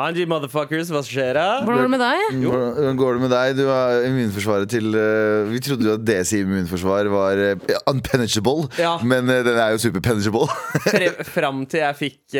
Hanji 0.00 0.24
motherfuckers, 0.30 0.90
hva 0.92 1.02
skjer 1.06 1.34
da? 1.36 1.46
Hvordan 1.66 1.80
går 1.80 1.86
det 1.86 1.92
med 1.94 2.02
deg? 2.04 2.40
Hvordan 2.46 3.00
går 3.00 3.18
det 3.18 3.22
med 3.26 3.32
deg? 3.34 3.54
Du 3.60 3.64
har 3.68 4.06
immunforsvaret 4.08 4.70
til 4.72 4.90
uh, 4.96 5.46
Vi 5.50 5.60
trodde 5.66 5.88
jo 5.88 5.94
at 5.98 6.04
DC 6.08 6.40
immunforsvar 6.42 7.10
var 7.12 7.44
uh, 7.52 7.78
unpenetrable, 7.90 8.68
Ja. 8.80 8.96
men 9.04 9.28
uh, 9.30 9.40
den 9.46 9.56
er 9.60 9.76
jo 9.76 9.82
superpenetrable. 9.86 10.48
Fram 11.36 11.64
til 11.70 11.84
jeg 11.84 11.98
fikk 12.00 12.38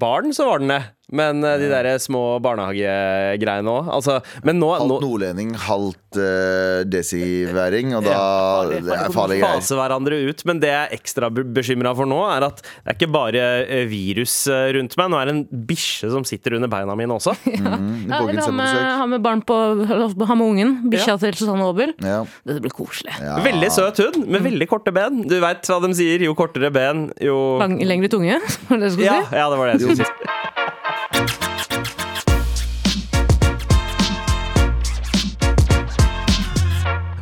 barn, 0.00 0.32
så 0.36 0.48
var 0.48 0.62
den 0.64 0.74
det. 0.76 0.82
Men 1.14 1.42
de 1.44 1.66
der 1.68 1.86
små 2.00 2.38
barnehagegreiene 2.42 3.68
òg. 3.70 3.90
Altså, 3.92 4.14
men 4.46 4.56
nå, 4.58 4.70
nå 4.72 4.96
Halvt 4.96 5.04
nordlending, 5.04 5.50
halvt 5.66 6.16
uh, 6.16 6.80
desiværing, 6.88 7.92
og 7.98 8.06
da 8.06 8.16
Det 8.72 8.80
er 8.88 9.12
farlige 9.14 9.42
greier. 9.42 9.60
fase 9.60 9.76
hverandre 9.78 10.22
ut. 10.30 10.44
Men 10.48 10.62
det 10.62 10.70
jeg 10.72 10.80
er 10.88 10.96
ekstra 10.96 11.28
bekymra 11.34 11.92
for 11.98 12.08
nå, 12.08 12.22
er 12.32 12.48
at 12.48 12.62
det 12.64 12.94
er 12.94 12.96
ikke 12.98 13.10
bare 13.14 13.44
virus 13.90 14.38
rundt 14.78 14.96
meg. 15.00 15.12
Nå 15.12 15.20
er 15.20 15.28
det 15.30 15.36
en 15.36 15.44
bikkje 15.68 16.10
som 16.16 16.24
sitter 16.26 16.56
under 16.58 16.72
beina 16.72 16.93
mine 16.98 17.16
også. 17.16 17.34
Mm, 17.74 18.06
Ja, 18.10 18.18
eller 18.28 18.42
ha 18.44 18.50
med, 18.52 18.82
ha 19.00 19.06
med 19.08 19.22
barn 19.24 19.40
på 19.46 19.54
Ha 20.26 20.34
med 20.36 20.46
ungen. 20.46 20.74
Bikkja 20.92 21.14
Ja. 21.14 21.16
til 21.20 21.34
Susanne 21.38 21.64
Aabel. 21.66 21.94
Ja. 22.04 22.20
Det 22.46 22.60
blir 22.62 22.72
koselig. 22.74 23.14
Ja. 23.20 23.38
Veldig 23.44 23.70
søt 23.72 23.98
hund, 24.04 24.26
med 24.28 24.44
veldig 24.44 24.68
korte 24.70 24.92
ben. 24.94 25.22
Du 25.28 25.36
veit 25.42 25.64
hva 25.68 25.80
de 25.84 25.92
sier. 25.96 26.22
Jo 26.26 26.34
kortere 26.38 26.70
ben, 26.74 27.08
jo 27.20 27.58
Lang, 27.62 27.78
lengre 27.84 28.08
tunge, 28.12 28.38
var 28.68 28.78
det 28.78 28.84
det 28.84 28.92
du 28.92 28.96
skulle 28.98 29.10
ja, 29.10 29.20
si? 29.24 29.36
ja, 29.40 29.48
det 29.50 29.58
var 29.58 29.66
det 29.66 29.80
jeg 29.80 29.96
skulle 29.96 30.04
si. 30.04 31.24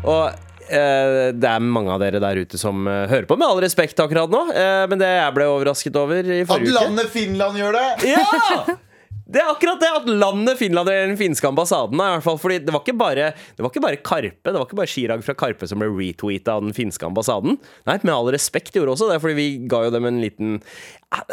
Og 0.02 0.32
eh, 0.72 1.30
det 1.38 1.46
er 1.48 1.62
mange 1.62 1.92
av 1.94 2.00
dere 2.02 2.20
der 2.22 2.40
ute 2.42 2.58
som 2.60 2.86
eh, 2.90 3.04
hører 3.10 3.26
på, 3.30 3.36
med 3.38 3.46
all 3.48 3.60
respekt 3.62 4.00
akkurat 4.02 4.32
nå. 4.32 4.44
Eh, 4.50 4.84
men 4.90 5.00
det 5.02 5.10
jeg 5.12 5.34
ble 5.36 5.46
overrasket 5.52 5.98
over 6.00 6.26
i 6.26 6.40
At 6.42 6.50
forrige 6.50 6.72
uke 6.74 6.80
landet 6.80 7.12
Finland 7.14 7.60
gjør 7.60 7.78
det! 7.78 8.14
Ja! 8.14 8.78
Det 9.32 9.40
er 9.40 9.48
akkurat 9.48 9.80
det 9.80 9.88
at 9.96 10.08
landet 10.10 10.58
Finland 10.60 10.90
eller 10.92 11.08
den 11.08 11.16
finske 11.16 11.48
ambassaden 11.48 11.96
er, 11.96 12.16
hvert 12.18 12.26
fall, 12.26 12.40
fordi 12.40 12.58
det 12.66 12.74
var 12.74 12.82
ikke 12.84 12.98
bare 13.00 13.30
Det 13.32 13.64
var 13.64 13.70
ikke 13.72 13.84
bare 13.84 14.00
Karpe 14.04 14.50
Det 14.50 14.58
var 14.58 14.66
ikke 14.66 14.80
bare 14.82 14.92
Chirag 14.92 15.24
fra 15.24 15.36
Karpe 15.38 15.68
som 15.70 15.80
ble 15.80 15.88
retweeta 15.88 16.58
av 16.58 16.66
den 16.66 16.76
finske 16.76 17.08
ambassaden. 17.08 17.56
Nei, 17.88 17.96
med 18.02 18.12
all 18.12 18.28
respekt 18.34 18.76
gjorde 18.76 18.92
også 18.96 19.08
det, 19.08 19.20
fordi 19.24 19.38
vi 19.38 19.46
ga 19.72 19.86
jo 19.86 19.94
dem 19.94 20.08
en 20.10 20.20
liten 20.20 20.58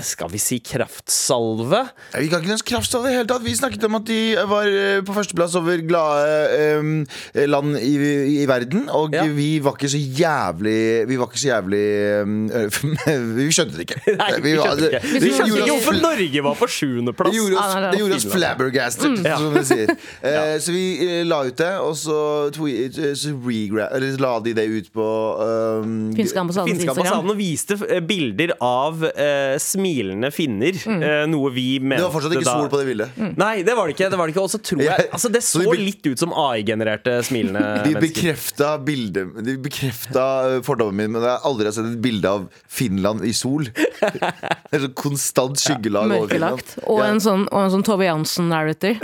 Skal 0.03 0.27
vi 0.31 0.39
si 0.41 0.57
kraftsalve? 0.63 1.79
Ja, 2.13 2.19
Vi 2.19 2.27
ga 2.31 2.39
ikke 2.41 2.49
noen 2.51 2.63
kraftsalve 2.67 3.07
i 3.07 3.13
det 3.13 3.17
hele 3.21 3.29
tatt. 3.29 3.43
Vi 3.45 3.53
snakket 3.55 3.83
om 3.87 3.95
at 3.99 4.05
de 4.09 4.17
var 4.49 4.67
eh, 4.67 4.99
på 5.07 5.13
førsteplass 5.15 5.55
over 5.59 5.79
glade 5.87 6.79
um, 6.79 7.05
land 7.47 7.77
i, 7.79 7.93
i 8.41 8.45
verden. 8.49 8.89
Og 8.91 9.13
Ja. 9.15 9.23
vi 9.23 9.59
var 9.63 9.77
ikke 9.77 9.89
så 9.89 9.99
jævlig 9.99 11.07
Vi 11.09 11.15
var 11.19 11.29
ikke 11.31 11.39
så 11.41 11.47
jævlig 11.49 11.83
um, 12.23 12.49
Vi 13.39 13.47
skjønte 13.55 13.77
det 13.79 13.85
ikke. 13.87 14.01
Nei, 14.19 14.29
vi 14.43 14.53
skjønte 14.57 14.83
det 14.83 14.89
ikke. 14.91 15.01
Vi, 15.13 15.21
Vi 15.23 15.31
skjønte 15.37 15.61
ikke 15.63 15.71
hvorfor 15.77 15.99
Norge 16.03 16.43
var 16.49 16.59
på 16.59 16.69
sjuendeplass. 16.75 17.31
Det 17.33 17.39
gjorde 17.39 17.57
oss, 17.63 17.75
Ah, 17.79 17.87
det 17.93 17.99
gjorde 18.01 18.19
oss 18.19 18.27
flabbergasted, 18.33 19.15
mm. 19.15 19.29
som 19.39 19.55
de 19.55 19.63
sier. 19.69 19.93
uh, 20.25 20.55
Så 20.63 20.75
vi 20.75 20.83
eh, 21.07 21.23
la 21.27 21.41
ut 21.47 21.57
det, 21.59 21.71
og 21.83 21.95
så, 21.99 22.19
tweet, 22.55 22.99
så 23.19 23.33
regra 23.47 23.89
eller 23.95 24.19
la 24.21 24.35
de 24.43 24.53
det 24.57 24.67
ut 24.69 24.91
på 24.95 25.07
um, 25.39 25.95
Finske 26.17 26.39
ambassaden 26.43 27.29
og 27.31 27.37
viste 27.39 27.77
bilder 28.09 28.55
av 28.63 29.03
eh, 29.13 29.55
smilende 29.69 30.31
finner. 30.33 30.73
Mm. 30.89 31.03
noe 31.31 31.49
vi 31.53 31.65
mente 31.79 31.99
Det 32.01 32.07
var 32.07 32.13
fortsatt 32.15 32.35
ikke 32.37 32.47
da- 32.47 32.55
sol 32.59 32.69
på 32.71 32.79
det 32.81 32.87
bildet. 32.89 33.19
Nei, 33.39 33.53
det 33.67 33.75
var 33.77 33.87
det 33.89 33.95
ikke. 33.95 34.09
Det 34.11 34.19
var 34.19 34.27
det 34.29 34.35
ikke. 34.35 34.43
Og 34.47 34.51
så 34.53 34.59
tror 34.63 34.83
jeg 34.85 35.07
Altså, 35.13 35.29
det 35.33 35.41
så 35.45 35.61
så 35.63 35.73
de 35.75 35.83
litt 35.85 36.05
ut 36.09 36.19
som 36.21 36.33
AI-genererte 36.33 37.17
smilende 37.27 37.59
De 37.85 37.93
mennesker. 37.93 38.01
bekrefta 38.07 38.71
bildet 38.85 39.39
De 39.45 39.55
bekrefta 39.61 40.25
eh, 40.55 40.59
fordommen 40.65 40.97
min, 40.99 41.13
men 41.15 41.21
jeg 41.23 41.31
har 41.35 41.45
aldri 41.47 41.71
sett 41.75 41.85
et 41.91 41.99
bilde 42.03 42.27
av 42.29 42.47
Finland 42.67 43.23
i 43.27 43.33
sol. 43.37 43.67
Det 44.69 44.77
er 44.77 44.83
sånn 44.85 44.93
konstant 44.97 45.59
skyggelag 45.59 46.11
over 46.13 46.29
Finland. 46.31 46.63
Og 46.85 46.99
Ja. 47.01 47.09
en 47.13 47.19
sånn, 47.23 47.45
og 47.51 47.59
en 47.65 47.71
sånn 47.73 47.85
Tove 47.87 48.05
Jansen-narrator. 48.07 48.97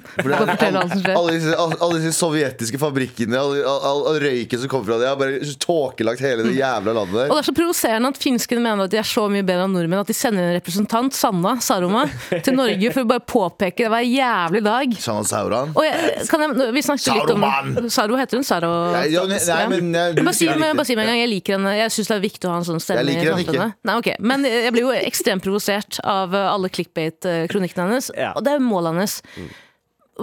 Alle, 0.00 1.32
disse, 1.34 1.54
alle, 1.56 1.76
alle 1.80 1.98
disse 2.00 2.12
sovjetiske 2.18 2.78
fabrikkene, 2.80 3.36
all, 3.38 3.54
all, 3.64 4.02
all, 4.06 4.18
røyken 4.22 4.60
som 4.62 4.70
kommer 4.72 4.90
fra 4.90 4.98
det, 5.00 5.08
har 5.10 5.18
bare 5.20 5.40
tåkelagt 5.62 6.22
hele 6.24 6.44
det 6.46 6.54
jævla 6.58 6.94
landet 6.96 7.26
Og 7.28 7.34
det 7.36 7.40
er 7.42 7.48
så 7.50 7.54
provoserende 7.56 8.12
at 8.12 8.20
finskene 8.20 8.62
mener 8.64 8.86
at 8.88 8.94
de 8.94 9.00
er 9.00 9.08
så 9.08 9.26
mye 9.32 9.44
bedre 9.46 9.66
enn 9.68 9.76
nordmenn 9.80 10.02
at 10.04 10.10
de 10.10 10.16
sender 10.16 10.50
en 10.50 10.56
representant, 10.56 11.14
Sanna 11.16 11.56
Saroma, 11.64 12.04
til 12.44 12.56
Norge 12.56 12.92
for 12.94 13.04
å 13.04 13.10
bare 13.10 13.24
påpeke 13.24 13.86
det 13.86 13.90
var 13.92 14.04
en 14.04 14.12
jævlig 14.12 14.62
dag. 14.66 14.96
Sanna 15.00 15.24
Sauran. 15.26 15.72
Og 15.74 15.86
jeg, 15.86 16.26
kan 16.30 16.44
jeg, 16.44 16.68
vi 16.76 16.84
snakket 16.84 17.18
litt 17.18 17.32
om 17.34 17.90
Saro 17.92 18.18
heter 18.20 18.40
hun? 18.40 18.46
Saro 18.46 18.70
Nei, 18.94 19.06
ja, 19.14 19.24
nei, 19.30 19.38
men, 19.72 19.90
nei, 19.94 20.04
du 20.16 20.22
bare 20.22 20.36
si, 20.36 20.48
men, 20.50 20.76
bare 20.76 20.88
si 20.88 20.96
med 20.98 21.06
en 21.06 21.12
gang, 21.12 21.22
Jeg 21.22 21.32
liker 21.32 21.56
henne. 21.56 21.72
Jeg 21.78 21.94
syns 21.94 22.12
det 22.12 22.16
er 22.18 22.22
viktig 22.24 22.48
å 22.48 22.52
ha 22.52 22.60
en 22.60 22.68
sånn 22.68 22.82
stemme. 22.82 23.02
Jeg 23.04 23.08
liker 23.10 23.32
henne 23.32 23.46
ikke. 23.46 23.70
Nei, 23.88 23.96
ok. 24.02 24.12
Men 24.32 24.46
jeg 24.48 24.74
blir 24.76 24.86
jo 24.88 24.94
ekstremt 25.00 25.44
provosert 25.44 26.00
av 26.04 26.36
uh, 26.36 26.46
alle 26.52 26.70
clickbait-kronikkene 26.72 27.88
hennes. 27.88 28.12
Ja. 28.18 28.32
Og 28.36 28.46
det 28.46 28.56
er 28.56 28.64
målet 28.64 28.94
hennes. 28.94 29.18
Og 29.40 29.50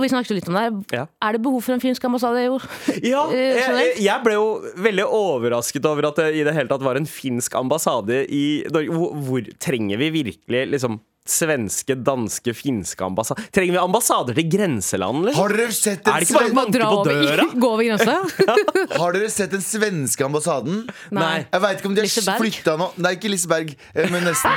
vi 0.02 0.10
snakket 0.12 0.32
jo 0.34 0.38
litt 0.40 0.48
om 0.52 0.58
det. 0.58 0.64
her. 0.68 0.78
Ja. 1.00 1.06
Er 1.28 1.38
det 1.38 1.42
behov 1.46 1.62
for 1.66 1.74
en 1.78 1.84
finsk 1.84 2.04
ambassade? 2.10 2.46
Jo. 2.48 2.60
Ja, 3.14 3.26
Eh, 3.38 3.60
jeg, 3.60 3.98
jeg- 4.06 4.24
ble 4.26 4.34
jo 4.38 4.48
veldig 4.84 5.06
overrasket 5.08 5.86
over 5.90 6.10
at 6.12 6.16
det 6.24 6.30
i 6.40 6.44
det 6.48 6.54
hele 6.58 6.68
tatt 6.72 6.84
var 6.86 6.98
en 7.00 7.06
finsk 7.10 7.54
ambassade 7.60 8.24
i 8.34 8.64
Norge. 8.74 8.90
Hvor, 8.98 9.14
hvor 9.28 9.52
trenger 9.62 9.98
vi 10.02 10.10
virkelig 10.24 10.66
liksom 10.74 11.00
svenske, 11.28 11.92
danske, 12.08 12.54
finske 12.56 13.04
ambassader? 13.04 13.44
Trenger 13.52 13.76
vi 13.76 13.80
ambassader 13.82 14.38
til 14.38 14.46
grenseland, 14.48 15.26
liksom? 15.28 15.42
Har 15.44 15.56
dere 15.58 15.74
sett 15.76 16.08
en 16.08 16.14
Er 16.14 16.24
det 16.24 16.30
ikke 16.30 16.38
bare 16.40 16.52
å 16.52 16.56
banke 16.56 16.80
på 16.80 17.00
over, 17.02 17.18
døra? 17.28 17.48
gå 17.64 17.72
over 17.74 17.84
grensa? 17.84 18.96
har 19.02 19.18
dere 19.18 19.30
sett 19.34 19.52
den 19.52 19.66
svenske 19.66 20.24
ambassaden? 20.24 20.86
Nei. 21.12 21.34
Jeg 21.52 21.64
veit 21.66 21.82
ikke 21.82 21.92
om 21.92 21.98
de 22.00 22.06
har 22.08 22.40
flytta 22.40 22.78
nå 22.80 22.88
Nei, 23.04 23.12
ikke 23.20 23.34
Liseberg, 23.34 23.76
eh, 23.94 24.08
men 24.14 24.24
nesten. 24.30 24.56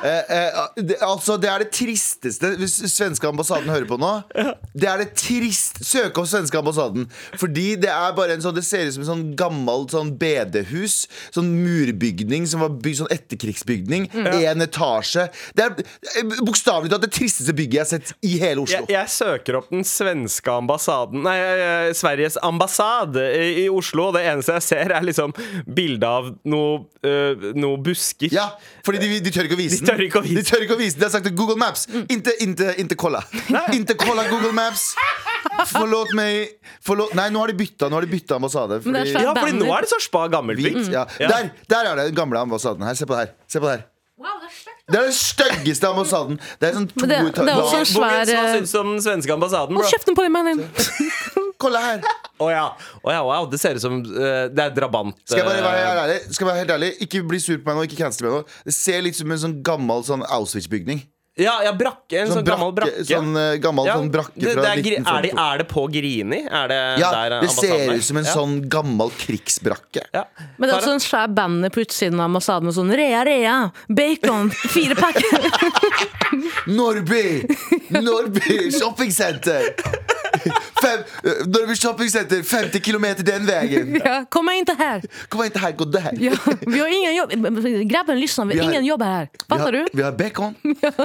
Eh, 0.00 0.32
eh, 0.36 0.60
det, 0.76 0.96
altså, 1.04 1.36
det 1.40 1.50
er 1.50 1.64
det 1.64 1.70
tristeste 1.76 2.54
Hvis 2.56 2.78
svenske 2.88 3.26
ambassaden 3.28 3.68
hører 3.68 3.84
på 3.88 3.98
nå. 4.00 4.12
Det 4.72 4.88
er 4.88 5.02
det 5.02 5.10
trist 5.18 5.82
Søk 5.84 6.16
opp 6.20 6.28
svenske 6.30 6.56
ambassaden. 6.56 7.06
Fordi 7.40 7.74
det 7.80 7.90
er 7.92 8.14
bare 8.16 8.36
en 8.36 8.44
sånn 8.44 8.56
Det 8.56 8.64
ser 8.66 8.86
ut 8.88 8.96
som 8.96 9.04
en 9.04 9.10
sånn 9.10 9.26
gammel 9.38 9.86
sånn 9.92 10.14
bedehus. 10.20 11.02
Sånn 11.34 11.50
murbygning 11.60 12.48
som 12.50 12.64
var 12.64 12.72
bygd 12.80 13.02
sånn 13.02 13.12
etterkrigsbygning. 13.12 14.08
Én 14.40 14.64
etasje. 14.64 15.28
Det 15.56 15.66
er 15.66 15.76
eh, 15.80 16.36
bokstavelig 16.40 16.92
talt 16.92 17.04
det 17.04 17.12
tristeste 17.14 17.54
bygget 17.56 17.78
jeg 17.80 17.84
har 17.84 17.90
sett 17.90 18.14
i 18.26 18.34
hele 18.40 18.64
Oslo. 18.64 18.82
Jeg, 18.86 18.94
jeg 18.96 19.12
søker 19.12 19.60
opp 19.60 19.70
den 19.72 19.84
svenske 19.86 20.52
ambassaden 20.52 21.22
Nei, 21.24 21.36
Sveriges 21.96 22.38
ambassade 22.44 23.22
i, 23.36 23.64
i 23.64 23.66
Oslo, 23.72 24.08
og 24.08 24.16
det 24.16 24.24
eneste 24.30 24.56
jeg 24.56 24.66
ser, 24.66 24.94
er 24.96 25.04
liksom 25.04 25.34
bilde 25.68 26.08
av 26.08 26.30
noe, 26.48 26.84
eh, 27.06 27.50
noe 27.58 27.80
busker. 27.84 28.32
Ja, 28.34 28.50
fordi 28.86 29.02
de, 29.02 29.20
de 29.24 29.32
tør 29.34 29.48
ikke 29.48 29.58
å 29.58 29.60
vise 29.60 29.80
den. 29.82 29.89
Tør 29.90 30.02
ikke 30.06 30.20
å 30.20 30.22
vise 30.24 30.38
De 30.40 30.44
tør 30.50 30.64
ikke 30.66 30.74
å 30.76 30.80
vise 30.80 30.98
De 30.98 31.04
har 31.06 31.12
sagt 31.14 31.26
det. 31.28 31.34
Google 31.36 31.56
Maps. 31.60 31.86
Inte, 32.08 32.34
inte, 32.46 32.74
inte 32.78 32.94
kolla. 32.98 33.22
Inte 33.78 33.94
kolla 33.94 34.24
Google 34.30 34.52
Maps. 34.56 34.88
Forlåt 35.72 36.12
meg. 36.16 36.48
Forlåt. 36.86 37.14
Nei, 37.18 37.28
nå 37.34 37.42
har 37.42 37.52
de 37.52 37.58
bytta, 37.60 37.88
nå 37.90 37.98
har 37.98 38.06
de 38.06 38.12
bytta 38.14 38.38
ambassade. 38.40 38.80
Men 38.84 38.96
det 38.96 39.00
er 39.02 39.12
Fordi, 39.12 39.24
Ja, 39.28 39.34
fordi 39.38 39.58
nå 39.60 39.70
er 39.76 39.86
det 39.86 39.90
så 39.92 40.00
spa 40.00 40.26
gammelt 40.32 40.60
hvit, 40.62 40.74
bygd. 40.78 40.92
ja. 40.94 41.04
Der, 41.20 41.50
der 41.68 41.90
er 41.92 41.96
det 42.00 42.10
den 42.12 42.18
gamle 42.18 42.38
ambassaden 42.46 42.82
her. 42.86 42.94
Se 42.98 43.06
på 43.08 43.16
det 43.18 43.24
her. 43.26 43.32
Se 43.50 43.60
på 43.62 43.66
det 43.70 43.78
her. 43.78 43.86
Det 44.90 44.98
er 44.98 45.04
den 45.06 45.14
styggeste 45.14 45.86
ambassaden. 45.86 46.40
Det 46.60 46.68
er 46.68 46.72
sånn 46.76 46.88
to 46.90 47.06
det- 47.06 47.20
det 47.36 47.48
er 47.48 47.60
også 47.62 47.78
en 47.78 47.86
svær- 47.86 48.24
Hva 48.26 48.46
syns 48.56 48.72
du 48.74 48.78
om 48.80 48.88
den 48.96 49.02
svenske 49.04 49.32
ambassaden? 49.32 49.76
Hold 49.78 49.86
kjeften 49.92 50.16
på 50.18 50.24
deg, 50.26 50.32
mannen! 50.34 50.64
Kolla 51.60 51.82
her. 51.84 52.00
Å 52.40 52.48
ja. 52.50 52.64
Oh, 53.02 53.10
ja, 53.12 53.20
wow. 53.26 53.44
Det 53.52 53.60
ser 53.60 53.76
ut 53.76 53.84
som 53.84 53.98
uh, 54.00 54.48
det 54.48 54.64
er 54.64 54.74
drabant. 54.76 55.16
Skal 55.28 55.42
jeg 55.42 55.48
bare 55.50 55.62
være 55.66 55.76
eh, 55.76 55.86
helt 55.90 56.02
ærlig? 56.06 56.18
Skal 56.32 56.46
jeg 56.46 56.50
være 56.50 56.60
helt 56.64 56.74
ærlig 56.78 56.90
Ikke 57.04 57.22
bli 57.28 57.40
sur 57.44 57.58
på 57.60 57.68
meg 57.68 57.76
nå. 57.82 57.86
Ikke 57.90 58.00
cancel 58.00 58.26
meg 58.30 58.36
nå. 58.38 58.42
Det 58.64 58.76
ser 58.76 59.02
litt 59.04 59.18
som 59.20 59.30
en 59.36 59.42
sånn 59.48 59.56
gammel 59.66 60.04
sånn 60.08 60.24
Auschwitz-bygning. 60.24 61.02
Ja, 61.40 61.52
ja, 61.64 61.70
brakke. 61.72 62.18
En 62.24 62.28
sånn, 62.32 62.42
gammel 62.44 62.72
brakke. 62.76 63.04
Sånn 63.06 63.30
uh, 63.38 63.54
gammel 63.62 63.86
Ja, 63.88 63.94
sånn 64.00 64.10
brakke 64.12 64.34
det, 64.34 64.50
fra 64.56 64.64
det 64.64 64.70
er, 64.72 64.80
er, 64.98 65.22
det, 65.24 65.30
er 65.44 65.60
det 65.62 65.66
på 65.70 65.84
Grini? 65.92 66.40
Er 66.48 66.68
det 66.72 66.80
Ja, 67.00 67.10
der 67.14 67.36
det 67.44 67.50
ser 67.54 67.76
er? 67.76 67.92
ut 67.96 68.04
som 68.04 68.18
en 68.20 68.26
Ja. 68.26 68.34
sånn 68.34 68.56
gammel 68.72 69.12
krigsbrakke. 69.20 70.02
ja. 70.16 70.24
Men 70.58 70.68
det 70.68 70.74
er 70.74 70.80
også 70.80 70.96
en 70.98 71.04
svær 71.04 71.32
banner 71.32 71.72
på 71.72 71.84
utsiden 71.84 72.18
av 72.20 72.26
ambassaden 72.28 72.68
med 72.68 72.76
sånn 72.76 72.92
rea, 72.92 73.22
rea, 73.24 73.56
bacon, 73.88 74.50
fire 74.50 74.98
pakker. 74.98 75.48
Norby! 76.80 77.46
Norby 78.00 78.58
shoppingsenter! 78.76 79.70
Fem, 80.82 80.98
når 81.46 81.66
vi 81.66 81.76
shoppingsenter, 81.76 82.42
50 82.42 82.80
kilometer 82.80 83.22
den 83.22 83.46
vägen. 83.46 84.00
Ja, 84.04 84.24
kom 84.28 84.50
inte 84.50 84.74
här! 84.78 85.02
Kom 85.28 85.44
inte 85.44 85.58
här, 85.58 85.72
gå 85.72 85.84
där. 85.84 86.12
Ja, 86.20 86.32
vi 86.60 86.80
har 86.80 86.88
ingen 86.88 87.14
jobb. 87.14 87.30
Grabben, 87.90 88.20
lyssna, 88.20 88.44
vi 88.44 88.54
Vi 88.54 88.60
har 88.60 88.70
ingen 88.70 88.84
jobb 88.84 89.02
här. 89.02 89.28
Vi 89.32 89.38
Fattar 89.48 89.64
har, 89.64 89.72
du? 89.72 89.86
vi 89.92 90.02
har 90.02 90.12
bacon, 90.12 90.54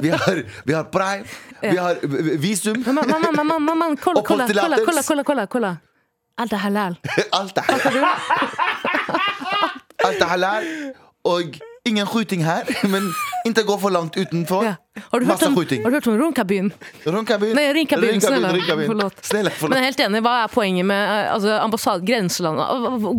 vi 0.02 0.10
har, 0.10 0.46
vi 0.64 0.74
har 0.74 0.84
prime, 0.84 1.24
vi 1.62 1.78
har 1.78 1.98
visum. 2.38 2.84
Mamma, 2.88 3.04
mamma, 3.08 3.44
mamma, 3.44 3.60
mamma, 3.60 3.96
kolla, 4.02 4.22
kolla, 4.22 4.48
kolla, 4.48 4.78
kolla, 4.86 5.04
kolla, 5.04 5.24
kolla, 5.24 5.48
kolla. 5.48 5.78
Allt 6.38 6.54
är 6.54 6.58
halal. 6.58 6.96
Allt 7.32 7.56
det 7.56 7.62
halal. 7.62 8.06
Allt 10.04 10.22
är 10.22 10.26
halal. 10.26 10.64
Och 11.24 11.42
ingen 11.86 12.08
skjuting 12.08 12.44
här, 12.44 12.64
men 12.88 13.14
inte 13.46 13.64
gå 13.64 13.78
for 13.78 13.90
langt 13.92 14.18
utenfor. 14.18 14.66
Ja. 14.66 14.76
Har 14.96 15.20
du 15.20 15.26
hørt 15.26 15.34
Masse 15.36 15.48
om, 15.48 15.56
skiting. 15.56 15.84
har 15.84 15.92
du 15.92 15.96
hørt 15.98 16.08
om 16.08 16.18
Ronkabyen? 16.22 16.72
Ronkabyen. 17.06 17.56
Nei, 17.56 17.66
Rinkabyen, 17.74 18.12
Rinkabyen, 18.16 18.22
snälla. 18.22 18.54
Rinkabyen. 18.54 18.88
Förlåt. 18.88 19.14
forlåt. 19.28 19.70
Men 19.70 19.78
jeg 19.78 19.82
er 19.82 19.86
helt 19.90 20.00
enig. 20.06 20.22
Hva 20.24 20.34
er 20.46 20.48
poenget 20.54 20.86
med 20.86 21.02
eh, 21.26 21.34
altså, 21.34 21.50
ambassade, 21.60 22.06
grenseland? 22.08 22.58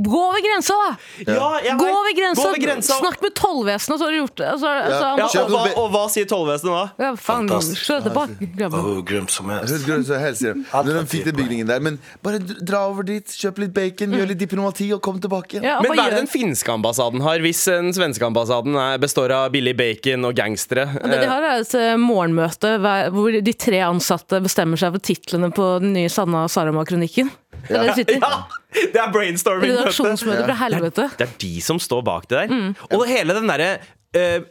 Gå 0.07 0.21
over 0.29 0.41
grensa, 0.47 0.73
da! 0.73 0.97
Ja, 1.27 1.51
jeg 1.65 1.77
Gå 1.79 1.85
vet. 1.85 1.97
over 1.99 2.15
grensa! 2.21 2.43
Gå 2.43 2.49
over 2.49 2.63
grensa. 2.65 2.97
Snakk 3.03 3.21
med 3.27 3.35
tollvesenet, 3.37 3.99
så 4.01 4.05
har 4.09 4.11
du 4.13 4.19
gjort 4.23 4.37
det. 4.41 4.49
Altså, 4.55 4.67
altså, 4.67 5.03
Ja, 5.07 5.29
Ja, 5.37 5.43
og, 5.45 5.51
hva, 5.51 5.75
og 5.83 5.91
hva 5.93 6.05
sier 6.13 6.25
tollvesenet 6.31 6.73
da? 6.73 7.05
ja, 7.05 7.11
faen, 7.17 7.49
Fantastisk. 7.49 7.85
slå 7.85 7.99
tilbake, 8.07 8.49
grabben. 8.57 9.05
Grymt 9.13 9.31
som 9.37 9.51
helst. 9.53 9.73
Hur 9.75 9.79
skulle 9.85 9.99
du 10.01 10.09
så 10.09 10.21
helst 10.23 10.43
gjøre? 10.47 10.65
Når 10.73 10.93
de 11.03 11.05
fikk 11.13 11.25
den 11.29 11.37
bygningen 11.43 11.67
der 11.69 11.81
Men 11.85 11.99
bare 12.25 12.39
dra 12.41 12.87
over 12.89 13.03
dit, 13.07 13.27
kjøp 13.37 13.59
litt 13.63 13.75
bacon, 13.77 14.17
gjør 14.17 14.29
litt 14.33 14.41
diplomati 14.41 14.89
og 14.97 15.03
kom 15.05 15.21
tilbake. 15.21 15.61
Ja, 15.63 15.77
Men 15.85 15.93
hva 15.93 15.97
hva 15.97 16.07
er 16.07 16.11
det 16.11 16.17
gjør- 16.17 16.25
den 16.25 16.33
finske 16.33 16.73
ambassaden 16.73 17.21
har, 17.21 17.39
hvis 17.45 17.65
den 17.69 17.93
svenske 17.93 18.25
ambassaden 18.27 18.75
er, 18.81 18.97
består 18.99 19.31
av 19.37 19.53
billig 19.53 19.77
bacon 19.77 20.25
og 20.25 20.35
gangstere? 20.35 20.87
Det 21.05 21.21
de 21.21 21.27
har 21.29 21.43
er 21.43 21.66
et 21.67 21.75
eh, 21.79 21.97
morgenmøte 22.01 22.77
hvor 23.15 23.35
de 23.35 23.55
tre 23.59 23.83
ansatte 23.87 24.41
bestemmer 24.45 24.81
seg 24.81 24.95
for 24.97 25.07
titlene 25.11 25.51
på 25.55 25.67
den 25.83 25.93
nye 25.97 26.13
Sanna 26.13 26.47
Sarama-kronikken. 26.51 27.29
Det 27.67 27.75
er 27.75 27.83
det 27.83 27.89
de 27.91 27.99
sitter. 28.01 28.23
Ja, 28.23 28.81
det 28.95 29.03
er 29.03 29.13
brainstorming-møte. 29.13 29.83
Redaksjonsmøte 29.83 30.47
fra 30.47 30.59
helvete. 30.63 31.09
Det 31.19 31.27
er 31.27 31.37
de 31.43 31.53
som 31.65 31.81
står 31.83 32.03
bak 32.07 32.29
det 32.31 32.47
der. 32.47 32.75
Og 32.95 33.07
hele 33.11 33.37
den 33.37 33.51
derre 33.51 33.71
uh, 34.17 34.47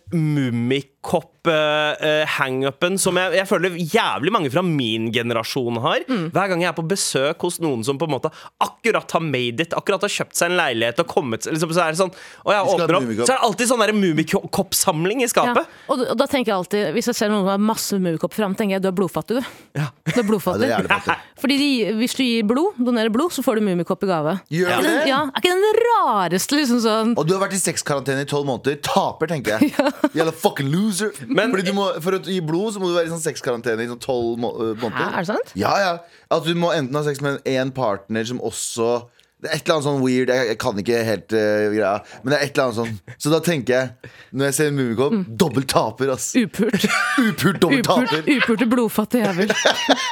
mummikopp-hangupen 1.05 2.97
som 2.99 3.17
jeg, 3.19 3.33
jeg 3.39 3.47
føler 3.49 3.75
jævlig 3.79 4.31
mange 4.33 4.51
fra 4.53 4.63
min 4.65 5.09
generasjon 5.13 5.77
har. 5.83 6.05
Hver 6.07 6.49
gang 6.51 6.63
jeg 6.63 6.69
er 6.71 6.77
på 6.77 6.85
besøk 6.89 7.41
hos 7.45 7.59
noen 7.63 7.83
som 7.85 7.99
på 8.01 8.07
en 8.09 8.13
måte 8.15 8.31
akkurat 8.63 9.11
har 9.15 9.23
made 9.23 9.61
it, 9.63 9.75
akkurat 9.77 10.01
har 10.05 10.11
kjøpt 10.11 10.35
seg 10.39 10.51
en 10.51 10.57
leilighet 10.59 11.01
og 11.03 11.09
kommet 11.11 11.45
liksom, 11.49 11.71
Så 11.75 11.81
er 11.83 11.93
det 11.95 11.99
sånn 11.99 12.13
Og 12.45 12.51
jeg 12.53 12.69
åpner 12.73 12.97
opp, 12.99 13.09
så 13.21 13.29
er 13.29 13.35
det 13.35 13.45
alltid 13.49 13.71
sånn 13.71 13.83
mummikopp-samling 13.95 15.21
i 15.21 15.25
Ja. 15.25 15.31
skapet. 15.35 15.65
Og, 15.89 15.97
da- 15.99 16.09
og 16.11 16.17
da 16.17 16.25
tenker 16.27 16.51
jeg 16.51 16.55
alltid, 16.57 16.93
hvis 16.95 17.05
jeg 17.11 17.15
ser 17.15 17.29
noen 17.29 17.43
som 17.45 17.49
har 17.49 17.57
masse 17.61 17.93
mummikopp 17.97 18.33
fram, 18.33 18.55
tenker 18.55 18.75
jeg 18.77 18.81
du 18.83 18.87
er 18.89 18.95
blodfattig, 18.95 19.39
du. 19.41 19.43
Ja. 19.79 19.89
Du 20.05 20.11
er 20.19 20.25
Ja, 20.65 20.79
det 20.81 20.91
er. 20.91 21.17
Fordi 21.41 21.57
de, 21.57 21.69
hvis 21.99 22.15
du 22.15 22.23
gir 22.23 22.43
blod, 22.47 22.73
donerer 22.79 23.11
blod, 23.13 23.31
så 23.31 23.43
får 23.43 23.59
du 23.59 23.61
mummikopp 23.67 24.03
i 24.03 24.07
gave. 24.07 24.35
Gjør 24.49 24.81
du 24.81 24.87
det? 24.87 25.07
Ja, 25.09 25.23
er 25.25 25.41
ikke 25.41 25.53
den 25.53 25.81
rareste 25.85 26.55
liksom 26.57 26.79
sånn 26.83 27.13
Og 27.17 27.27
du 27.27 27.33
har 27.35 27.41
vært 27.43 27.53
i 27.57 27.61
sexkarantene 27.61 28.21
i 28.23 28.29
tolv 28.29 28.45
måneder. 28.49 28.79
Taper, 28.85 29.27
tenker 29.27 29.59
jeg. 29.59 29.73
Jævla 30.17 30.31
fucking 30.33 30.71
loser. 30.71 30.94
Men- 31.27 31.51
Fordi 31.51 31.65
du 31.65 31.73
må, 31.73 31.87
For 32.01 32.11
å 32.17 32.21
gi 32.25 32.39
blod 32.41 32.73
så 32.75 32.79
må 32.81 32.89
du 32.91 32.95
være 32.97 33.07
i 33.09 33.13
sånn 33.13 33.23
sexkarantene 33.23 33.83
i 33.85 33.87
sånn 33.91 33.99
tolv 34.03 34.37
må 34.39 34.53
måneder. 34.75 34.95
Hæ, 34.95 35.11
er 35.13 35.17
det 35.17 35.27
sant? 35.33 35.51
Ja, 35.55 35.73
ja. 35.79 35.93
At 36.31 36.43
du 36.45 36.53
må 36.55 36.71
enten 36.75 36.95
ha 36.95 37.03
sex 37.03 37.21
med 37.21 37.41
en 37.45 37.71
partner 37.71 38.23
som 38.25 38.39
også 38.39 39.05
det 39.45 39.51
er 39.51 39.55
et 39.59 39.65
eller 39.67 39.75
annet 39.75 39.85
sånn 39.85 39.99
weird, 40.01 40.29
jeg, 40.31 40.47
jeg 40.47 40.57
kan 40.57 40.77
ikke 40.81 40.99
helt 41.05 41.33
uh, 41.35 41.65
greia, 41.69 41.89
men 42.23 42.31
det 42.31 42.37
er 42.39 42.45
et 42.47 42.55
eller 42.57 42.63
annet 42.71 42.77
sånn. 42.79 43.15
Så 43.21 43.29
da 43.29 43.39
tenker 43.45 43.73
jeg, 43.75 44.11
når 44.33 44.45
jeg 44.47 44.55
ser 44.57 44.71
Mummikopp, 44.73 45.11
Mm. 45.13 45.25
dobbelt 45.37 45.67
taper, 45.69 46.09
ass. 46.15 46.31
Upurt. 46.39 46.85
Upurt, 47.27 47.59
dobbelt 47.61 47.85
taper. 47.85 48.23
Upurte, 48.25 48.65
blodfattig 48.71 49.21
jævel. 49.21 49.51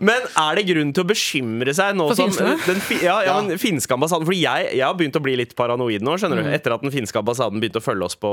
Men 0.00 0.22
er 0.36 0.54
det 0.58 0.66
grunn 0.68 0.92
til 0.94 1.04
å 1.04 1.08
bekymre 1.08 1.72
seg 1.74 1.96
nå 1.98 2.08
som 2.14 2.30
den, 2.30 2.80
fi- 2.80 3.00
ja, 3.02 3.20
ja, 3.22 3.32
Ja. 3.32 3.40
men 3.42 3.58
finske 3.58 3.92
ambassaden 3.96 4.24
Fordi 4.28 4.40
jeg, 4.42 4.68
jeg 4.76 4.84
har 4.86 4.94
begynt 4.94 5.16
å 5.18 5.22
bli 5.22 5.36
litt 5.36 5.54
paranoid 5.58 6.02
nå, 6.02 6.14
skjønner 6.18 6.38
Mm. 6.38 6.44
du. 6.44 6.50
Etter 6.58 6.74
at 6.74 6.82
den 6.82 6.90
finske 6.94 7.18
ambassaden 7.18 7.60
begynte 7.60 7.80
å 7.80 7.84
følge 7.84 8.04
oss 8.04 8.14
på 8.16 8.30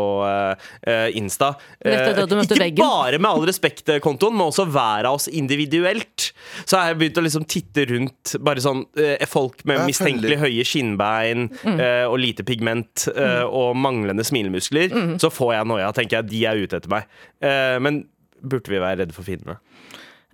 eh, 0.85 1.09
Insta. 1.17 1.53
Møtte 1.83 2.25
ikke 2.25 2.59
veggen. 2.59 2.81
bare 2.85 3.17
med 3.19 3.29
all 3.31 3.45
respekt-kontoen, 3.47 4.33
men 4.37 4.47
også 4.49 4.65
hver 4.69 5.05
av 5.09 5.15
oss 5.19 5.27
individuelt. 5.27 6.31
Så 6.65 6.77
har 6.77 6.91
jeg 6.93 6.99
begynt 7.01 7.17
å 7.21 7.25
liksom 7.25 7.45
titte 7.49 7.85
rundt 7.89 8.35
bare 8.43 8.61
sånn 8.63 8.85
uh, 8.97 9.25
folk 9.29 9.63
med 9.65 9.79
Jeg 9.79 9.87
mistenkelig 9.91 10.37
følger. 10.37 10.43
høye 10.45 10.65
skinnbein 10.65 11.45
Mm. 11.65 11.79
og 12.09 12.19
lite 12.19 12.43
pigment 12.45 13.07
mm. 13.15 13.49
og 13.49 13.75
manglende 13.75 14.23
smilemuskler. 14.25 14.89
Mm. 14.93 15.15
Så 15.21 15.29
får 15.33 15.53
jeg 15.57 15.67
noia, 15.67 15.91
tenker 15.93 16.17
jeg. 16.21 16.27
De 16.29 16.45
er 16.45 16.55
ute 16.61 16.77
etter 16.77 16.89
meg. 16.91 17.05
Eh, 17.41 17.77
men 17.79 18.03
burde 18.45 18.69
vi 18.69 18.77
være 18.81 18.99
redde 19.03 19.13
for 19.15 19.23
fiendene? 19.25 19.57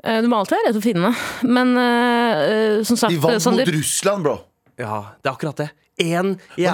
Eh, 0.03 0.21
Du 0.21 0.27
må 0.31 0.39
alltid 0.41 0.57
være 0.57 0.67
redd 0.71 0.79
for 0.79 0.85
fiendene. 0.87 1.11
Men 1.57 1.75
eh, 1.77 2.81
som 2.87 2.97
sagt 2.97 3.13
De 3.13 3.19
vant 3.21 3.41
Sander, 3.43 3.65
mot 3.67 3.75
Russland, 3.75 4.23
bro. 4.25 4.37
Ja, 4.81 5.01
det 5.21 5.29
er 5.29 5.35
akkurat 5.35 5.59
det. 5.61 5.69
En, 6.01 6.31
ja, 6.57 6.71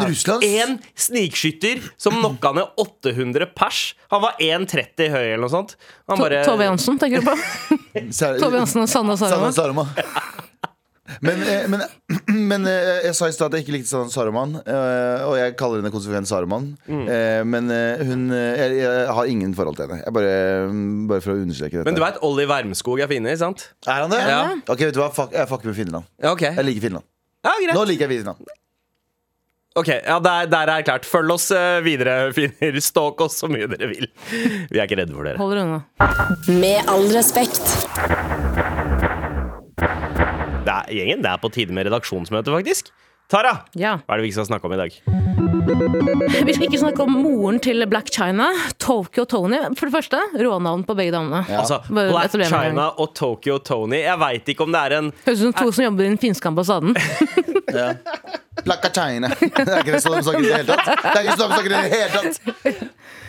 snikskytter 0.96 1.82
som 2.00 2.14
knocka 2.22 2.54
ned 2.56 2.70
800 2.80 3.50
pers. 3.58 3.96
Han 4.14 4.22
var 4.24 4.38
1,30 4.40 5.10
høy 5.12 5.24
eller 5.34 5.42
noe 5.44 5.52
sånt. 5.52 5.74
Han 6.08 6.16
To- 6.22 6.24
bare 6.24 6.44
Tove 6.48 6.64
Jansen, 6.70 7.00
tenker 7.02 7.20
du 7.20 7.28
på? 7.28 7.36
Tove 8.40 8.62
Jansen 8.62 8.86
og 8.86 8.90
Sanna 8.92 9.18
Sarama. 9.20 9.52
Sanna 9.52 9.58
Sarama. 9.58 9.88
Men, 11.24 11.42
eh, 11.48 11.68
men, 11.72 11.84
men 12.52 12.68
eh, 12.68 13.06
jeg 13.08 13.16
sa 13.18 13.30
i 13.30 13.36
stad 13.36 13.54
at 13.54 13.58
jeg 13.60 13.66
ikke 13.66 13.76
likte 13.78 14.02
Saruman, 14.12 14.58
eh, 14.60 15.24
og 15.28 15.38
jeg 15.40 15.56
kaller 15.60 15.82
henne 15.82 15.92
konsekvent 15.94 16.30
Saruman. 16.30 16.70
Mm. 16.88 17.06
Eh, 17.08 17.42
Men 17.48 17.72
hun 18.08 18.28
jeg, 18.36 18.78
jeg 18.82 19.08
har 19.16 19.32
ingen 19.32 19.54
forhold 19.58 19.78
til 19.80 19.88
henne. 19.88 20.02
Jeg 20.04 20.14
bare, 20.18 20.36
bare 21.10 21.24
for 21.24 21.34
å 21.36 21.40
understreke 21.42 21.80
dette. 21.80 21.88
Men 21.88 21.98
du 21.98 22.04
veit 22.04 22.20
Olli 22.28 22.48
Wermskog 22.50 23.02
er 23.04 23.10
finne, 23.12 23.34
sant? 23.40 23.70
Er 23.88 24.04
han 24.06 24.14
det? 24.14 24.22
Ja. 24.28 24.42
Ok, 24.68 24.84
vet 24.90 24.96
du 24.98 25.02
hva? 25.02 25.10
Fuck, 25.16 25.34
jeg 25.38 25.50
fucker 25.50 25.72
med 25.72 25.80
Finland. 25.80 26.10
Okay. 26.36 26.54
Jeg 26.58 26.68
liker 26.70 26.88
Finland. 26.90 27.08
Ja, 27.48 27.54
greit. 27.64 27.76
Nå 27.78 27.86
liker 27.88 28.08
jeg 28.10 28.20
Finland. 28.20 28.56
Ok, 29.78 29.92
ja, 29.94 30.16
der, 30.26 30.48
der 30.50 30.72
er 30.74 30.86
klart. 30.88 31.06
Følg 31.06 31.36
oss 31.38 31.52
videre, 31.86 32.20
finner. 32.38 32.80
Stalk 32.84 33.22
oss 33.28 33.38
så 33.44 33.50
mye 33.52 33.70
dere 33.72 33.92
vil. 33.94 34.10
Vi 34.34 34.82
er 34.82 34.84
ikke 34.88 35.00
redde 35.04 35.14
for 35.16 35.30
dere. 35.30 35.38
Hold 35.40 35.54
dere 35.56 35.68
unna. 35.68 35.84
Med 36.58 36.90
all 36.92 37.08
respekt. 37.16 38.77
Er, 40.88 40.94
gjengen, 40.96 41.22
det 41.26 41.30
er 41.32 41.38
på 41.44 41.52
tide 41.52 41.76
med 41.76 41.88
redaksjonsmøte, 41.90 42.54
faktisk. 42.54 42.92
Tara, 43.28 43.66
Ja. 43.76 43.98
hva 44.08 44.14
er 44.16 44.22
det 44.22 44.24
vi 44.24 44.30
ikke 44.32 44.38
skal 44.40 44.46
snakke 44.48 44.66
om 44.70 44.74
i 44.74 44.78
dag? 44.80 44.94
Vi 46.48 46.54
skal 46.56 46.64
ikke 46.70 46.80
snakke 46.80 47.04
om 47.04 47.12
moren 47.12 47.58
til 47.60 47.84
Black 47.92 48.08
China, 48.16 48.46
Tokyo 48.80 49.26
Tony. 49.28 49.60
For 49.76 49.90
det 49.90 49.96
første, 49.98 50.22
rånavn 50.40 50.86
på 50.88 50.96
begge 50.96 51.12
damene. 51.12 51.42
Altså, 51.52 51.82
Black 51.92 52.32
China 52.48 52.86
og 52.96 53.12
Tokyo 53.20 53.58
Tony. 53.60 54.00
Jeg 54.06 54.16
veit 54.22 54.48
ikke 54.54 54.64
om 54.64 54.72
det 54.72 54.80
er 54.80 54.96
en 55.02 55.12
Høres 55.26 55.44
ut 55.44 55.50
som 55.50 55.58
to 55.60 55.72
som 55.76 55.84
jobber 55.90 56.08
i 56.08 56.12
den 56.14 56.18
finske 56.24 56.48
ambassaden. 56.48 56.96
Plakka 58.68 58.90
China. 58.96 59.28
Det 59.40 59.68
er 59.68 59.84
ikke 59.84 59.92
det 59.98 60.02
sånn 60.04 60.16
de 60.18 60.24
snakker 60.24 60.44
i 60.44 60.48
det 60.48 60.56
hele 60.62 60.72
tatt. 60.72 61.04
Det 61.04 61.12
er 61.12 61.28
ikke 61.28 61.38
sånn 61.38 61.52
de 61.52 61.58
snakker 61.58 61.72
i 61.72 61.76
det 61.76 61.92
hele 61.94 62.12
tatt. 62.16 62.38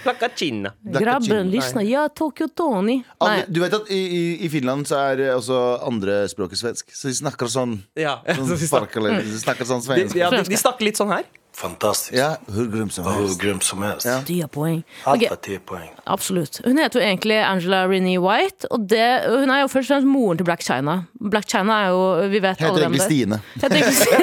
Plakka 0.08 0.28
China. 0.34 0.72
Grabben, 0.99 1.50
lysna, 1.52 1.82
ja, 1.84 2.06
Tokyo 2.08 2.49
Tony. 2.49 2.99
Nei, 3.05 3.05
Alle, 3.28 3.44
du 3.49 3.60
vet 3.60 3.75
at 3.78 3.90
i, 3.93 4.00
i, 4.19 4.22
i 4.46 4.49
Finland 4.52 4.88
så 4.88 4.99
er 5.12 5.20
eh, 5.28 5.34
også 5.37 5.58
andrespråket 5.88 6.58
svensk. 6.60 6.90
Så 6.96 7.10
de 7.12 7.16
snakker 7.20 7.50
sånn, 7.52 7.78
Ja, 7.99 8.19
sånn, 8.26 8.46
så 8.50 8.56
de 8.56 8.69
snakker- 8.70 9.02
sparkele- 9.02 9.19
de 9.28 9.40
snakker 9.43 9.69
sånn 9.69 9.84
de, 9.84 9.88
svensk. 9.90 10.16
ja, 10.19 10.31
de, 10.32 10.43
de 10.49 10.60
snakker 10.64 10.88
litt 10.88 10.96
sånn 11.00 11.12
her. 11.12 11.28
Fantastiskt. 11.58 12.14
Ja, 12.14 12.37
Hvor 12.46 12.69
grum 12.70 12.90
som 12.90 13.05
helst. 13.05 13.19
Hvor 13.19 13.38
grymt 13.43 13.64
som 13.66 13.82
helst. 13.82 14.06
Ja. 14.06 14.20
ti 14.26 14.37
poeng. 14.52 14.84
Allt 15.05 15.22
Ok, 15.25 15.31
var 15.31 15.40
10 15.43 15.88
absolutt. 16.06 16.60
Hun 16.64 16.78
heter 16.78 17.00
jo 17.00 17.06
egentlig 17.06 17.38
Angela 17.43 17.81
Renee 17.90 18.19
White, 18.22 18.69
og 18.70 18.84
det, 18.90 19.06
hun 19.26 19.50
er 19.50 19.64
jo 19.64 19.66
først 19.72 19.90
og 19.90 19.94
fremst 19.96 20.06
moren 20.06 20.38
til 20.38 20.46
Black 20.46 20.62
China. 20.62 20.94
Black 21.19 21.49
China 21.50 21.81
er 21.82 21.88
jo 21.88 22.28
Vi 22.31 22.43
vet 22.44 22.62
alle 22.62 22.84
hvem 22.84 22.94
det 22.94 23.02
er. 23.10 23.43
Heter 23.62 23.76
egentlig 23.76 23.96
Stine. 23.99 24.22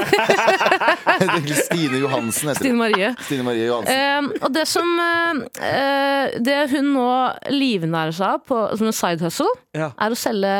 Heter 1.11 1.33
egentlig 1.33 1.59
Stine 1.59 1.99
Johansen. 2.05 2.49
Heter 2.49 2.61
Stine. 2.63 2.77
Marie. 2.79 3.11
Stine 3.27 3.43
Marie 3.43 3.67
Johansen. 3.67 4.31
Eh, 4.31 4.47
og 4.47 4.55
det 4.55 4.67
som 4.71 4.95
uh, 4.99 6.39
Det 6.39 6.57
hun 6.71 6.91
nå 6.95 7.12
livnærer 7.51 8.15
seg 8.15 8.39
av 8.39 8.75
som 8.79 8.88
en 8.88 8.95
side 8.95 9.27
hustle, 9.27 9.51
Ja. 9.75 9.91
er 10.00 10.15
å 10.15 10.19
selge 10.19 10.55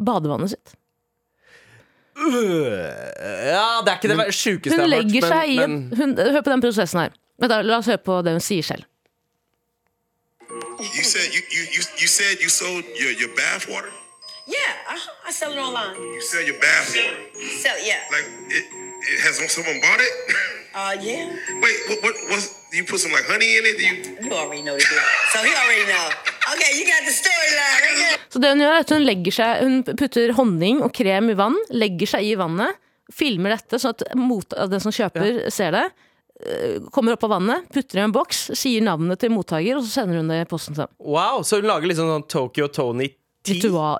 badevannet 0.00 0.56
sitt. 0.56 0.76
Ja, 2.20 3.80
det 3.84 3.92
er 3.92 3.96
ikke 3.96 4.12
det 4.12 4.34
sjukeste 4.34 4.76
jeg 4.76 4.78
har 4.78 4.88
hørt. 4.88 4.90
legger 4.90 5.26
seg 5.26 5.48
i 5.48 5.56
men, 5.56 5.76
hun, 5.96 6.16
Hør 6.18 6.40
på 6.44 6.52
den 6.52 6.60
prosessen 6.60 7.00
her. 7.00 7.14
Da, 7.40 7.62
La 7.64 7.78
oss 7.80 7.88
høre 7.88 8.02
på 8.04 8.20
det 8.26 8.36
hun 8.36 8.44
sier 8.44 8.66
selv. 8.66 8.84
You 10.80 11.04
said 11.04 11.32
you, 11.32 11.42
you, 11.52 11.62
you, 11.76 11.82
you 12.00 12.08
said 12.08 12.40
you 12.40 12.48
sold 12.48 12.84
your, 13.00 13.12
your 13.12 13.32
bath 13.36 13.68
water? 13.68 13.92
Yeah, 14.48 14.56
uh-huh. 14.88 15.28
I 15.28 15.32
sell 15.32 15.52
it 15.52 15.58
online. 15.58 15.96
You 15.96 16.20
sell 16.20 16.42
your 16.42 16.58
bath 16.60 16.90
water. 16.96 17.16
Sell 17.62 17.76
it, 17.76 17.86
yeah. 17.86 18.02
Like 18.10 18.26
it, 18.48 18.64
it 19.12 19.20
has 19.20 19.38
someone 19.52 19.80
bought 19.80 20.00
it? 20.00 20.12
Uh, 20.72 20.96
yeah. 21.02 21.26
Wait, 21.60 21.76
what 21.88 21.98
what 22.00 22.14
was 22.30 22.54
you 22.72 22.84
put 22.84 23.00
some 23.00 23.10
like 23.10 23.24
honey 23.26 23.56
in 23.58 23.66
it? 23.66 23.76
Do 23.76 23.82
you 23.82 24.30
You 24.30 24.32
already 24.36 24.62
know 24.62 24.74
the 24.78 24.86
deal. 24.86 25.02
So 25.32 25.42
he 25.42 25.50
already 25.50 25.86
know. 25.90 26.29
Okay, 26.48 26.70
you 26.78 26.84
got 26.88 27.04
the 27.04 27.12
storyline. 27.12 27.80
Okay. 27.92 28.18
Så 28.32 28.40
det 28.42 28.52
hun 28.54 28.62
gjør 28.64 28.76
er 28.76 28.84
at 28.84 28.92
hun 28.94 29.32
seg 29.34 29.64
Hun 29.64 29.80
putter 29.98 30.32
honning 30.38 30.80
og 30.86 30.92
krem 30.96 31.32
i 31.32 31.36
vann, 31.38 31.58
legger 31.74 32.14
seg 32.16 32.28
i 32.30 32.36
vannet, 32.40 32.78
filmer 33.12 33.56
dette 33.56 33.80
sånn 33.82 33.96
at 33.96 34.14
mot, 34.18 34.46
den 34.70 34.82
som 34.82 34.94
kjøper, 34.94 35.48
ser 35.52 35.74
det. 35.74 35.86
eh, 36.46 36.76
Kommer 36.94 37.16
opp 37.16 37.24
av 37.26 37.34
vannet, 37.36 37.68
putter 37.74 38.00
i 38.00 38.04
en 38.06 38.14
boks, 38.14 38.50
sier 38.58 38.84
navnet 38.86 39.20
til 39.20 39.32
mottaker, 39.34 39.76
og 39.80 39.84
så 39.84 40.00
sender 40.00 40.20
hun 40.22 40.30
det 40.30 40.42
i 40.44 40.50
posten 40.50 40.78
til 40.78 40.86
wow, 41.02 41.42
så 41.42 41.58
hun 41.60 41.68
lager 41.68 41.90
liksom 41.90 42.08
sånn 42.14 42.28
Tokyo 42.30 42.70
Tony? 42.72 43.10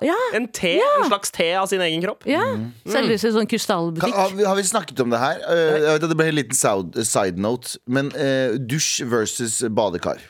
Ja, 0.05 0.15
En 0.37 0.45
te? 0.53 0.75
En 0.77 1.07
slags 1.09 1.31
te 1.33 1.47
av 1.57 1.65
sin 1.67 1.81
egen 1.81 2.01
kropp? 2.03 2.27
ja. 2.29 2.43
Mm. 2.55 2.67
Selges 2.85 3.25
i 3.25 3.31
sånn 3.33 3.49
krystallbutikk. 3.49 4.13
har, 4.13 4.35
vi, 4.37 4.45
har 4.45 4.55
vi 4.55 4.63
snakket 4.63 5.01
om 5.01 5.09
det 5.09 5.19
her? 5.19 5.41
Uh, 5.49 5.55
jeg 5.57 5.87
vet 5.87 6.05
at 6.05 6.11
Det 6.13 6.17
ble 6.19 6.27
en 6.29 6.37
liten 6.37 7.03
side 7.03 7.41
note, 7.41 7.79
men 7.89 8.13
uh, 8.13 8.53
dusj 8.61 9.01
versus 9.09 9.63
badekar. 9.73 10.21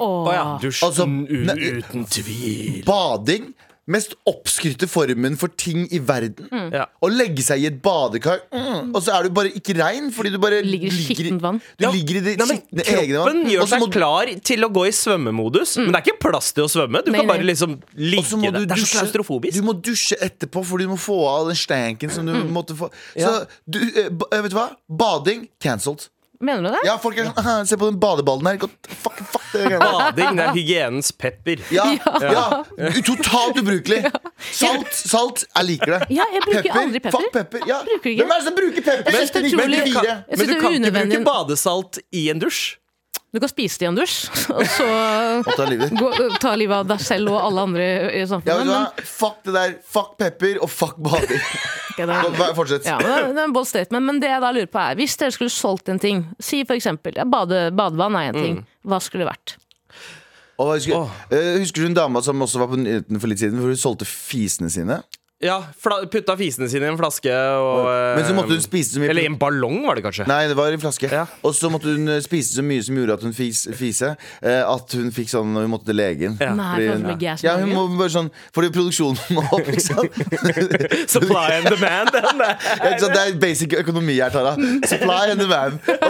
Å 0.00 0.32
ja. 0.32 0.58
Dusjen 0.62 0.88
Altså, 0.88 1.06
ne- 1.06 1.78
uten 1.80 2.04
tvil. 2.04 2.82
Bading 2.84 3.52
mest 3.88 4.16
oppskrytte 4.26 4.88
formen 4.90 5.36
for 5.38 5.46
ting 5.46 5.84
i 5.94 6.00
verden. 6.02 6.48
Ja. 6.74 6.88
Å 6.98 7.06
legge 7.06 7.38
seg 7.46 7.60
i 7.62 7.66
et 7.68 7.76
badekar, 7.80 8.40
mm, 8.50 8.88
og 8.90 8.96
så 9.00 9.12
er 9.14 9.22
du 9.22 9.30
bare 9.30 9.52
ikke 9.54 9.76
rein 9.78 10.08
fordi 10.10 10.32
du 10.34 10.38
bare 10.42 10.58
Ligger 10.66 10.90
i 10.90 11.04
skittent 11.04 11.40
vann. 11.40 11.60
Du 11.78 11.84
Ja. 11.84 11.92
ligger 11.92 12.16
i 12.18 12.20
det 12.24 12.34
Nei, 12.40 12.46
skitne 12.48 12.82
egne 12.82 13.14
kroppen 13.14 13.44
gjør 13.46 13.68
seg 13.70 13.80
du- 13.84 13.94
klar 13.94 14.26
til 14.42 14.58
å 14.66 14.72
gå 14.74 14.88
i 14.88 14.90
svømmemodus, 14.90 15.76
men 15.78 15.92
det 15.92 16.00
er 16.00 16.10
ikke 16.10 16.18
plass 16.18 16.50
til 16.52 16.64
å 16.64 16.68
svømme. 16.68 17.04
Du 17.04 17.12
Nei, 17.12 17.20
kan 17.20 17.28
bare 17.28 17.46
liksom 17.46 17.78
ligge 17.96 18.50
der. 18.50 18.66
Det 18.66 18.72
er 18.72 18.82
så 18.82 18.98
klaustrofobisk. 18.98 19.54
Du 19.54 19.62
må 19.62 19.80
dusje 19.80 20.18
etterpå, 20.18 20.64
fordi 20.66 20.82
du 20.82 20.88
må 20.88 20.98
få 20.98 21.22
av 21.28 21.46
den 21.46 21.54
stanken 21.54 22.10
som 22.10 22.26
du 22.26 22.32
måtte 22.50 22.74
få. 22.74 22.90
Så 23.14 23.20
Ja. 23.22 23.44
du, 23.70 23.78
eh, 23.78 24.10
eh, 24.32 24.42
vet 24.42 24.50
du 24.50 24.56
hva? 24.56 24.74
Bading 24.90 25.46
cancelled. 25.60 26.08
Mener 26.40 26.62
du 26.62 26.68
det? 26.74 26.82
Ja, 26.84 26.96
folk 27.00 27.18
er 27.18 27.30
sånn 27.32 27.68
Se 27.68 27.78
på 27.80 27.88
den 27.90 27.98
badeballen 28.00 28.48
her. 28.50 28.58
Godt, 28.60 28.88
fuck, 28.90 29.20
fuck 29.32 29.44
det 29.54 29.64
greiene. 29.64 29.80
Bading, 29.80 30.38
det 30.38 30.44
er 30.46 30.56
hygienens 30.56 31.12
pepper. 31.16 31.62
Ja, 31.72 31.86
ja. 32.22 32.44
Totalt 33.06 33.60
ubrukelig. 33.62 34.02
Salt, 34.50 34.92
salt. 34.96 35.44
Jeg 35.48 35.70
liker 35.70 35.94
det. 35.96 36.00
Ja, 36.18 36.26
jeg 36.34 36.44
bruker 36.44 36.80
aldri 36.82 37.02
pepper. 37.04 37.18
Fuck 37.18 37.36
pepper. 37.36 37.68
Ja. 37.68 37.82
Bruker 37.86 38.12
ikke. 38.12 38.24
Hvem 38.24 38.34
er 38.34 38.42
det 38.42 38.48
som 38.48 38.58
bruker 38.58 38.88
pepper? 38.90 39.16
Men, 39.16 39.30
men, 39.60 39.76
94. 39.76 40.02
Jeg 40.06 40.40
Men 40.40 40.50
du 40.50 40.56
kan 40.60 40.76
ikke 40.80 40.96
bruke 40.98 41.22
badesalt 41.30 42.02
i 42.12 42.26
en 42.32 42.42
dusj. 42.42 42.76
Du 43.36 43.40
kan 43.42 43.50
spise 43.52 43.76
det 43.82 43.84
i 43.84 43.88
en 43.90 43.98
dusj, 43.98 44.14
og 44.56 44.62
så 44.72 44.84
Og 45.42 45.50
ta 45.58 45.66
livet. 45.68 45.90
gå, 45.92 46.08
ta 46.40 46.54
livet 46.56 46.78
av 46.78 46.86
deg 46.88 47.02
selv 47.04 47.34
og 47.34 47.42
alle 47.44 47.64
andre 47.68 47.88
i 48.16 48.22
samfunnet. 48.30 48.62
Ja, 48.64 48.78
men, 48.88 49.04
Fuck 49.10 49.42
det 49.44 49.52
der. 49.58 49.74
Fuck 49.92 50.14
pepper 50.22 50.62
og 50.64 50.72
fuck 50.72 50.96
bading. 51.04 51.42
okay, 51.92 52.08
det 52.08 52.48
Fortsett. 52.56 52.88
Ja, 52.88 52.96
men 53.02 53.34
det 53.36 53.42
er- 53.42 53.44
en 53.44 53.52
bold 53.52 53.68
statement, 53.68 54.06
men 54.08 54.22
det 54.24 54.30
jeg 54.32 54.40
da 54.40 54.54
lurer 54.56 54.70
på 54.72 54.80
er 54.80 54.96
Hvis 54.96 55.18
dere 55.20 55.34
skulle 55.36 55.52
solgt 55.52 55.92
en 55.92 56.00
ting, 56.00 56.24
si 56.40 56.62
for 56.64 56.78
eksempel 56.78 57.12
ja, 57.20 57.28
bade, 57.28 57.66
badevann 57.76 58.16
er 58.16 58.32
en 58.32 58.40
ting, 58.40 58.58
hva 58.88 59.02
skulle 59.04 59.26
det 59.26 59.32
vært? 59.34 59.56
Og 60.56 60.72
husker, 60.78 60.96
husker, 60.96 61.36
eh, 61.36 61.58
husker 61.60 61.82
du 61.84 61.86
en 61.90 61.98
dame 62.00 62.22
som 62.24 62.40
også 62.40 62.62
var 62.62 62.70
på 62.72 62.78
nyheten 62.80 63.20
for 63.20 63.28
litt 63.28 63.42
siden, 63.42 63.60
hvor 63.60 63.68
hun 63.68 63.76
solgte 63.76 64.08
fisene 64.08 64.70
sine? 64.72 65.02
Ja, 65.44 65.58
fla 65.76 65.98
Putta 66.08 66.32
fisene 66.40 66.64
sine 66.72 66.86
i 66.86 66.88
en 66.88 66.96
flaske 66.96 67.28
og 67.60 67.84
Men 68.16 68.24
så 68.24 68.32
måtte 68.32 68.54
hun 68.54 68.56
eh, 68.56 68.62
spise 68.64 68.94
så 68.94 69.00
mye 69.02 69.10
Eller 69.12 69.26
i 69.26 69.28
en 69.28 69.34
ballong, 69.36 69.82
var 69.84 69.98
det 69.98 70.04
kanskje. 70.06 70.24
Nei, 70.30 70.46
det 70.48 70.54
var 70.56 70.72
i 70.72 70.78
en 70.78 70.80
flaske. 70.80 71.10
Ja. 71.12 71.26
Og 71.44 71.52
så 71.58 71.68
måtte 71.68 71.92
hun 71.92 72.08
eh, 72.08 72.22
spise 72.24 72.56
så 72.56 72.64
mye 72.64 72.80
som 72.86 72.96
gjorde 72.96 73.18
at 73.18 73.26
hun 73.26 73.34
fis, 73.36 73.66
fise. 73.76 74.14
eh, 74.40 74.62
at 74.64 74.94
hun 74.96 75.10
fikk 75.12 75.28
sånn 75.34 75.52
når 75.52 75.66
hun 75.66 75.74
måtte 75.74 75.90
til 75.90 75.98
legen. 76.00 76.38
Ja. 76.40 76.54
Nei, 76.56 76.70
Fordi 76.72 76.88
for 76.88 76.96
hun- 77.02 77.26
ja. 77.26 77.34
ja, 77.44 77.56
hun 77.60 77.74
må 77.76 77.84
bare 78.00 78.14
sånn 78.16 78.30
Fordi 78.56 78.72
produksjonen 78.78 79.36
må 79.36 79.44
opp, 79.58 79.68
ikke 79.68 79.84
sant? 79.84 80.16
Supply 81.18 81.44
and 81.58 81.68
demand. 81.74 82.16
Ikke? 82.16 83.12
Det 83.12 83.20
er 83.26 83.36
basic 83.44 83.76
økonomi 83.82 84.16
her, 84.16 84.32
Tara. 84.32 84.56
Supply 84.88 85.34
and 85.34 85.44
demand. 85.44 85.84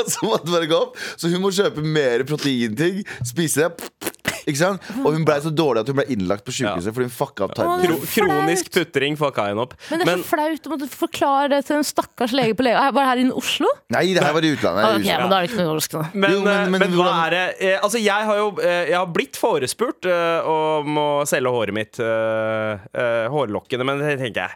Og 0.00 0.08
så 0.08 0.24
måtte 0.24 0.46
det 0.48 0.56
bare 0.56 0.68
gå 0.72 0.80
opp. 0.88 0.96
Så 1.20 1.28
hun 1.32 1.42
må 1.44 1.52
kjøpe 1.52 1.84
mer 1.84 2.24
proteinting, 2.28 3.04
spise 3.28 3.68
det. 3.68 4.15
Ikke 4.46 4.60
sant? 4.60 4.84
Og 5.02 5.08
hun 5.16 5.24
ble 5.26 5.34
så 5.42 5.50
dårlig 5.50 5.80
at 5.82 5.88
hun 5.90 5.96
ble 5.98 6.04
innlagt 6.14 6.44
på 6.46 6.52
sykehuset 6.54 6.94
fordi 6.94 7.08
hun 7.08 7.14
fucka 7.16 7.46
opp 7.48 7.54
tarmen. 7.58 7.82
Kro 7.82 7.96
kronisk 8.12 8.70
putring 8.76 9.16
fucka 9.18 9.48
henne 9.48 9.64
opp. 9.64 9.74
Men 9.90 10.04
det 10.04 10.12
er 10.12 10.20
så 10.22 10.28
flaut 10.30 10.68
å 10.68 10.72
måtte 10.74 10.88
forklare 10.92 11.48
det 11.56 11.60
til 11.66 11.80
en 11.80 11.86
stakkars 11.88 12.34
lege 12.36 12.54
på 12.58 12.66
lege. 12.68 12.78
Var 12.78 13.00
det 13.02 13.08
her 13.10 13.22
i 13.24 13.26
Oslo? 13.42 13.72
Nei, 13.96 14.04
det 14.14 14.22
her 14.22 14.36
var 14.36 14.46
i 14.46 14.52
utlandet. 14.54 14.86
Ah, 14.86 14.96
men 15.02 15.30
da 15.34 15.40
er 15.40 15.46
det 15.46 15.50
ikke 15.50 15.60
noe 15.62 15.72
overraskende. 15.74 16.06
Men, 16.14 16.30
Jo, 16.36 16.40
men- 16.46 16.54
eh, 16.54 16.70
men 16.76 16.84
men, 16.86 16.96
hva 17.00 17.10
er 17.26 17.30
det 17.36 17.44
eh, 17.60 17.78
Altså, 17.82 17.98
jeg 18.02 18.26
har 18.30 18.36
jo 18.38 18.46
eh, 18.62 18.86
Jeg 18.92 18.96
har 19.00 19.06
blitt 19.12 19.36
forespurt 19.36 20.06
eh, 20.06 20.46
om 20.46 20.96
å 21.02 21.08
selge 21.26 21.50
håret 21.52 21.74
mitt, 21.74 21.98
eh, 21.98 22.78
eh, 22.94 23.26
hårlokkene, 23.32 23.84
men 23.84 23.98
det 23.98 24.18
tenker 24.22 24.46
jeg 24.46 24.54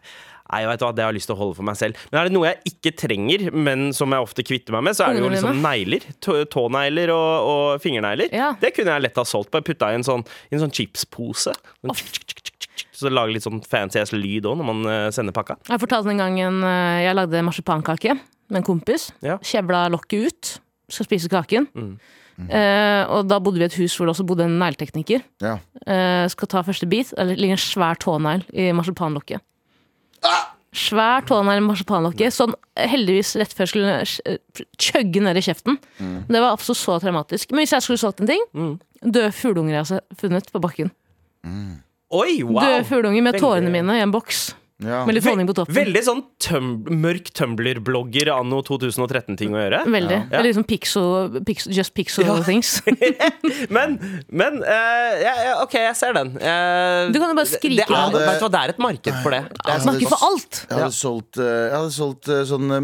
Nei, 0.51 0.63
vet 0.67 0.81
du 0.81 0.85
hva, 0.87 0.93
Det 0.95 1.05
har 1.05 1.13
jeg 1.13 1.19
lyst 1.21 1.31
til 1.31 1.37
å 1.37 1.41
holde 1.41 1.57
for 1.61 1.67
meg 1.69 1.77
selv. 1.79 1.99
Men 2.11 2.21
er 2.21 2.29
det 2.29 2.35
noe 2.35 2.49
jeg 2.51 2.73
ikke 2.73 2.93
trenger, 3.05 3.47
men 3.55 3.91
som 3.97 4.11
jeg 4.11 4.27
ofte 4.27 4.45
kvitter 4.47 4.75
meg 4.77 4.89
med, 4.89 4.99
så 4.99 5.07
er 5.07 5.15
det 5.15 5.23
jo 5.23 5.31
liksom 5.33 5.61
negler. 5.63 6.07
Tå- 6.25 6.39
Tånegler 6.51 7.13
og, 7.15 7.51
og 7.53 7.85
fingernegler. 7.85 8.33
Ja. 8.35 8.53
Det 8.61 8.73
kunne 8.77 8.97
jeg 8.97 9.07
lett 9.07 9.21
ha 9.21 9.25
solgt. 9.29 9.53
Bare 9.55 9.67
putta 9.67 9.91
i 9.93 9.99
en 10.01 10.07
sånn, 10.07 10.25
en 10.51 10.63
sånn 10.65 10.75
chipspose. 10.75 11.55
Sånn, 11.81 11.95
Så 12.93 13.09
det 13.09 13.15
lager 13.15 13.33
litt 13.33 13.47
sånn 13.47 13.63
fancy 13.65 14.01
ass 14.03 14.13
lyd 14.13 14.45
òg 14.49 14.59
når 14.61 14.67
man 14.69 14.81
eh, 14.91 15.11
sender 15.15 15.33
pakka. 15.37 15.57
Jeg 15.71 15.81
fortalte 15.83 16.11
en 16.13 16.21
gang 16.21 16.41
en, 16.45 16.59
eh, 16.67 17.03
jeg 17.07 17.17
lagde 17.17 17.45
marsipankake 17.47 18.17
med 18.51 18.61
en 18.61 18.67
kompis. 18.67 19.11
Ja. 19.25 19.39
Kjevla 19.47 19.87
lokket 19.95 20.27
ut. 20.27 20.57
Skal 20.91 21.07
spise 21.07 21.31
kaken. 21.31 21.69
Mm. 21.79 21.95
Uh, 22.41 23.05
og 23.13 23.27
da 23.29 23.37
bodde 23.43 23.61
vi 23.61 23.67
i 23.67 23.69
et 23.69 23.75
hus 23.77 23.93
hvor 23.99 24.09
det 24.09 24.15
også 24.15 24.25
bodde 24.25 24.47
en 24.49 24.55
negletekniker. 24.63 25.21
Ja. 25.45 25.59
Uh, 25.85 26.25
skal 26.33 26.49
ta 26.49 26.63
første 26.65 26.89
bit. 26.89 27.11
Det 27.13 27.37
ligger 27.37 27.59
en 27.59 27.61
svær 27.61 27.99
tånegl 28.01 28.47
i 28.57 28.71
marsipanlokket. 28.77 29.43
Svær 30.71 31.25
tånegl 31.27 31.65
marsipanlokke. 31.67 32.29
Sånn 32.31 32.53
heldigvis 32.79 33.33
rett 33.41 33.55
før 33.57 33.67
jeg 33.67 33.73
skulle 33.73 33.95
eh, 34.31 34.65
chugge 34.79 35.23
ned 35.25 35.41
i 35.41 35.43
kjeften. 35.43 35.79
Det 36.31 36.39
var 36.43 36.53
absolutt 36.55 36.79
så 36.79 36.99
traumatisk. 37.03 37.51
Men 37.51 37.65
hvis 37.65 37.75
jeg 37.75 37.83
skulle 37.87 37.99
solgt 38.03 38.23
en 38.23 38.31
ting 38.31 38.45
Døde 39.01 39.33
fugleunger 39.33 39.79
jeg 39.79 39.87
har 39.89 40.03
funnet 40.21 40.51
på 40.53 40.61
bakken. 40.61 40.91
Oi, 42.11 42.43
wow! 42.45 42.61
Døde 42.61 42.85
fugleunger 42.85 43.23
med 43.25 43.35
Veldig- 43.35 43.41
tårene 43.47 43.71
mine 43.73 43.97
i 43.97 44.03
en 44.05 44.13
boks. 44.13 44.51
Ja. 44.81 45.03
Med 45.05 45.15
litt 45.17 45.27
honning 45.29 45.47
på 45.49 45.55
toppen. 45.59 45.75
Veldig 45.77 46.01
sånn 46.07 46.23
tøm 46.41 46.69
mørk 47.03 47.31
Tumbler-blogger 47.37 48.31
anno 48.33 48.63
2013-ting 48.65 49.53
å 49.53 49.61
gjøre. 49.61 49.81
Veldig. 49.93 50.17
Ja. 50.17 50.39
Eller 50.39 50.49
liksom 50.51 50.65
pixel, 50.69 51.41
pixel, 51.45 51.75
just 51.77 51.93
pixel 51.95 52.25
Ja. 52.25 52.39
things. 52.47 52.79
Men, 53.77 53.99
men 54.33 54.61
uh, 54.65 55.13
ja, 55.21 55.33
ja, 55.45 55.53
OK, 55.63 55.75
jeg 55.79 55.97
ser 55.99 56.15
den. 56.17 56.33
Uh, 56.41 57.11
Du 57.13 57.19
kan 57.21 57.29
jo 57.31 57.37
bare 57.39 57.51
skrike 57.51 57.85
det 57.87 57.87
er, 57.93 58.11
det. 58.15 58.23
vet 58.27 58.41
du 58.41 58.45
hva, 58.47 58.51
det 58.55 58.61
er 58.65 58.73
et 58.73 58.81
marked 58.83 59.19
for 59.23 59.35
det. 59.37 59.43
det 59.53 59.75
er, 59.75 59.85
det- 60.01 60.09
for 60.11 60.25
alt! 60.31 60.61
Jeg 60.71 60.79
hadde 60.81 60.97
solgt, 60.97 61.39
eh, 61.41 61.51
jeg 61.69 61.77
hadde 61.77 61.95
solgt 61.95 62.31
eh, 62.33 62.43
sånne 62.49 62.81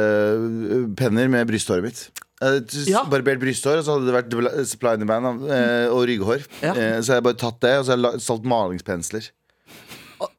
malingspenner 0.00 1.28
med 1.32 1.46
brysthåret 1.50 1.82
mitt. 1.84 2.02
Jeg 2.40 2.88
Ja. 2.88 3.02
Barbert 3.04 3.40
brysthår, 3.42 3.78
og 3.80 3.84
så 3.84 3.92
hadde 3.98 4.06
det 4.08 4.14
vært 4.16 4.30
debla- 4.32 4.64
supply 4.64 4.94
and 4.96 5.02
demand 5.04 5.44
eh, 5.50 5.88
og 5.92 6.06
rygghår. 6.08 6.46
Ja. 6.64 6.72
Eh, 6.72 7.00
Så 7.00 7.12
jeg 7.12 7.20
hadde 7.20 7.26
bare 7.28 7.36
tatt 7.36 7.60
det, 7.60 7.74
og 7.78 7.84
så 7.84 7.92
har 7.96 8.12
jeg 8.14 8.20
solgt 8.24 8.44
malingspensler. 8.48 9.30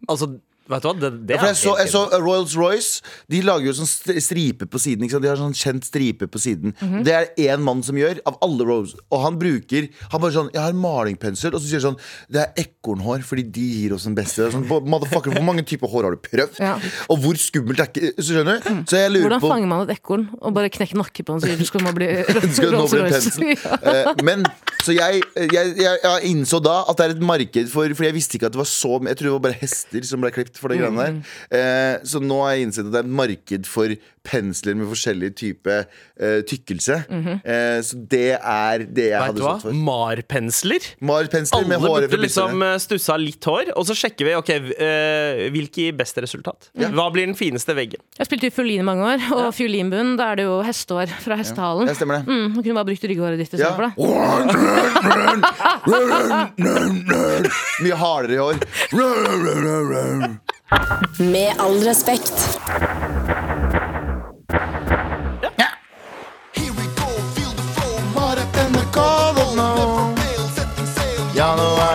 altså, 0.09 0.39
vet 0.71 0.83
du 0.83 0.87
hva? 0.89 0.93
Det, 1.01 1.11
det 1.29 1.35
Ja, 1.35 1.41
for 1.41 1.51
jeg 1.51 1.59
så, 1.61 1.73
jeg 1.81 1.91
så 1.93 2.01
Rolls-Royce 2.21 3.01
De 3.31 3.41
lager 3.45 3.69
jo 3.71 3.73
sånn 3.81 3.89
stripe 4.21 4.67
på 4.71 4.79
siden. 4.81 5.05
Ikke 5.05 5.17
sant? 5.17 5.25
De 5.25 5.31
har 5.31 5.39
sånn 5.39 5.55
kjent 5.57 5.87
stripe 5.87 6.27
på 6.31 6.41
siden. 6.41 6.73
Mhm. 6.79 7.03
Det 7.07 7.13
er 7.17 7.29
én 7.51 7.61
mann 7.65 7.83
som 7.83 7.95
gjør, 7.99 8.19
av 8.25 8.37
alle 8.45 8.65
Rose. 8.67 8.95
Og 9.11 9.23
han 9.25 9.37
bruker 9.41 9.89
Han 10.11 10.21
bare 10.21 10.33
sånn 10.35 10.49
Jeg 10.53 10.61
har 10.61 10.73
malingpensel, 10.77 11.53
og 11.55 11.61
så 11.61 11.67
sier 11.69 11.81
han 11.81 11.93
sånn 11.93 11.99
Det 12.31 12.41
er 12.45 12.65
ekornhår, 12.65 13.23
fordi 13.27 13.43
de 13.51 13.65
gir 13.81 13.93
oss 13.95 14.05
den 14.07 14.15
beste. 14.17 14.49
Sånn, 14.53 14.65
motherfucker, 14.67 15.33
hvor 15.35 15.43
mange 15.47 15.63
typer 15.67 15.87
hår 15.91 16.07
har 16.09 16.15
du 16.17 16.21
prøvd? 16.25 16.59
Ja. 16.63 16.75
Og 17.09 17.19
hvor 17.23 17.39
skummelt 17.39 17.79
er 17.83 17.89
ikke 17.91 18.13
Så 18.19 18.31
skjønner 18.33 18.61
du? 18.63 18.83
Så 18.89 18.97
jeg 19.01 19.11
lurer 19.13 19.27
Hvordan 19.29 19.41
på 19.43 19.51
fanger 19.53 19.67
man 19.71 19.85
et 19.87 19.95
ekorn 19.97 20.27
og 20.41 20.53
bare 20.55 20.69
knekker 20.73 20.99
nakke 20.99 21.23
på 21.25 21.33
den 21.33 21.41
og 21.41 21.45
sier 21.47 21.57
du 21.59 21.65
skal 21.67 21.83
nå 21.85 21.93
bli 21.97 22.07
Rolls-Royce? 22.71 23.11
pensel. 23.11 23.47
Eh, 23.91 24.13
Men 24.23 24.43
så 24.85 24.93
jeg, 24.93 25.21
jeg, 25.35 25.71
jeg, 25.77 25.97
jeg 26.03 26.29
innså 26.29 26.59
da 26.63 26.81
at 26.89 26.97
det 26.99 27.05
er 27.05 27.13
et 27.15 27.23
marked 27.25 27.69
for 27.71 27.89
For 27.97 28.05
jeg 28.07 28.15
visste 28.15 28.37
ikke 28.37 28.49
at 28.49 28.55
det 28.55 28.59
var 28.61 28.69
så 28.69 28.97
Jeg 29.07 29.17
tror 29.19 29.27
det 29.27 29.33
var 29.35 29.43
bare 29.47 29.57
hester 29.61 30.05
som 30.07 30.21
ble 30.23 30.31
klippet 30.33 30.59
for 30.61 30.71
det 30.73 30.79
greiene 30.81 31.05
der. 31.09 31.19
Eh, 31.57 31.99
så 32.07 32.21
nå 32.23 32.37
har 32.45 32.55
jeg 32.55 32.67
innsett 32.69 32.87
at 32.87 32.93
det 32.95 33.01
er 33.03 33.07
et 33.09 33.15
marked 33.21 33.65
for 33.69 33.95
pensler 34.21 34.75
med 34.77 34.85
forskjellig 34.85 35.31
type 35.39 35.73
eh, 35.81 36.41
tykkelse. 36.45 36.97
eh, 37.41 37.79
så 37.81 37.97
det 38.11 38.35
er 38.37 38.83
det 38.85 39.07
jeg 39.09 39.17
Vet 39.17 39.25
hadde 39.31 39.39
du 39.39 39.45
hva? 39.47 39.55
stått 39.57 39.65
for. 39.71 39.73
Mar-pensler. 39.87 40.85
Mar-pensler 41.01 41.57
Alle 41.57 41.71
med 41.71 41.81
håret 41.81 42.05
burde 42.11 42.19
fra 42.19 42.25
liksom 42.27 42.61
eh, 42.67 42.75
stussa 42.83 43.17
litt 43.17 43.43
hår, 43.49 43.71
og 43.73 43.87
så 43.89 43.95
sjekker 43.97 44.29
vi 44.29 44.35
ok, 44.37 44.51
eh, 44.77 45.49
hvilke 45.55 45.87
gir 45.87 45.97
best 45.97 46.21
resultat. 46.21 46.69
Hva 46.77 47.07
blir 47.15 47.25
den 47.31 47.37
fineste 47.39 47.73
veggen? 47.77 47.97
Jeg 48.21 48.29
spilte 48.29 48.51
jo 48.51 48.55
fiolin 48.59 48.83
i 48.85 48.87
mange 48.91 49.09
år, 49.15 49.25
og 49.39 49.49
fiolinbunn, 49.57 50.13
da 50.21 50.29
er 50.35 50.41
det 50.43 50.45
jo 50.45 50.59
hestehår 50.69 51.09
fra 51.25 51.39
hestehalen. 51.41 51.89
Ja, 51.89 51.97
stemmer 51.97 52.21
det. 52.21 52.29
Mm, 52.29 52.47
du 52.53 52.61
kunne 52.61 52.77
bare 52.77 52.89
brukt 52.93 53.09
rygghåret 53.09 53.41
ditt 53.41 53.57
Ja. 53.57 53.73
istedenfor 53.73 53.83
det. 53.89 53.93
Mye 57.81 57.95
hardere 57.97 58.33
i 58.33 58.41
hår. 58.45 58.55
Med 61.17 61.53
all 61.57 61.83
respekt. 61.83 62.59
Ja, 65.57 65.67
nå 69.55 70.00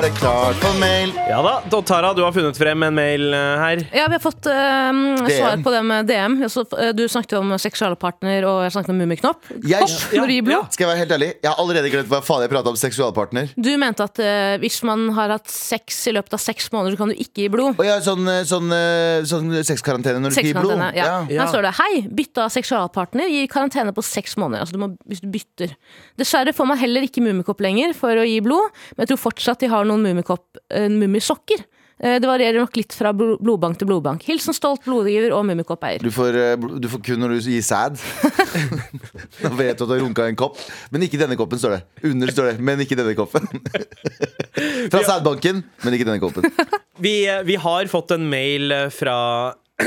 er 0.07 0.13
det 0.13 0.21
klart 0.21 0.59
for 0.63 0.77
mail. 0.79 1.11
Ja 1.27 1.39
da, 1.43 1.79
Tara, 1.83 2.13
du 2.15 2.21
har 2.23 2.31
funnet 2.35 2.59
frem 2.59 2.83
en 2.87 2.95
mail 2.95 3.33
eh, 3.35 3.59
her. 3.59 3.81
Ja, 3.97 4.05
vi 4.07 4.15
har 4.15 4.23
fått 4.23 4.47
eh, 4.47 4.99
svar 5.35 5.57
på 5.65 5.71
det 5.75 5.81
med 5.83 6.07
DM. 6.07 6.37
Eh, 6.47 6.91
Du 6.95 7.03
snakket 7.11 7.35
om 7.41 7.55
seksualpartner, 7.59 8.45
og 8.47 8.61
jeg 8.63 8.75
snakket 8.77 8.93
om 8.93 9.01
Mummiknopp. 9.03 9.49
Jeg, 9.67 9.83
Hopp 9.83 10.15
når 10.15 10.31
du 10.47 10.53
skal 10.77 10.85
jeg 10.85 10.91
være 10.93 11.01
helt 11.01 11.15
ærlig, 11.17 11.31
jeg 11.43 11.51
har 11.51 11.59
allerede 11.59 11.91
glemt 11.91 12.11
hva 12.13 12.21
faen 12.23 12.45
jeg 12.45 12.53
prata 12.53 12.71
om 12.71 12.79
seksualpartner. 12.79 13.51
Du 13.59 13.73
mente 13.83 14.07
at 14.07 14.21
uh, 14.23 14.53
hvis 14.63 14.79
man 14.87 15.09
har 15.17 15.33
hatt 15.35 15.51
sex 15.51 15.99
i 16.07 16.15
løpet 16.15 16.39
av 16.39 16.43
seks 16.45 16.71
måneder, 16.75 16.95
så 16.95 17.03
kan 17.03 17.11
du 17.11 17.25
ikke 17.27 17.43
gi 17.43 17.49
blod. 17.57 17.75
Og 17.75 17.89
ja, 17.89 17.99
sånn, 18.05 18.31
sånn, 18.47 18.71
sånn, 19.27 19.51
sånn 19.57 19.67
sexkarantene 19.67 20.23
når 20.23 20.37
du 20.37 20.39
ikke 20.39 20.53
gir 20.53 20.61
blod. 20.61 20.85
Ja. 20.95 21.09
Ja. 21.27 21.41
Her 21.43 21.51
står 21.51 21.67
det 21.67 21.75
Hei, 21.81 21.91
bytte 22.21 22.47
av 22.47 22.55
seksualpartner 22.55 23.33
gir 23.33 23.51
karantene 23.51 23.97
på 23.97 24.07
seks 24.07 24.39
måneder. 24.39 24.63
Altså 24.63 24.79
du 24.79 24.85
må, 24.85 24.93
hvis 25.11 25.25
du 25.25 25.29
bytter. 25.35 25.75
Dessverre 26.21 26.55
får 26.55 26.71
man 26.71 26.79
heller 26.81 27.11
ikke 27.11 27.25
Mummikopp 27.27 27.67
lenger 27.67 27.97
for 27.99 28.23
å 28.23 28.29
gi 28.29 28.39
blod, 28.45 28.71
men 28.95 29.05
jeg 29.05 29.15
tror 29.15 29.25
fortsatt 29.27 29.67
de 29.67 29.73
har 29.73 29.83
noen 29.89 29.96
Mummikopp, 30.03 30.61
eh, 30.71 30.89
Mummisokker. 30.93 31.65
Eh, 31.99 32.19
Det 32.21 32.29
varierer 32.29 32.59
nok 32.61 32.77
litt 32.77 32.93
fra 32.93 33.13
blodbank 33.17 33.79
til 33.81 33.89
blodbank. 33.89 34.23
Hilsen 34.29 34.53
stolt 34.53 34.83
blodgiver 34.85 35.33
og 35.33 35.47
mummikoppeier. 35.49 36.03
Du 36.05 36.11
får, 36.13 36.37
eh, 36.37 36.57
du 36.81 36.89
får 36.93 37.01
kun 37.07 37.21
når 37.25 37.37
du 37.39 37.51
gir 37.51 37.63
sæd. 37.65 37.97
da 39.43 39.49
vet 39.57 39.79
du 39.79 39.85
at 39.85 39.89
du 39.89 39.95
har 39.95 40.03
runka 40.05 40.27
en 40.29 40.37
kopp. 40.37 40.59
Men 40.93 41.07
ikke 41.07 41.19
denne 41.23 41.37
koppen, 41.41 41.59
står 41.63 41.79
det. 41.79 41.83
Under 42.11 42.29
står 42.35 42.51
det, 42.53 42.57
men 42.61 42.81
ikke 42.85 42.99
denne 43.01 43.17
koppen. 43.17 43.49
Fra 44.93 45.03
sædbanken, 45.05 45.63
men 45.85 45.95
ikke 45.97 46.09
denne 46.09 46.21
koppen. 46.23 46.51
Vi, 47.05 47.27
vi 47.45 47.57
har 47.61 47.89
fått 47.93 48.15
en 48.17 48.23
mail 48.33 48.73
eh, 48.73 48.87
fra 48.89 49.53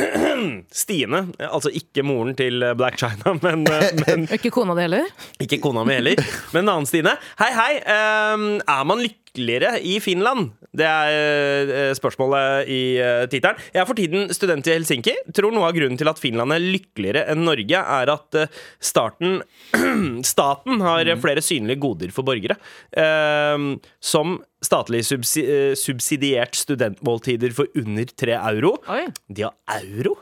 Stine, 0.69 1.23
altså 1.41 1.71
ikke 1.73 2.03
moren 2.05 2.35
til 2.37 2.61
Black 2.77 2.99
China, 3.01 3.33
men, 3.41 3.63
eh, 3.65 3.87
men 4.05 4.27
Ikke 4.35 4.51
kona 4.53 4.75
di 4.77 4.83
heller. 4.85 5.07
ikke 5.41 5.57
kona 5.63 5.81
mi 5.89 5.95
heller, 5.97 6.21
men 6.53 6.61
en 6.67 6.69
annen 6.75 6.85
Stine. 6.89 7.15
Hei, 7.41 7.49
hei. 7.57 7.71
ehm, 7.81 8.45
er 8.61 8.83
man 8.85 9.01
lykkeligere 9.29 9.79
i 9.81 9.99
Finland? 9.99 10.51
Det 10.75 10.85
er 10.85 11.69
eh, 11.69 11.93
spørsmålet 11.97 12.67
i 12.69 12.99
uh, 13.01 13.25
tittelen. 13.29 13.57
Jeg 13.73 13.81
er 13.81 13.87
for 13.87 13.97
tiden 13.97 14.29
student 14.33 14.67
i 14.67 14.75
Helsinki. 14.75 15.13
Tror 15.33 15.51
noe 15.51 15.67
av 15.67 15.73
grunnen 15.73 15.97
til 15.97 16.09
at 16.09 16.19
Finland 16.19 16.53
er 16.53 16.61
lykkeligere 16.61 17.25
enn 17.31 17.43
Norge, 17.45 17.79
er 17.79 18.11
at 18.13 18.35
eh, 18.37 18.49
starten 18.79 19.41
staten 20.25 20.81
har 20.81 21.09
flere 21.21 21.41
synlige 21.41 21.79
goder 21.79 22.11
for 22.13 22.25
borgere. 22.25 22.57
ehm, 22.97 23.79
som 24.01 24.39
statlig 24.61 25.01
eh, 25.11 25.73
subsidiert 25.75 26.55
studentmåltider 26.55 27.53
for 27.55 27.67
under 27.75 28.05
tre 28.05 28.37
euro. 28.37 28.77
Oi. 28.89 29.07
De 29.29 29.45
har 29.47 29.55
euro? 29.81 30.17